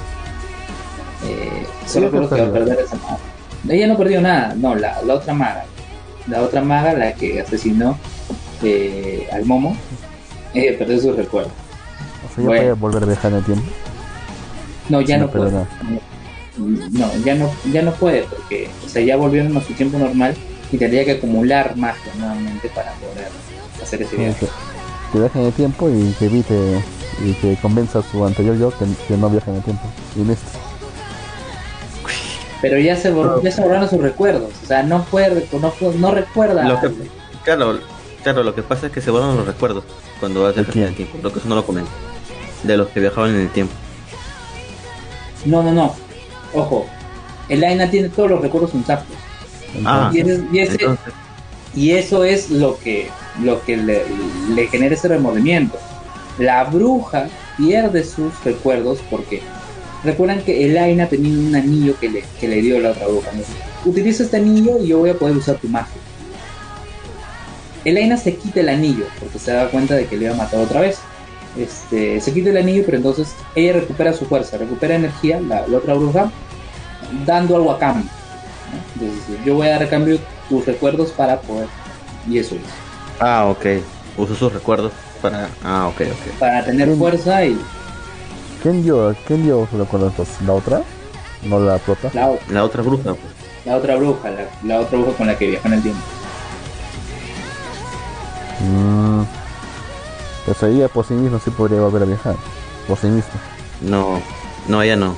[1.26, 3.18] eh, solo creo que va a perder esa maga.
[3.70, 5.66] Ella no perdió nada, no, la, la otra maga.
[6.28, 7.98] La otra maga, la que asesinó
[8.64, 9.76] eh, al momo,
[10.54, 11.54] eh, perdió sus recuerdos.
[12.30, 12.62] O sea, ya Bueno.
[12.62, 13.66] puede volver a viajar en el tiempo.
[14.90, 15.52] No, ya no, puede.
[16.58, 20.36] No, ya no, ya no puede, porque o sea, ya volvieron a su tiempo normal
[20.72, 23.30] y tendría que acumular magia nuevamente para poder
[23.82, 24.48] hacer ese viaje.
[25.12, 26.84] Que viaje en el tiempo y que evite
[27.26, 29.84] y que convenza a su anterior yo que, que no viaje en el tiempo.
[30.16, 30.48] Y listo.
[32.62, 36.12] Pero ya se, borró, ya se borraron sus recuerdos, o sea, no puede, no, no
[36.12, 36.64] recuerda.
[36.68, 36.92] Lo que,
[37.46, 37.80] claro,
[38.22, 39.86] claro, lo que pasa es que se borran los recuerdos
[40.20, 41.18] cuando vas a viajar en el tiempo.
[41.24, 41.90] Lo que eso no lo comento.
[42.64, 43.74] De los que viajaban en el tiempo.
[45.46, 45.96] No, no, no.
[46.54, 46.86] Ojo,
[47.48, 49.16] el Aina tiene todos los recuerdos intactos.
[49.86, 51.14] Ah, y, ese- y ese- Entonces,
[51.76, 53.10] y eso es lo que,
[53.42, 55.78] lo que le, genera ese remordimiento.
[56.38, 59.42] La bruja pierde sus recuerdos porque
[60.04, 63.30] recuerdan que el Aina tenía un anillo que le, que le dio la otra bruja.
[63.86, 66.02] Utiliza este anillo y yo voy a poder usar tu magia.
[67.86, 70.38] El Aina se quita el anillo porque se da cuenta de que le iba a
[70.38, 71.00] matar otra vez.
[71.58, 75.94] Este, se quita el anillo, pero entonces ella recupera su fuerza, recupera energía, la, otra
[75.94, 76.32] bruja,
[77.26, 78.10] dando algo a cambio.
[78.94, 80.20] Entonces, yo voy a dar a cambio
[80.50, 81.68] tus recuerdos para poder.
[82.28, 82.62] Y eso es.
[83.20, 83.66] ah, ok.
[84.18, 84.92] Uso sus recuerdos
[85.22, 85.50] para.
[85.64, 86.40] Ah, ok, ok.
[86.40, 87.58] Para tener fuerza y
[88.62, 90.12] ¿Quién dio, quién dio los recuerdos?
[90.12, 90.36] entonces?
[90.46, 90.82] ¿La otra?
[91.44, 92.10] ¿No la prota?
[92.14, 93.20] la, o- La otra bruja, pues.
[93.66, 96.02] la otra bruja, la, la otra bruja con la que viaja en el tiempo.
[98.62, 99.24] Mm.
[100.46, 102.36] Pues ella por sí misma sí podría volver a viajar.
[102.88, 103.32] Por sí misma.
[103.82, 104.22] No,
[104.68, 105.16] no, ella no.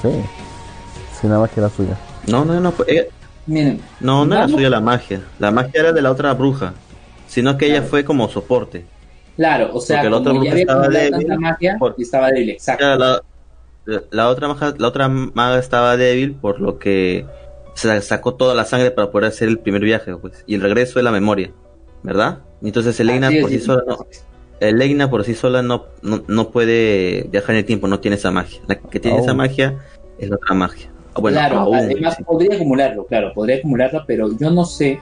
[0.00, 0.08] Sí.
[1.20, 1.96] Si nada más que era suya.
[2.26, 2.70] No, no, no.
[2.72, 3.04] pues, ella-
[3.46, 5.20] Miren, no, no era suya la magia.
[5.38, 6.74] La magia era de la otra bruja.
[7.28, 8.84] Sino que ella fue como soporte.
[9.36, 12.84] claro, o sea, Porque la otra bruja estaba débil, magia por- y estaba débil, exacto.
[12.96, 13.22] La,
[13.84, 17.26] la, la otra maga, la otra maga estaba débil por lo que
[17.74, 20.44] se sacó toda la sangre para poder hacer el primer viaje, pues.
[20.46, 21.50] Y el regreso de la memoria,
[22.02, 22.38] ¿verdad?
[22.62, 24.06] Entonces Elena por sí sola no.
[24.60, 28.30] Elena por sí sola no, no, no puede viajar en el tiempo, no tiene esa
[28.30, 28.62] magia.
[28.66, 29.38] La que tiene esa Aún.
[29.38, 29.78] magia
[30.18, 30.90] es la otra magia.
[31.16, 32.24] Ah, Bueno, claro, aún, además sí.
[32.24, 34.98] podría acumularlo, claro, podría acumularla, pero yo no sé,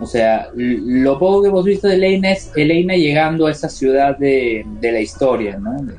[0.00, 4.16] o sea, lo poco que hemos visto de Elena es Elena llegando a esa ciudad
[4.18, 5.72] de, de la historia, ¿no?
[5.82, 5.94] De,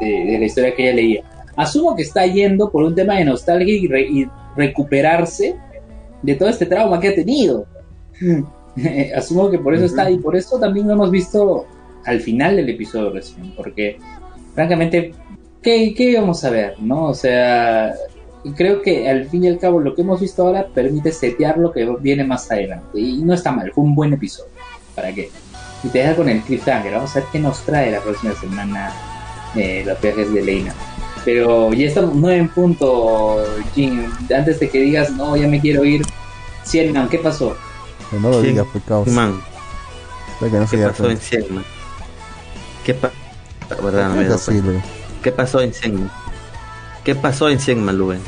[0.00, 1.22] de- de la historia que ella leía.
[1.56, 4.26] Asumo que está yendo por un tema de nostalgia y, re- y
[4.56, 5.54] recuperarse
[6.22, 7.66] de todo este trauma que ha tenido.
[9.16, 11.66] Asumo que por eso está y por eso también lo hemos visto
[12.04, 13.98] al final del episodio recién, porque
[14.54, 15.12] francamente,
[15.62, 17.08] ¿qué, qué íbamos a ver, no?
[17.08, 17.92] O sea,
[18.50, 21.72] creo que al fin y al cabo lo que hemos visto ahora permite setear lo
[21.72, 22.98] que viene más adelante.
[22.98, 24.50] Y no está mal, fue un buen episodio.
[24.94, 25.30] ¿Para qué?
[25.84, 26.92] Y te deja con el cliffhanger.
[26.94, 28.92] Vamos a ver qué nos trae la próxima semana
[29.54, 30.74] eh, los viajes de Leina.
[31.24, 33.44] Pero ya estamos nueve en punto,
[33.74, 34.10] Jim.
[34.36, 36.02] Antes de que digas, no, ya me quiero ir.
[36.64, 37.56] Cienman, ¿qué pasó?
[38.10, 38.48] Que no lo Sí.
[38.48, 39.08] digas, pues caos.
[39.08, 39.40] Man,
[40.40, 41.18] que no ¿qué pasó en.
[41.18, 41.64] Siegman?
[42.84, 43.10] ¿Qué pa
[43.82, 44.66] verdad, no me he Es dado así, cuenta.
[44.70, 44.82] Luis.
[45.22, 46.10] ¿Qué pasó en Siegman?
[47.04, 48.20] ¿Qué pasó en Siegman, Luven?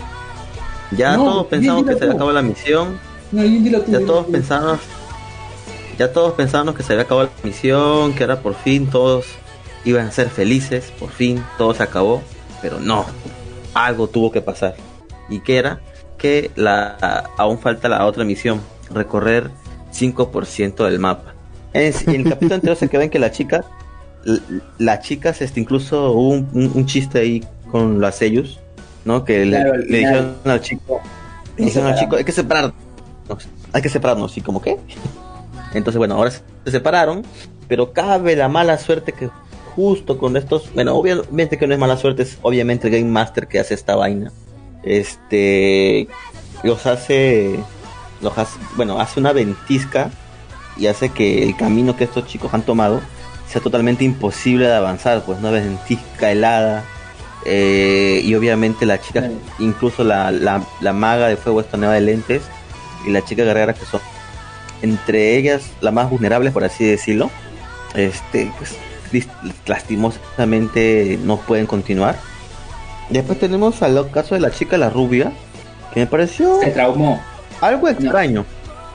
[0.92, 2.12] Ya No, todos pensamos que se tú.
[2.12, 2.98] acabó la misión,
[3.32, 4.32] No, tú, ya todos tú.
[4.32, 4.80] pensábamos,
[5.98, 9.26] ya todos pensábamos que se había acabado la misión, que ahora por fin todos
[9.84, 12.22] iban a ser felices, por fin todo se acabó,
[12.62, 13.06] pero no,
[13.74, 14.76] algo tuvo que pasar.
[15.28, 15.80] ¿Y qué era?
[16.18, 18.60] que la aún falta la otra misión,
[18.90, 19.50] recorrer
[19.92, 21.34] 5% del mapa.
[21.74, 23.64] En, en el capítulo anterior se queda en que la chica,
[24.24, 24.40] l-
[24.78, 28.58] la chica, este, incluso hubo un, un- un chiste ahí con las sellos,
[29.04, 29.24] ¿no?
[29.24, 31.00] Que le- Claro, le, dijeron al chico,
[31.56, 32.74] le dijeron al chico, hay que separarnos,
[33.72, 34.78] hay que separarnos, ¿y como qué?
[35.72, 37.22] Entonces, bueno, ahora se separaron,
[37.68, 39.28] pero cabe la mala suerte que
[39.74, 43.48] justo con estos, bueno, obviamente que no es mala suerte, es obviamente el Game Master
[43.48, 44.30] que hace esta vaina.
[44.84, 46.08] Este
[46.62, 47.58] los hace
[48.20, 50.10] los hace, bueno, hace una ventisca
[50.76, 53.00] y hace que el camino que estos chicos han tomado
[53.48, 56.84] sea totalmente imposible de avanzar, pues una ventisca helada.
[57.44, 62.00] Eh, y obviamente la chica, incluso la, la, la maga de fuego esta nueva de
[62.00, 62.42] lentes
[63.06, 64.00] y la chica guerrera que son
[64.82, 67.30] entre ellas las más vulnerables por así decirlo
[67.94, 68.74] este pues
[69.66, 72.16] lastimosamente no pueden continuar
[73.10, 75.32] después tenemos al caso de la chica la rubia
[75.92, 77.20] que me pareció Se traumó.
[77.60, 78.44] algo extraño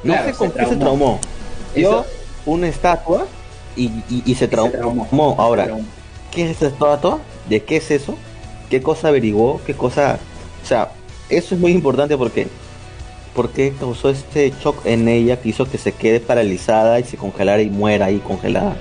[0.03, 1.19] no, Claro, sé se con qué se traumó.
[1.75, 2.05] Vio
[2.45, 3.25] una estatua
[3.75, 5.35] y, y- y se Se traumó traumó.
[5.37, 5.85] ahora Se traumó.
[6.31, 7.19] ¿Qué es esta estatua?
[7.49, 8.17] ¿De qué es eso?
[8.69, 9.61] ¿Qué cosa averiguó?
[9.65, 10.19] ¿Qué cosa?
[10.63, 10.91] O sea,
[11.29, 12.47] eso es muy importante porque
[13.35, 17.61] porque causó este shock en ella que hizo que se quede paralizada y se congelara
[17.61, 18.75] y muera ahí congelada.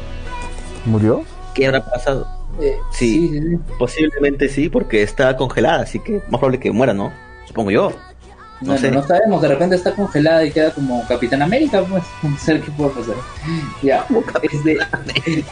[0.84, 1.22] ¿Murió?
[1.54, 2.26] ¿Qué habrá pasado?
[2.60, 3.28] Eh, Sí.
[3.28, 3.56] sí, sí.
[3.78, 7.12] Posiblemente sí, porque está congelada, así que más probable que muera, ¿no?
[7.46, 7.92] Supongo yo.
[8.60, 8.90] No Bueno, sé.
[8.90, 12.70] no sabemos, de repente está congelada y queda como Capitán América, pues, no sé qué
[12.72, 13.14] puede pasar.
[13.82, 14.04] Ya,
[14.42, 14.78] este,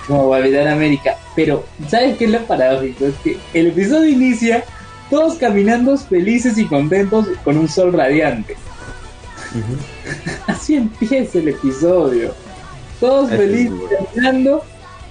[0.07, 1.17] como Capitán América.
[1.37, 3.07] Pero, ¿sabes qué es lo paradójico?
[3.07, 4.65] Es que el episodio inicia
[5.09, 8.57] todos caminando felices y contentos con un sol radiante.
[10.47, 12.35] Así empieza el episodio.
[13.01, 13.73] Todos felices
[14.15, 14.65] caminando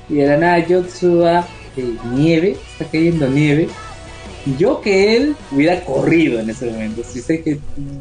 [0.09, 1.47] y de la nada Yotsuba
[1.77, 3.69] eh, nieve, está cayendo nieve.
[4.57, 7.57] Yo que él hubiera corrido en ese momento, si sé que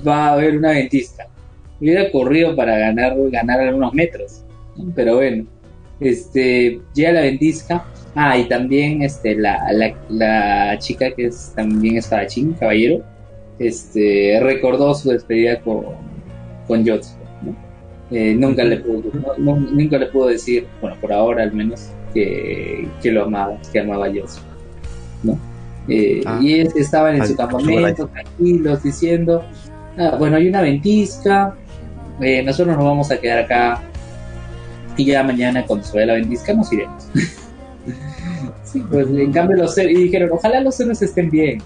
[0.07, 1.27] va a haber una ventisca,
[1.81, 4.43] hubiera corrido para ganar, ganar algunos metros.
[4.95, 5.47] Pero bueno,
[6.01, 7.85] este, llega la ventisca.
[8.15, 13.03] Ah, y también este, la, la, la chica que es también espadachín, caballero,
[13.59, 15.85] este, recordó su despedida con,
[16.69, 16.85] con.
[18.11, 19.03] Eh, nunca, le pudo,
[19.39, 23.81] no- nunca le pudo decir, bueno, por ahora al menos, que, que lo amaba, que
[23.81, 24.43] amaba a.
[25.23, 25.39] ¿no?
[25.89, 26.39] Eh, Ah.
[26.41, 29.45] y es- estaban en Al- su campamento, tranquilos, diciendo,
[29.99, 31.55] "Ah, bueno, hay una ventisca,
[32.21, 33.81] eh, nosotros nos vamos a quedar acá
[34.97, 37.09] y ya mañana cuando se vaya la ventisca nos iremos.
[38.65, 41.61] sí, pues en cambio los héroes, y dijeron, ojalá los héroes estén bien.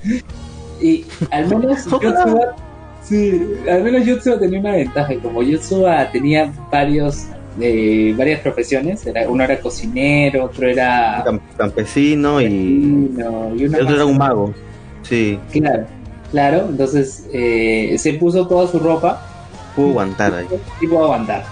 [0.82, 2.56] y al menos Yotsuba,
[3.02, 7.26] sí, al menos Yotsuba tenía una ventaja, como Yotsuba tenía varios,
[7.60, 11.24] eh, varias profesiones, era, uno era cocinero, otro era...
[11.24, 14.54] Cam- Campesino y campesino, otro era un mago.
[15.02, 15.86] Sí, Claro,
[16.30, 19.26] claro, entonces eh, se puso toda su ropa
[19.74, 20.46] pudo aguantar ahí.
[20.80, 21.44] y pudo aguantar.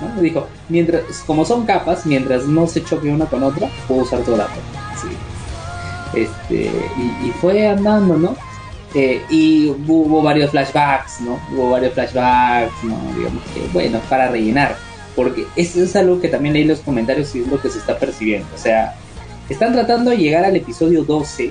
[0.00, 0.20] ¿no?
[0.22, 4.38] Dijo, mientras, como son capas, mientras no se choque una con otra, puedo usar toda
[4.38, 4.94] la ropa.
[5.00, 5.08] Sí.
[6.20, 8.36] Este, y, y fue andando, ¿no?
[8.94, 11.38] Eh, y hubo varios flashbacks, ¿no?
[11.52, 12.96] Hubo varios flashbacks, ¿no?
[13.16, 14.76] Digamos que, bueno, para rellenar.
[15.18, 17.78] Porque eso es algo que también leí en los comentarios y es lo que se
[17.78, 18.46] está percibiendo.
[18.54, 18.94] O sea,
[19.48, 21.50] están tratando de llegar al episodio 12,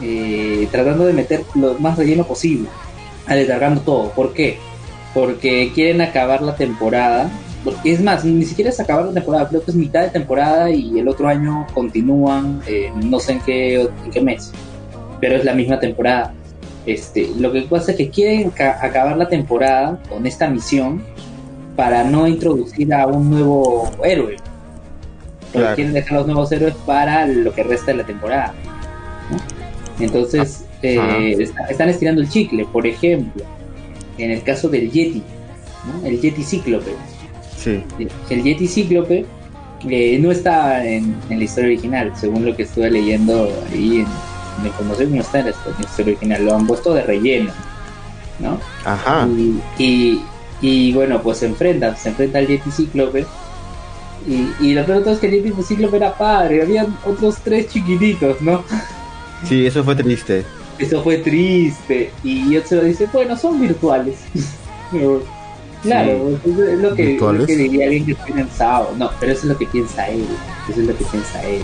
[0.00, 2.68] eh, tratando de meter lo más relleno posible,
[3.26, 4.10] alargando todo.
[4.12, 4.58] ¿Por qué?
[5.12, 7.28] Porque quieren acabar la temporada.
[7.84, 10.96] Es más, ni siquiera es acabar la temporada, creo que es mitad de temporada y
[10.98, 14.52] el otro año continúan, eh, no sé en qué, en qué mes,
[15.20, 16.32] pero es la misma temporada.
[16.86, 21.02] Este, lo que pasa es que quieren ca- acabar la temporada con esta misión
[21.76, 24.36] para no introducir a un nuevo héroe.
[25.40, 25.74] Porque Claro.
[25.74, 28.54] quieren dejar los nuevos héroes para lo que resta de la temporada.
[29.30, 30.04] ¿no?
[30.04, 32.64] Entonces, eh, está- están estirando el chicle.
[32.72, 33.44] Por ejemplo,
[34.18, 35.22] en el caso del Yeti,
[35.86, 36.06] ¿no?
[36.06, 36.92] el Yeti Cíclope.
[37.56, 37.82] Sí.
[38.30, 39.26] El Yeti Cíclope
[39.88, 44.06] eh, no está en, en la historia original, según lo que estuve leyendo ahí en,
[44.60, 47.02] en información, no está en la historia en la historia original, lo han puesto de
[47.02, 47.50] relleno,
[48.40, 48.58] ¿no?
[48.84, 49.26] Ajá.
[49.26, 50.22] Y, y,
[50.60, 53.26] y, bueno, pues se enfrenta, se enfrenta al Yeti Cíclope.
[54.28, 57.68] Y, y lo peor todo es que el Yeti Cíclope era padre, habían otros tres
[57.68, 58.64] chiquititos, ¿no?
[59.44, 60.44] Sí, eso fue triste.
[60.78, 62.10] Eso fue triste.
[62.22, 64.16] Y Yotsuba dice, bueno, son virtuales.
[65.82, 67.40] Claro, es lo que, ¿Virtuales?
[67.40, 68.92] lo que diría alguien que tiene pensado.
[68.98, 70.26] No, pero eso es lo que piensa él.
[70.68, 71.62] Eso es lo que piensa él.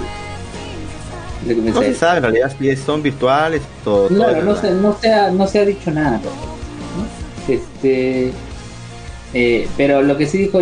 [1.43, 4.09] Lo que piensa No se sabe, en realidad si son virtuales, todo.
[4.09, 6.19] Claro, no se, no, se ha, no se ha dicho nada.
[6.19, 7.53] ¿no?
[7.53, 8.33] Este,
[9.35, 10.61] eh, pero lo que sí dijo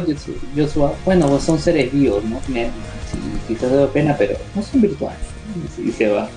[0.56, 2.40] Joshua, bueno, pues son seres vivos, ¿no?
[2.48, 2.66] Me-
[3.10, 3.18] sí,
[3.48, 5.18] quizás da pena, pero no son virtuales.
[5.84, 6.28] Y se va.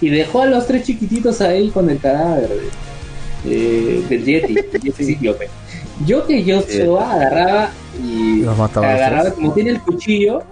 [0.00, 2.48] Y dejó a los tres chiquititos ahí con el cadáver.
[2.48, 2.90] de-
[3.46, 5.48] eh, del Yeti, del Yeti cíclope.
[6.06, 6.60] Yo que yo
[7.00, 7.70] agarraba
[8.02, 10.42] y Los agarraba, como tiene el cuchillo,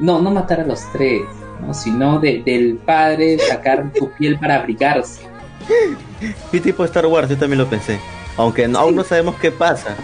[0.00, 1.22] no, no matar a los tres,
[1.60, 1.74] ¿no?
[1.74, 5.22] sino de- del padre sacar su piel para abrigarse.
[6.52, 7.98] Y tipo Star Wars, yo también lo pensé.
[8.36, 9.94] Aunque no- aún no sabemos qué pasa.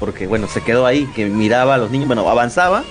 [0.00, 2.82] Porque bueno, se quedó ahí, que miraba a los niños, bueno, avanzaba,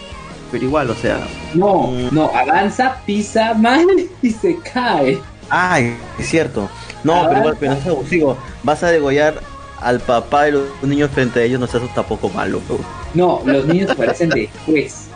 [0.51, 1.19] pero igual, o sea,
[1.55, 2.09] No, Mm.
[2.15, 3.85] no, avanza, pisa mal
[4.21, 5.19] y se cae.
[5.49, 6.69] ay, es cierto.
[7.03, 7.29] No, Avanza.
[7.29, 8.37] pero igual, pero no es abusivo.
[8.63, 9.41] Vas a degollar
[9.81, 12.61] al papá de los niños frente a ellos, no seas tampoco malo.
[13.13, 15.07] No, los niños aparecen después.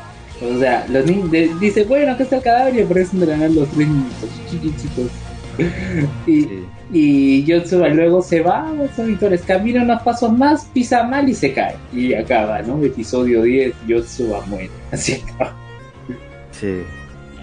[0.42, 3.38] O sea, los niños de- dice, bueno, acá está el cadáver y aparecen de la
[3.38, 5.12] nada los tres niñitos chiquititos.
[6.28, 6.64] Y, Sí.
[6.92, 11.54] y Yotsuba luego se va, son victorias, camina unos pasos más, pisa mal y se
[11.54, 11.76] cae.
[11.94, 12.84] Y acaba, ¿no?
[12.84, 14.70] Episodio 10, Yotsuba muere.
[14.92, 15.56] Así acaba.
[16.52, 16.82] Sí.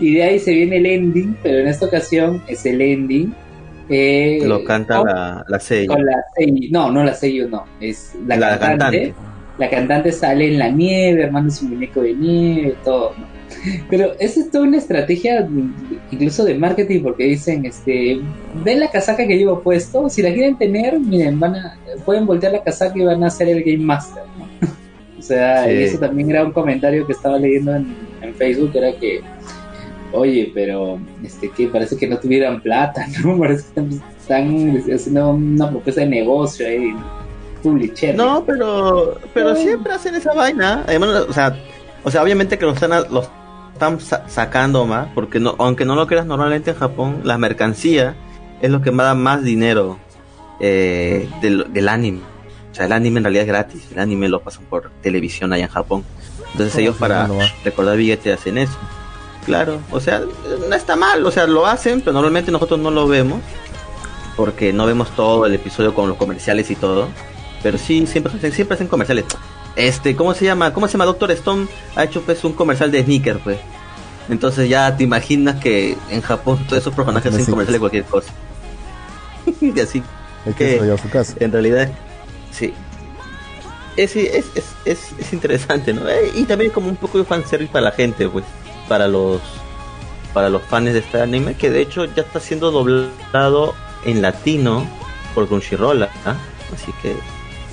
[0.00, 3.34] Y de ahí se viene el ending, pero en esta ocasión es el ending.
[3.88, 5.86] eh, Lo canta con, la, la serie.
[5.88, 6.68] con la Seiyu.
[6.70, 7.64] No, no la Seiyu, no.
[7.80, 9.12] Es la, La cantante.
[9.12, 9.14] cantante.
[9.60, 13.12] La cantante sale en la nieve, armando su muñeco de nieve, todo.
[13.16, 13.26] ¿no?
[13.90, 15.46] Pero esa es toda una estrategia,
[16.10, 18.20] incluso de marketing, porque dicen, este,
[18.64, 22.52] ven la casaca que llevo puesto, si la quieren tener, miren, van a, pueden voltear
[22.52, 24.46] la casaca y van a hacer el Game Master, ¿no?
[25.18, 25.72] O sea, Sí.
[25.72, 29.20] y eso también era un comentario que estaba leyendo en, en Facebook, era que,
[30.12, 33.36] oye, pero, este, que parece que no tuvieran plata, ¿no?
[33.38, 36.94] Parece que están, están haciendo una propuesta de negocio ahí,
[37.60, 38.14] publicher.
[38.14, 40.84] No, pero pero siempre hacen esa vaina.
[40.86, 41.56] Además, o sea,
[42.04, 43.28] o sea, obviamente que lo están los
[43.72, 48.14] están sa- sacando más, porque no, aunque no lo creas normalmente en Japón, la mercancía
[48.60, 49.98] es lo que más da más dinero
[50.60, 52.20] eh, del, del anime.
[52.70, 53.88] O sea, el anime en realidad es gratis.
[53.92, 56.04] El anime lo pasan por televisión allá en Japón.
[56.52, 57.28] Entonces ¿Cómo ellos para
[57.64, 58.76] recordar billetes hacen eso.
[59.46, 60.20] Claro, o sea,
[60.68, 63.40] no está mal, o sea, lo hacen, pero normalmente nosotros no lo vemos
[64.36, 67.08] porque no vemos todo el episodio con los comerciales y todo.
[67.62, 69.24] Pero sí, siempre, hacen- siempre hacen comerciales.
[69.76, 70.72] Este, ¿cómo se llama?
[70.72, 71.04] ¿Cómo se llama?
[71.04, 71.66] Doctor Stone
[71.96, 73.58] ha hecho pues un comercial de sneaker, pues.
[74.28, 78.32] Entonces ya te imaginas que en Japón todos esos personajes hacen comerciales de cualquier cosa.
[79.60, 80.02] y así,
[80.56, 80.78] ¿Qué?
[80.78, 81.34] que a su casa.
[81.40, 81.90] en realidad,
[82.50, 82.72] sí.
[83.96, 86.08] Es, es, es, es, es interesante, ¿no?
[86.08, 88.44] Eh, Y también como un poco de fanservice para la gente, pues.
[88.88, 89.40] Para los
[90.32, 93.74] para los fans de este anime, que de hecho ya está siendo doblado
[94.04, 94.86] en latino
[95.34, 96.36] por Crunchyroll, ¿ah?
[96.72, 97.16] Así que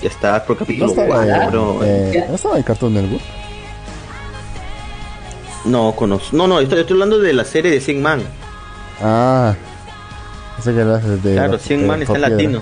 [0.02, 1.80] ya está por ¿No capítulo estaba, cuatro.
[1.84, 3.24] eh, ¿no estaba en Cartoon Network?
[5.65, 6.36] No conozco.
[6.36, 8.22] No, no, estoy, estoy hablando de la serie de 100 Man.
[9.02, 9.53] Ah,
[10.57, 11.34] ese que hablas de.
[11.34, 12.61] Claro, de- 100 de Man está en latino.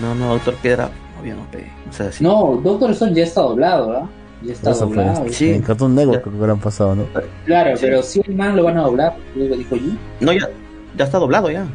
[0.00, 0.90] No, no, Doctor Piedra,
[1.20, 1.70] obvio no pe.
[1.88, 2.24] O sea, sí.
[2.24, 4.04] No, Doctor Stone ya está doblado, ¿verdad?
[4.42, 5.04] Ya está Eso fue.
[5.04, 5.26] doblado.
[5.30, 5.50] Sí.
[5.50, 6.22] En Cartoon Network Ya.
[6.22, 7.04] creo que hubieran pasado, ¿no?
[7.44, 7.82] Claro, Sí.
[7.86, 9.92] pero 100 man lo van a doblar, luego dijo yo.
[10.20, 10.48] No, ya,
[10.96, 11.66] ya está doblado ya.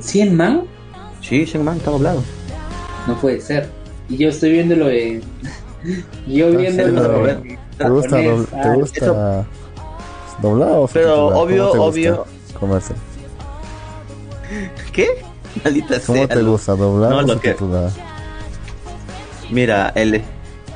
[0.00, 0.62] ¿100 man?
[1.20, 2.22] Sí, 100 Man está doblado.
[3.06, 3.68] No puede ser.
[4.12, 5.22] Y yo estoy viéndolo en.
[6.26, 7.58] yo viéndolo sí, en.
[7.78, 9.46] ¿Te gusta, ah, ¿te gusta
[10.40, 12.24] doblado o Pero obvio, ¿Cómo obvio.
[12.60, 12.94] comerse?
[14.92, 15.08] ¿Qué?
[15.64, 16.28] Maldita ¿Cómo sea.
[16.28, 17.56] te lo- gusta, doblado No, o lo que-?
[19.50, 20.22] Mira, el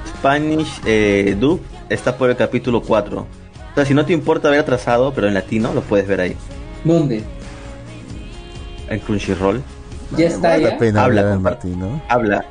[0.08, 1.60] Spanish eh, dub
[1.90, 3.20] está por el capítulo 4.
[3.20, 3.26] O
[3.74, 6.36] sea, si no te importa ver atrasado, pero en latino, lo puedes ver ahí.
[6.84, 7.22] ¿Dónde?
[8.88, 9.62] En Crunchyroll.
[10.16, 10.68] Ya está, Vale ya.
[10.70, 11.68] la pena Habla, en comparte.
[11.68, 12.02] latino.
[12.08, 12.44] Habla.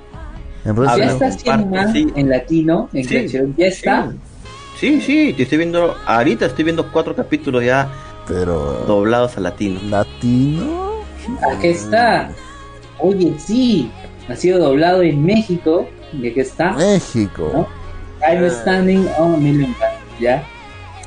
[0.65, 2.07] En Habla, Ya está 100 comparte, man sí.
[2.15, 3.15] en latino, en Sí.
[3.15, 3.55] Crunchyroll.
[3.55, 4.11] Ya está.
[4.79, 5.95] Sí, sí, te estoy viendo.
[6.05, 7.87] Ahorita estoy viendo cuatro capítulos ya
[8.27, 8.83] pero.
[8.87, 9.79] doblados a latino.
[9.89, 10.91] ¿Latino?
[11.55, 12.29] Aquí está.
[12.99, 13.89] Oye, sí.
[14.27, 15.87] Ha sido doblado en México.
[16.13, 16.71] Y aquí está.
[16.73, 17.49] México.
[17.53, 17.67] ¿No?
[18.27, 19.75] I'm standing on a million
[20.19, 20.43] ¿Ya?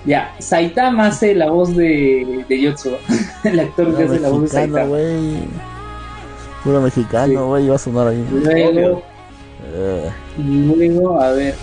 [0.07, 0.33] Ya.
[0.39, 2.99] Saitama hace la voz de, de Yotsuba.
[3.45, 4.85] El actor que hace la voz de mexicano, Saitama.
[4.85, 5.39] güey.
[6.65, 7.69] Puro mexicano, güey.
[7.69, 8.25] Va a sonar ahí.
[8.31, 9.03] Luego,
[10.39, 11.55] luego, a ver.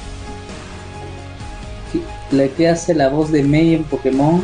[2.32, 4.44] La que hace la voz de Mei en Pokémon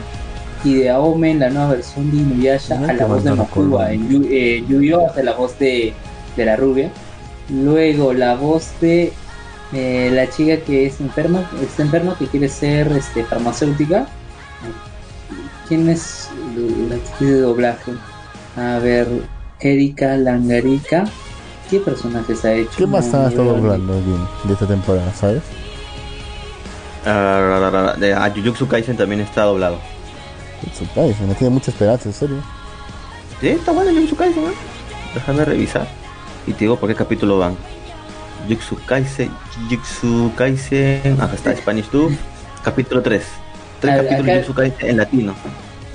[0.64, 3.86] y de Aome en la nueva versión de Inuyasha a la voz de recuerdo.
[3.88, 5.08] En Yu- eh, Yu-Gi-Oh!
[5.10, 5.94] hace la voz de,
[6.38, 6.92] de la rubia.
[7.50, 9.12] Luego la voz de
[9.74, 14.06] eh, la chica que es enferma, está enferma, que quiere ser este, farmacéutica.
[15.68, 16.30] ¿Quién es
[16.90, 17.94] la actriz de doblaje?
[18.58, 19.08] A ver,
[19.60, 21.06] Erika Langarica.
[21.72, 22.72] ¿Qué personajes ha hecho?
[22.78, 25.42] ¿Qué más No, ha no estado bien de esta temporada, sabes?
[27.06, 29.80] Ah, de a Jujutsu Kaisen también está doblado.
[30.74, 32.36] Tsukai, se me tiene mucha esperanza, en serio.
[33.40, 34.52] Sí, está bueno Jujutsu Kaisen, ¿no?
[35.14, 35.88] Déjame revisar.
[36.46, 37.56] Y te digo por qué capítulo van.
[38.50, 39.32] Jujutsu Kaisen,
[39.70, 42.12] Jujutsu Kaisen, acá está Spanish Dub,
[42.66, 43.24] capítulo 3.
[43.80, 45.36] Tres capítulos de Jujutsu Kaisen en latino.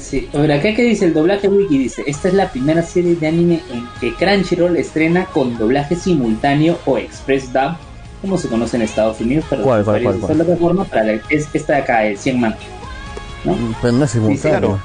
[0.09, 3.27] Sí, ahora acá que dice el doblaje wiki dice, esta es la primera serie de
[3.27, 7.73] anime en que Crunchyroll estrena con doblaje simultáneo o express dub,
[8.21, 10.33] como se conoce en Estados Unidos, pero ¿Cuál, cuál, cuál, cuál?
[10.37, 12.55] plataforma para la- es esta de acá, el 100 man.
[13.45, 13.55] ¿no?
[13.55, 14.81] Mm, Pero no es simultáneo.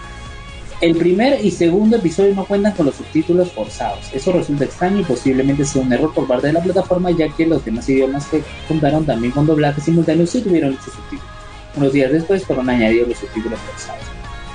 [0.81, 4.09] El primer y segundo episodio no cuentan con los subtítulos forzados.
[4.13, 7.45] Eso resulta extraño y posiblemente sea un error por parte de la plataforma, ya que
[7.45, 11.25] los demás idiomas que contaron también con doblaje simultáneo sí tuvieron sus subtítulos.
[11.77, 14.01] Unos días después fueron añadidos los subtítulos forzados.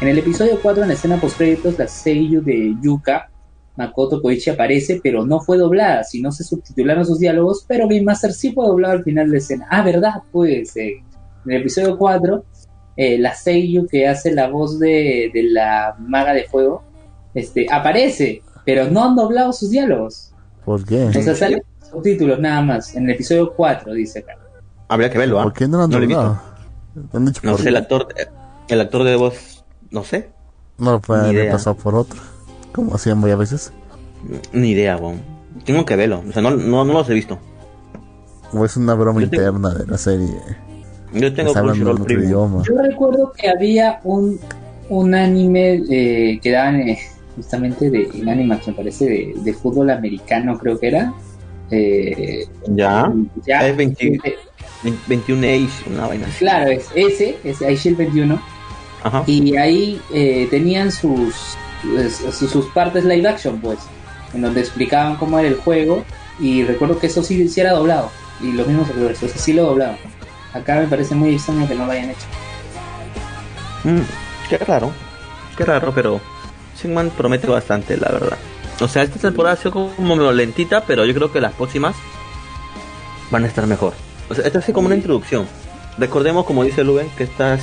[0.00, 3.30] En el episodio 4, en la escena postcréditos, la seiyuu de Yuka,
[3.76, 8.32] Makoto Koichi aparece, pero no fue doblada, sino se subtitularon sus diálogos, pero Game Master
[8.32, 9.66] sí fue doblado al final de la escena.
[9.70, 10.22] Ah, ¿verdad?
[10.32, 11.02] Pues eh,
[11.46, 12.44] en el episodio 4
[12.96, 16.82] eh, la Seiyu que hace la voz de, de la maga de fuego,
[17.34, 20.32] este, aparece, pero no han doblado sus diálogos.
[20.64, 21.04] ¿Por qué?
[21.04, 22.94] O sea, salen subtítulos nada más.
[22.94, 24.38] En el episodio 4 dice acá.
[24.88, 25.44] Habría que verlo, ¿ah?
[25.44, 26.42] ¿Por qué no lo han No lo he doblado?
[27.12, 28.08] ¿Han dicho No sé, el actor,
[28.68, 29.55] el actor de voz,
[29.90, 30.28] no sé,
[30.78, 32.20] No lo pueden Ni haber pasado por otro.
[32.72, 33.72] Como hacían varias veces.
[34.52, 35.20] ni idea, weón.
[35.64, 37.38] Tengo que verlo, o sea, no, no, no los he visto.
[38.52, 40.28] O es una broma Yo tengo- interna de la serie.
[41.12, 42.26] Yo tengo Está hablando en Crunchyroll otro Premium.
[42.28, 42.62] idioma.
[42.68, 44.38] Yo recuerdo que había un,
[44.88, 46.98] un anime eh, que daban eh,
[47.36, 51.12] justamente de en Animax, me parece, de, de fútbol americano, creo que era.
[51.70, 53.12] Eh, Ya,
[53.46, 54.36] ya, es 20 eh,
[55.08, 56.26] 21 Age, una vaina.
[56.38, 58.40] Claro, es ese, es iShield 21.
[59.06, 59.22] Ajá.
[59.26, 61.34] Y ahí eh, tenían sus,
[62.32, 63.78] sus, sus partes live action, pues,
[64.34, 66.04] en donde explicaban cómo era el juego.
[66.40, 68.10] Y recuerdo que eso sí, sí era doblado.
[68.42, 69.96] Y los mismos actores, o sea, sí lo doblaban.
[70.52, 72.26] Acá me parece muy extraño que no lo hayan hecho.
[73.84, 74.02] Mm,
[74.48, 74.90] qué raro,
[75.56, 76.20] qué raro, pero
[76.74, 78.38] Singman promete bastante, la verdad.
[78.80, 81.94] O sea, esta temporada ha sido como lentita, pero yo creo que las próximas
[83.30, 83.94] van a estar mejor.
[84.28, 85.46] O sea, esta es como una introducción.
[85.98, 87.60] Recordemos, como dice Luben, que estas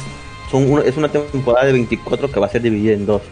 [0.54, 3.24] son una- es una temporada de 24 que va a ser dividida en dos.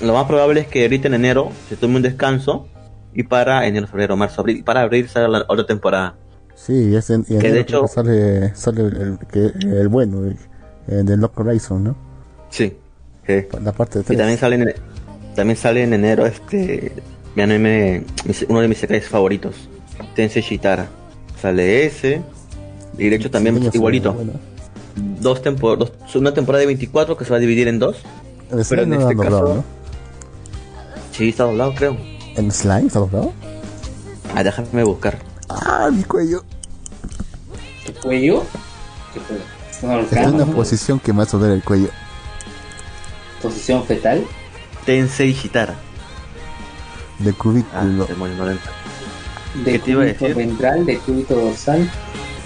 [0.00, 2.66] Lo más probable es que ahorita en enero se tome un descanso
[3.12, 6.14] y para enero, febrero, marzo, abril, y para abril salga la otra temporada.
[6.54, 9.52] Sí, es en, y en Que de enero hecho- que sale, sale el, el, que-
[9.78, 10.36] el bueno, el,
[10.88, 11.96] el de Lock Horizon, ¿no?
[12.48, 12.72] Sí.
[13.26, 13.34] sí.
[13.62, 14.18] La parte de Y 3.
[14.18, 14.74] también sale en,
[15.36, 16.92] también sale en enero este
[17.36, 18.04] mi anime,
[18.48, 19.68] uno de mis secretos favoritos,
[20.14, 20.86] Tensei Shitara.
[21.40, 22.22] Sale ese.
[22.96, 24.16] Y de hecho también igualito.
[24.96, 27.96] Dos temporadas, una temporada de 24 que se va a dividir en dos.
[28.50, 29.64] El Pero en no este doblado, caso- ¿no?
[31.12, 31.96] Sí, está doblado creo.
[32.36, 33.32] ¿El slime está doblado?
[34.34, 35.18] Ah, déjame buscar.
[35.48, 36.44] ¡Ah, mi cuello!
[37.84, 38.42] ¿Qué cuello?
[39.12, 39.36] ¿Qué fue?
[39.70, 41.88] ¿Es una Estoy en una posición que me hace doler el cuello.
[43.42, 44.24] ¿Posición fetal?
[44.86, 45.74] Tensei Shitara.
[47.18, 48.08] De Ah, cubículo.
[48.18, 48.58] no le-
[49.64, 50.36] ¿De ¿Qué te iba a cúbito decir?
[50.36, 50.86] ventral?
[50.86, 51.78] ¿De cúbito dorsal?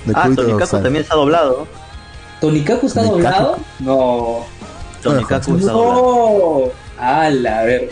[0.04, 0.82] de Ah, cubículo Tonikaku dorsal.
[0.82, 1.66] también está doblado.
[2.40, 3.22] ¿Tonikaku está ¿Tonikaku?
[3.22, 3.56] doblado?
[3.80, 4.38] No.
[5.02, 6.66] Tonikaku está doblado.
[6.66, 7.02] No.
[7.02, 7.60] ¡Hala!
[7.60, 7.88] A ver.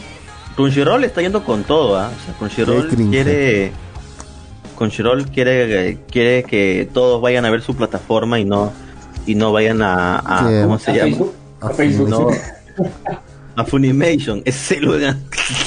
[0.56, 2.10] Crunchyroll está yendo con todo, ¿ah?
[2.16, 3.72] O sea, Crunchyroll quiere.
[4.76, 8.72] Crunchyroll quiere, quiere que todos vayan a ver su plataforma y no
[9.26, 10.62] y no vayan a, a-.
[10.62, 11.06] ¿cómo se ¿A llama?
[11.08, 11.34] Facebook?
[11.60, 12.08] A ¿A Facebook?
[12.08, 12.28] No,
[13.56, 15.16] a Funimation, ese lugar.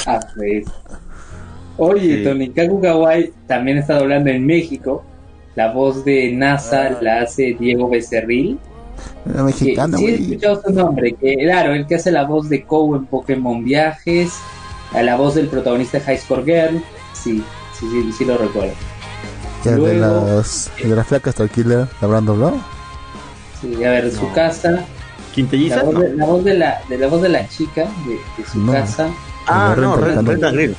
[0.05, 0.65] Ah, pues.
[1.77, 2.23] Oye, Sí.
[2.23, 5.03] Tonikaku Kawai también está doblando en México.
[5.55, 6.97] La voz de NASA Ah.
[7.01, 8.59] la hace Diego Becerril.
[9.25, 10.23] Una mexicana, sí, he güey.
[10.33, 11.13] escuchado su nombre.
[11.19, 14.31] Que, claro, el que hace la voz de Kou en Pokémon Viajes.
[14.93, 16.83] A la voz del protagonista de High Score Girl.
[17.13, 17.43] Sí,
[17.79, 18.73] sí, sí, sí lo recuerdo.
[19.63, 22.57] Ya de luego- las, de las flacas tranquilas, ¿la habrán doblado?
[23.61, 24.33] Sí, a ver, su No.
[24.33, 24.71] casa.
[24.71, 24.85] La
[25.35, 25.83] ¿Quintelliza?
[25.83, 25.99] voz, No.
[25.99, 28.71] de, la voz de la, de la voz de la chica de, de su No.
[28.71, 29.09] casa.
[29.47, 30.75] Ah, de no, Renta Grill.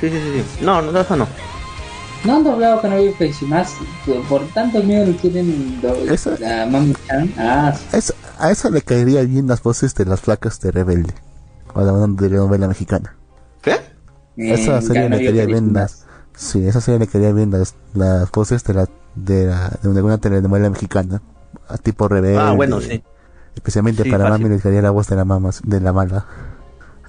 [0.00, 0.64] Sí, sí, sí, sí.
[0.64, 1.26] No, no, eso no.
[2.26, 3.84] No han doblado Kanobi Feshimasu.
[4.28, 5.80] Por tanto miedo le tienen
[6.10, 7.32] Esa- a Mami Chan.
[7.38, 11.14] Ah, Es- a eso le caería bien las voces de las flacas de Rebelde.
[11.74, 13.14] O la de la novela mexicana.
[13.62, 13.76] ¿Qué?
[14.36, 16.04] esa en serie le caería bien las.
[16.34, 20.18] Sí, esa serie le caería bien las, las voces de la de, la, de alguna
[20.18, 21.22] telenovela mexicana.
[21.68, 22.38] A tipo Rebelde.
[22.38, 23.02] Ah, bueno, sí.
[23.54, 24.42] Especialmente Sí, para fácil.
[24.44, 26.26] Mami le caería la voz de la mamá, de la mala.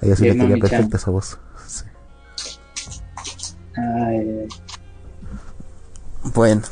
[0.00, 1.38] A ella sí le quería perfecta esa voz.
[1.66, 1.84] Sí.
[3.76, 4.48] Ay,
[6.34, 6.62] Bueno,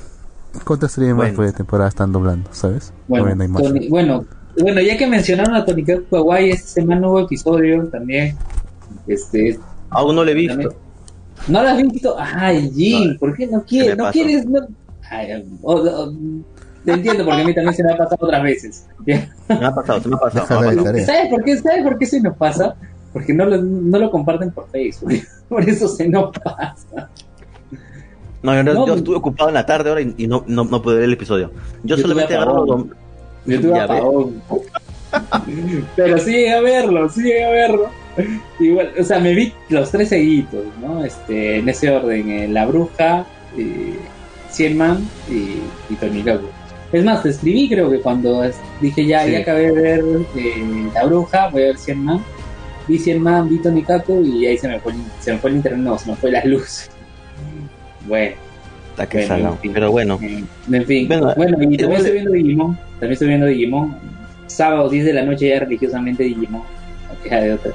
[0.64, 1.36] ¿cuántas series más Bueno.
[1.36, 2.92] por temporada están doblando, sabes?
[3.08, 3.62] bueno, hay más.
[3.62, 4.24] Tony- bueno,
[4.60, 8.36] bueno, ya que mencionaron a Tonikaku Kawai, esta semana hubo episodio también.
[9.06, 9.58] Este,
[9.90, 10.74] Aún no lo he visto.
[11.48, 12.16] ¿No lo has visto?
[12.18, 13.96] Ay, Jim, ¿por qué no ¿Qué me quieres?
[13.98, 14.12] ¿No pasó?
[14.12, 14.46] quieres?
[14.46, 14.60] No...
[15.10, 16.12] Ay, o- o-
[16.84, 18.86] te entiendo, porque a mí también se me ha pasado otras veces.
[19.48, 20.60] ha pasado, se me ha pasado.
[20.72, 21.06] Me ha.
[21.06, 21.56] ¿Sabes por qué?
[21.58, 22.74] ¿Sabes por qué se nos pasa?
[23.12, 25.12] Porque no lo, no lo comparten por Facebook.
[25.48, 27.08] Por eso se nos pasa.
[28.46, 30.80] No, yo, No, yo estuve ocupado en la tarde ahora y, y no, no, no
[30.80, 31.50] pude ver el episodio.
[31.82, 32.86] Yo, Yo solamente agarro los
[33.46, 34.42] Yo tuve apagón.
[35.96, 37.88] Pero sí llegué a verlo, sí llegué a verlo.
[38.58, 41.04] Igual, o sea, me vi los tres seguidos, ¿no?
[41.04, 43.98] Este, en ese orden, eh, La Bruja, eh,
[44.50, 45.58] Cien Man y,
[45.92, 46.48] y Tony Loco.
[46.92, 48.42] Es más, te escribí creo que cuando
[48.80, 49.32] dije ya, Sí.
[49.32, 50.04] ya acabé de ver
[50.36, 52.24] eh, La Bruja, voy a ver Cien Man.
[52.88, 55.56] Vi Cien Man, vi Tony Kako y ahí se me fue se me fue el
[55.56, 56.88] internet, no, se me fue la luz.
[58.06, 58.36] Bueno,
[58.90, 59.54] Está que Bueno, salado.
[59.54, 59.72] en fin.
[59.74, 61.08] Pero bueno, eh, en fin.
[61.08, 62.74] Bueno, Bueno, y también igual- estoy viendo Digimon.
[62.92, 63.96] También estoy viendo Digimon.
[64.46, 66.62] Sábado 10 de la noche ya religiosamente Digimon.
[67.30, 67.72] No de otra.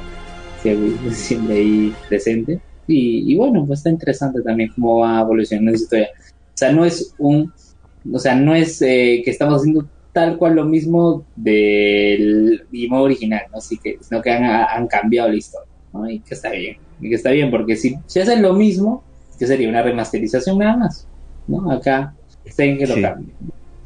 [0.62, 2.60] Siempre, siempre ahí presente.
[2.88, 6.10] Y, y bueno, pues está interesante también cómo va evolucionando esa historia.
[6.16, 7.52] O sea, no es un.
[8.12, 13.42] O sea, no es eh, que estamos haciendo tal cual lo mismo del Digimon original,
[13.52, 13.58] ¿no?
[13.60, 16.10] Así que, sino que han, han cambiado la historia, ¿no?
[16.10, 16.78] Y que está bien.
[17.00, 19.04] Y que está bien, porque si, si hacen lo mismo,
[19.42, 21.08] que sería una remasterización nada más,
[21.48, 21.72] ¿no?
[21.72, 22.14] Acá
[22.46, 23.02] está que lo Sí.
[23.02, 23.34] cambien.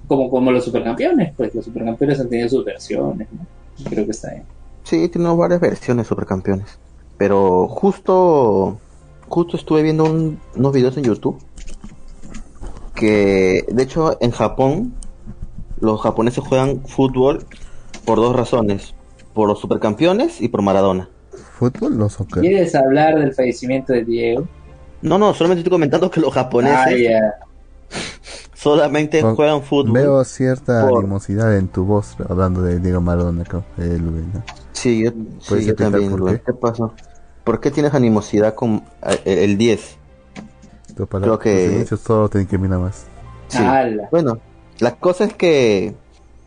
[0.06, 3.90] Como, como los supercampeones, pues los supercampeones han tenido sus versiones, ¿no?
[3.90, 4.44] Creo que está bien.
[4.84, 6.78] sí, tiene varias versiones supercampeones.
[7.18, 8.78] Pero justo,
[9.30, 11.38] justo estuve viendo un- unos videos en YouTube
[12.94, 14.94] que, de hecho, en Japón,
[15.80, 17.46] los japoneses juegan fútbol
[18.06, 18.94] por dos razones:
[19.34, 21.08] por los supercampeones y por Maradona.
[21.58, 22.42] ¿Fútbol o soccer?
[22.42, 24.48] ¿Quieres hablar del fallecimiento de Diego?
[25.02, 27.36] No, no, solamente estoy comentando que los japoneses Ah,
[28.54, 29.94] solamente juegan fútbol.
[29.94, 33.44] Veo cierta por- animosidad en tu voz hablando de Diego Maradona,
[33.78, 34.44] eh, Luis, ¿no?
[34.74, 35.12] Sí, yo,
[35.48, 36.10] ¿Puedes sí, yo también.
[36.12, 36.42] por qué?
[36.46, 36.94] ¿Qué pasó?
[37.44, 38.84] ¿Por qué tienes animosidad con
[39.26, 39.98] eh, el 10?
[40.96, 43.06] Tu palabra- Creo que- todo te incrimina más.
[43.48, 43.64] Sí.
[44.12, 44.40] Bueno,
[44.80, 45.94] la cosa es que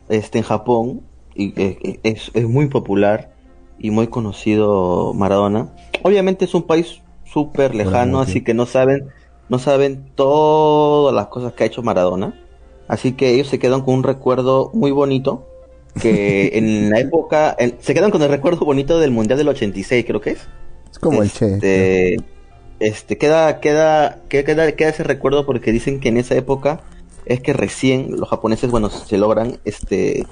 [0.08, 1.02] este en Japón
[1.34, 3.30] y, eh, es, es muy popular
[3.78, 5.68] y muy conocido Maradona.
[6.02, 7.00] Obviamente es un país
[7.32, 9.08] súper lejano, así que no saben
[9.48, 12.34] no saben todas las cosas que ha hecho Maradona.
[12.86, 15.46] Así que ellos se quedan con un recuerdo muy bonito
[16.00, 20.04] que en la época en- se quedan con el recuerdo bonito del Mundial del 86,
[20.06, 20.48] creo que es.
[20.90, 21.54] Es como el Che.
[21.54, 22.16] Este,
[22.80, 26.80] este queda, queda, queda, queda, queda ese recuerdo porque dicen que en esa época
[27.26, 30.24] es que recién los japoneses, bueno, se logran, este,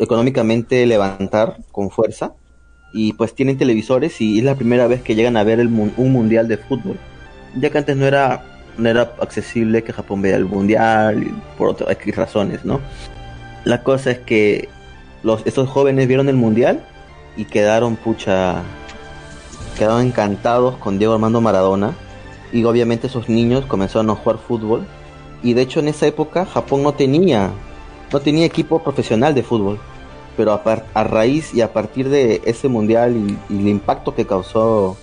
[0.00, 2.34] económicamente levantar con fuerza
[2.92, 6.48] y pues tienen televisores y es la primera vez que llegan a ver un mundial
[6.48, 6.98] de fútbol,
[7.54, 8.44] ya que antes no era,
[8.76, 12.80] no era accesible que Japón vea el mundial por otras razones, ¿no?
[13.64, 14.68] La cosa es que
[15.22, 16.84] los, estos jóvenes vieron el mundial
[17.36, 18.62] y quedaron pucha
[19.76, 21.94] quedaron encantados con Diego Armando Maradona
[22.52, 24.86] y obviamente esos niños comenzaron a jugar fútbol.
[25.42, 27.50] Y de hecho en esa época Japón no tenía
[28.12, 29.78] no tenía equipo profesional de fútbol
[30.38, 34.14] pero a, par- a raíz y a partir de ese mundial y, y el impacto
[34.14, 34.96] que causó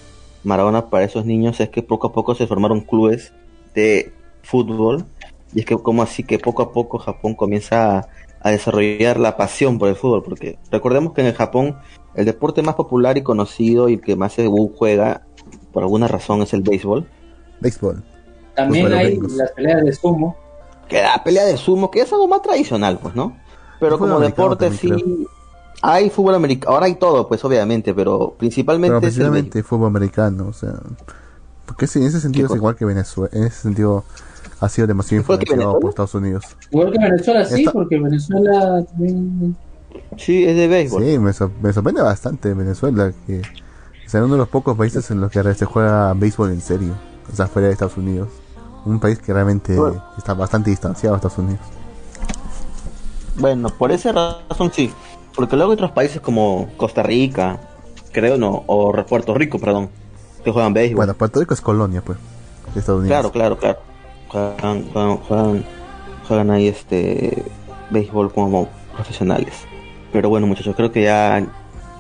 [0.43, 3.33] Maradona para esos niños es que poco a poco se formaron clubes
[3.75, 5.05] de fútbol
[5.53, 8.07] y es que como así que poco a poco Japón comienza a,
[8.41, 11.75] a desarrollar la pasión por el fútbol porque recordemos que en el Japón
[12.15, 15.21] el deporte más popular y conocido y que más se juega
[15.73, 17.05] por alguna razón es el béisbol.
[17.59, 18.01] Béisbol.
[18.55, 20.37] También Fútbol, hay las peleas de sumo.
[20.87, 23.35] Que la pelea de sumo, que es algo más tradicional, pues, ¿no?
[23.79, 25.27] Pero como deporte también, sí
[25.81, 29.87] hay fútbol americano, ahora hay todo, pues obviamente, pero principalmente Pero es el precisamente fútbol
[29.87, 30.73] americano, o sea.
[31.65, 32.57] Porque sí, en ese sentido es cosa?
[32.57, 33.29] igual que Venezuela.
[33.33, 34.03] En ese sentido
[34.61, 35.89] ha sido demasiado ¿Igual que influenciado por Venezuela?
[35.89, 36.45] Estados Unidos.
[36.71, 39.55] Igual que Venezuela, sí, Esta- porque Venezuela también.
[40.17, 41.03] Sí, es de béisbol.
[41.03, 43.41] Sí, me, sor- me sorprende bastante Venezuela, que
[44.05, 46.93] es uno de los pocos países en los que se juega béisbol en serio,
[47.31, 48.29] o sea, fuera de Estados Unidos.
[48.85, 50.03] Un país que realmente Bueno.
[50.17, 51.61] está bastante distanciado de Estados Unidos.
[53.35, 54.91] Bueno, por esa razón sí.
[55.35, 57.59] Porque luego hay otros países como Costa Rica,
[58.11, 59.89] creo, no, o Puerto Rico, perdón,
[60.43, 60.95] que juegan béisbol.
[60.95, 62.17] Bueno, Puerto Rico es colonia, pues,
[62.73, 63.31] de Estados Unidos.
[63.31, 63.79] Claro, claro, claro.
[64.29, 65.65] Juegan, juegan, juegan,
[66.27, 67.43] juegan ahí este
[67.89, 69.53] béisbol como profesionales.
[70.13, 71.45] Pero bueno, muchachos, creo que ya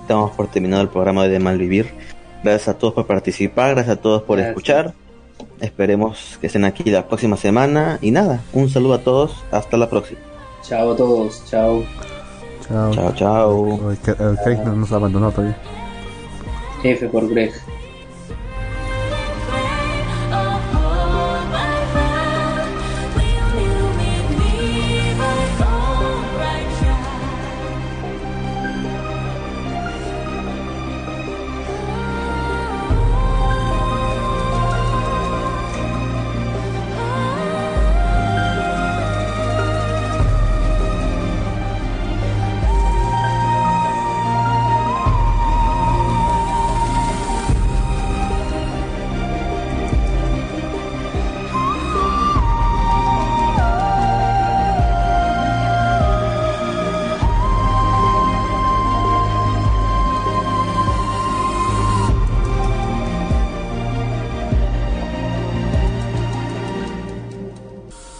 [0.01, 1.93] estamos por terminado el programa de Malvivir.
[2.43, 4.51] Gracias a todos por participar, gracias a todos por Gracias.
[4.51, 4.93] escuchar.
[5.59, 7.99] Esperemos que estén aquí la próxima semana.
[8.01, 9.43] Y nada, un saludo a todos.
[9.51, 10.19] Hasta la próxima.
[10.67, 11.83] Chao a todos, chao.
[12.67, 12.91] Chao.
[12.93, 13.51] Chao, chao.
[13.87, 15.57] Oye, que- eh, Craig no nos abandonó todavía.
[16.83, 17.51] F por Greg.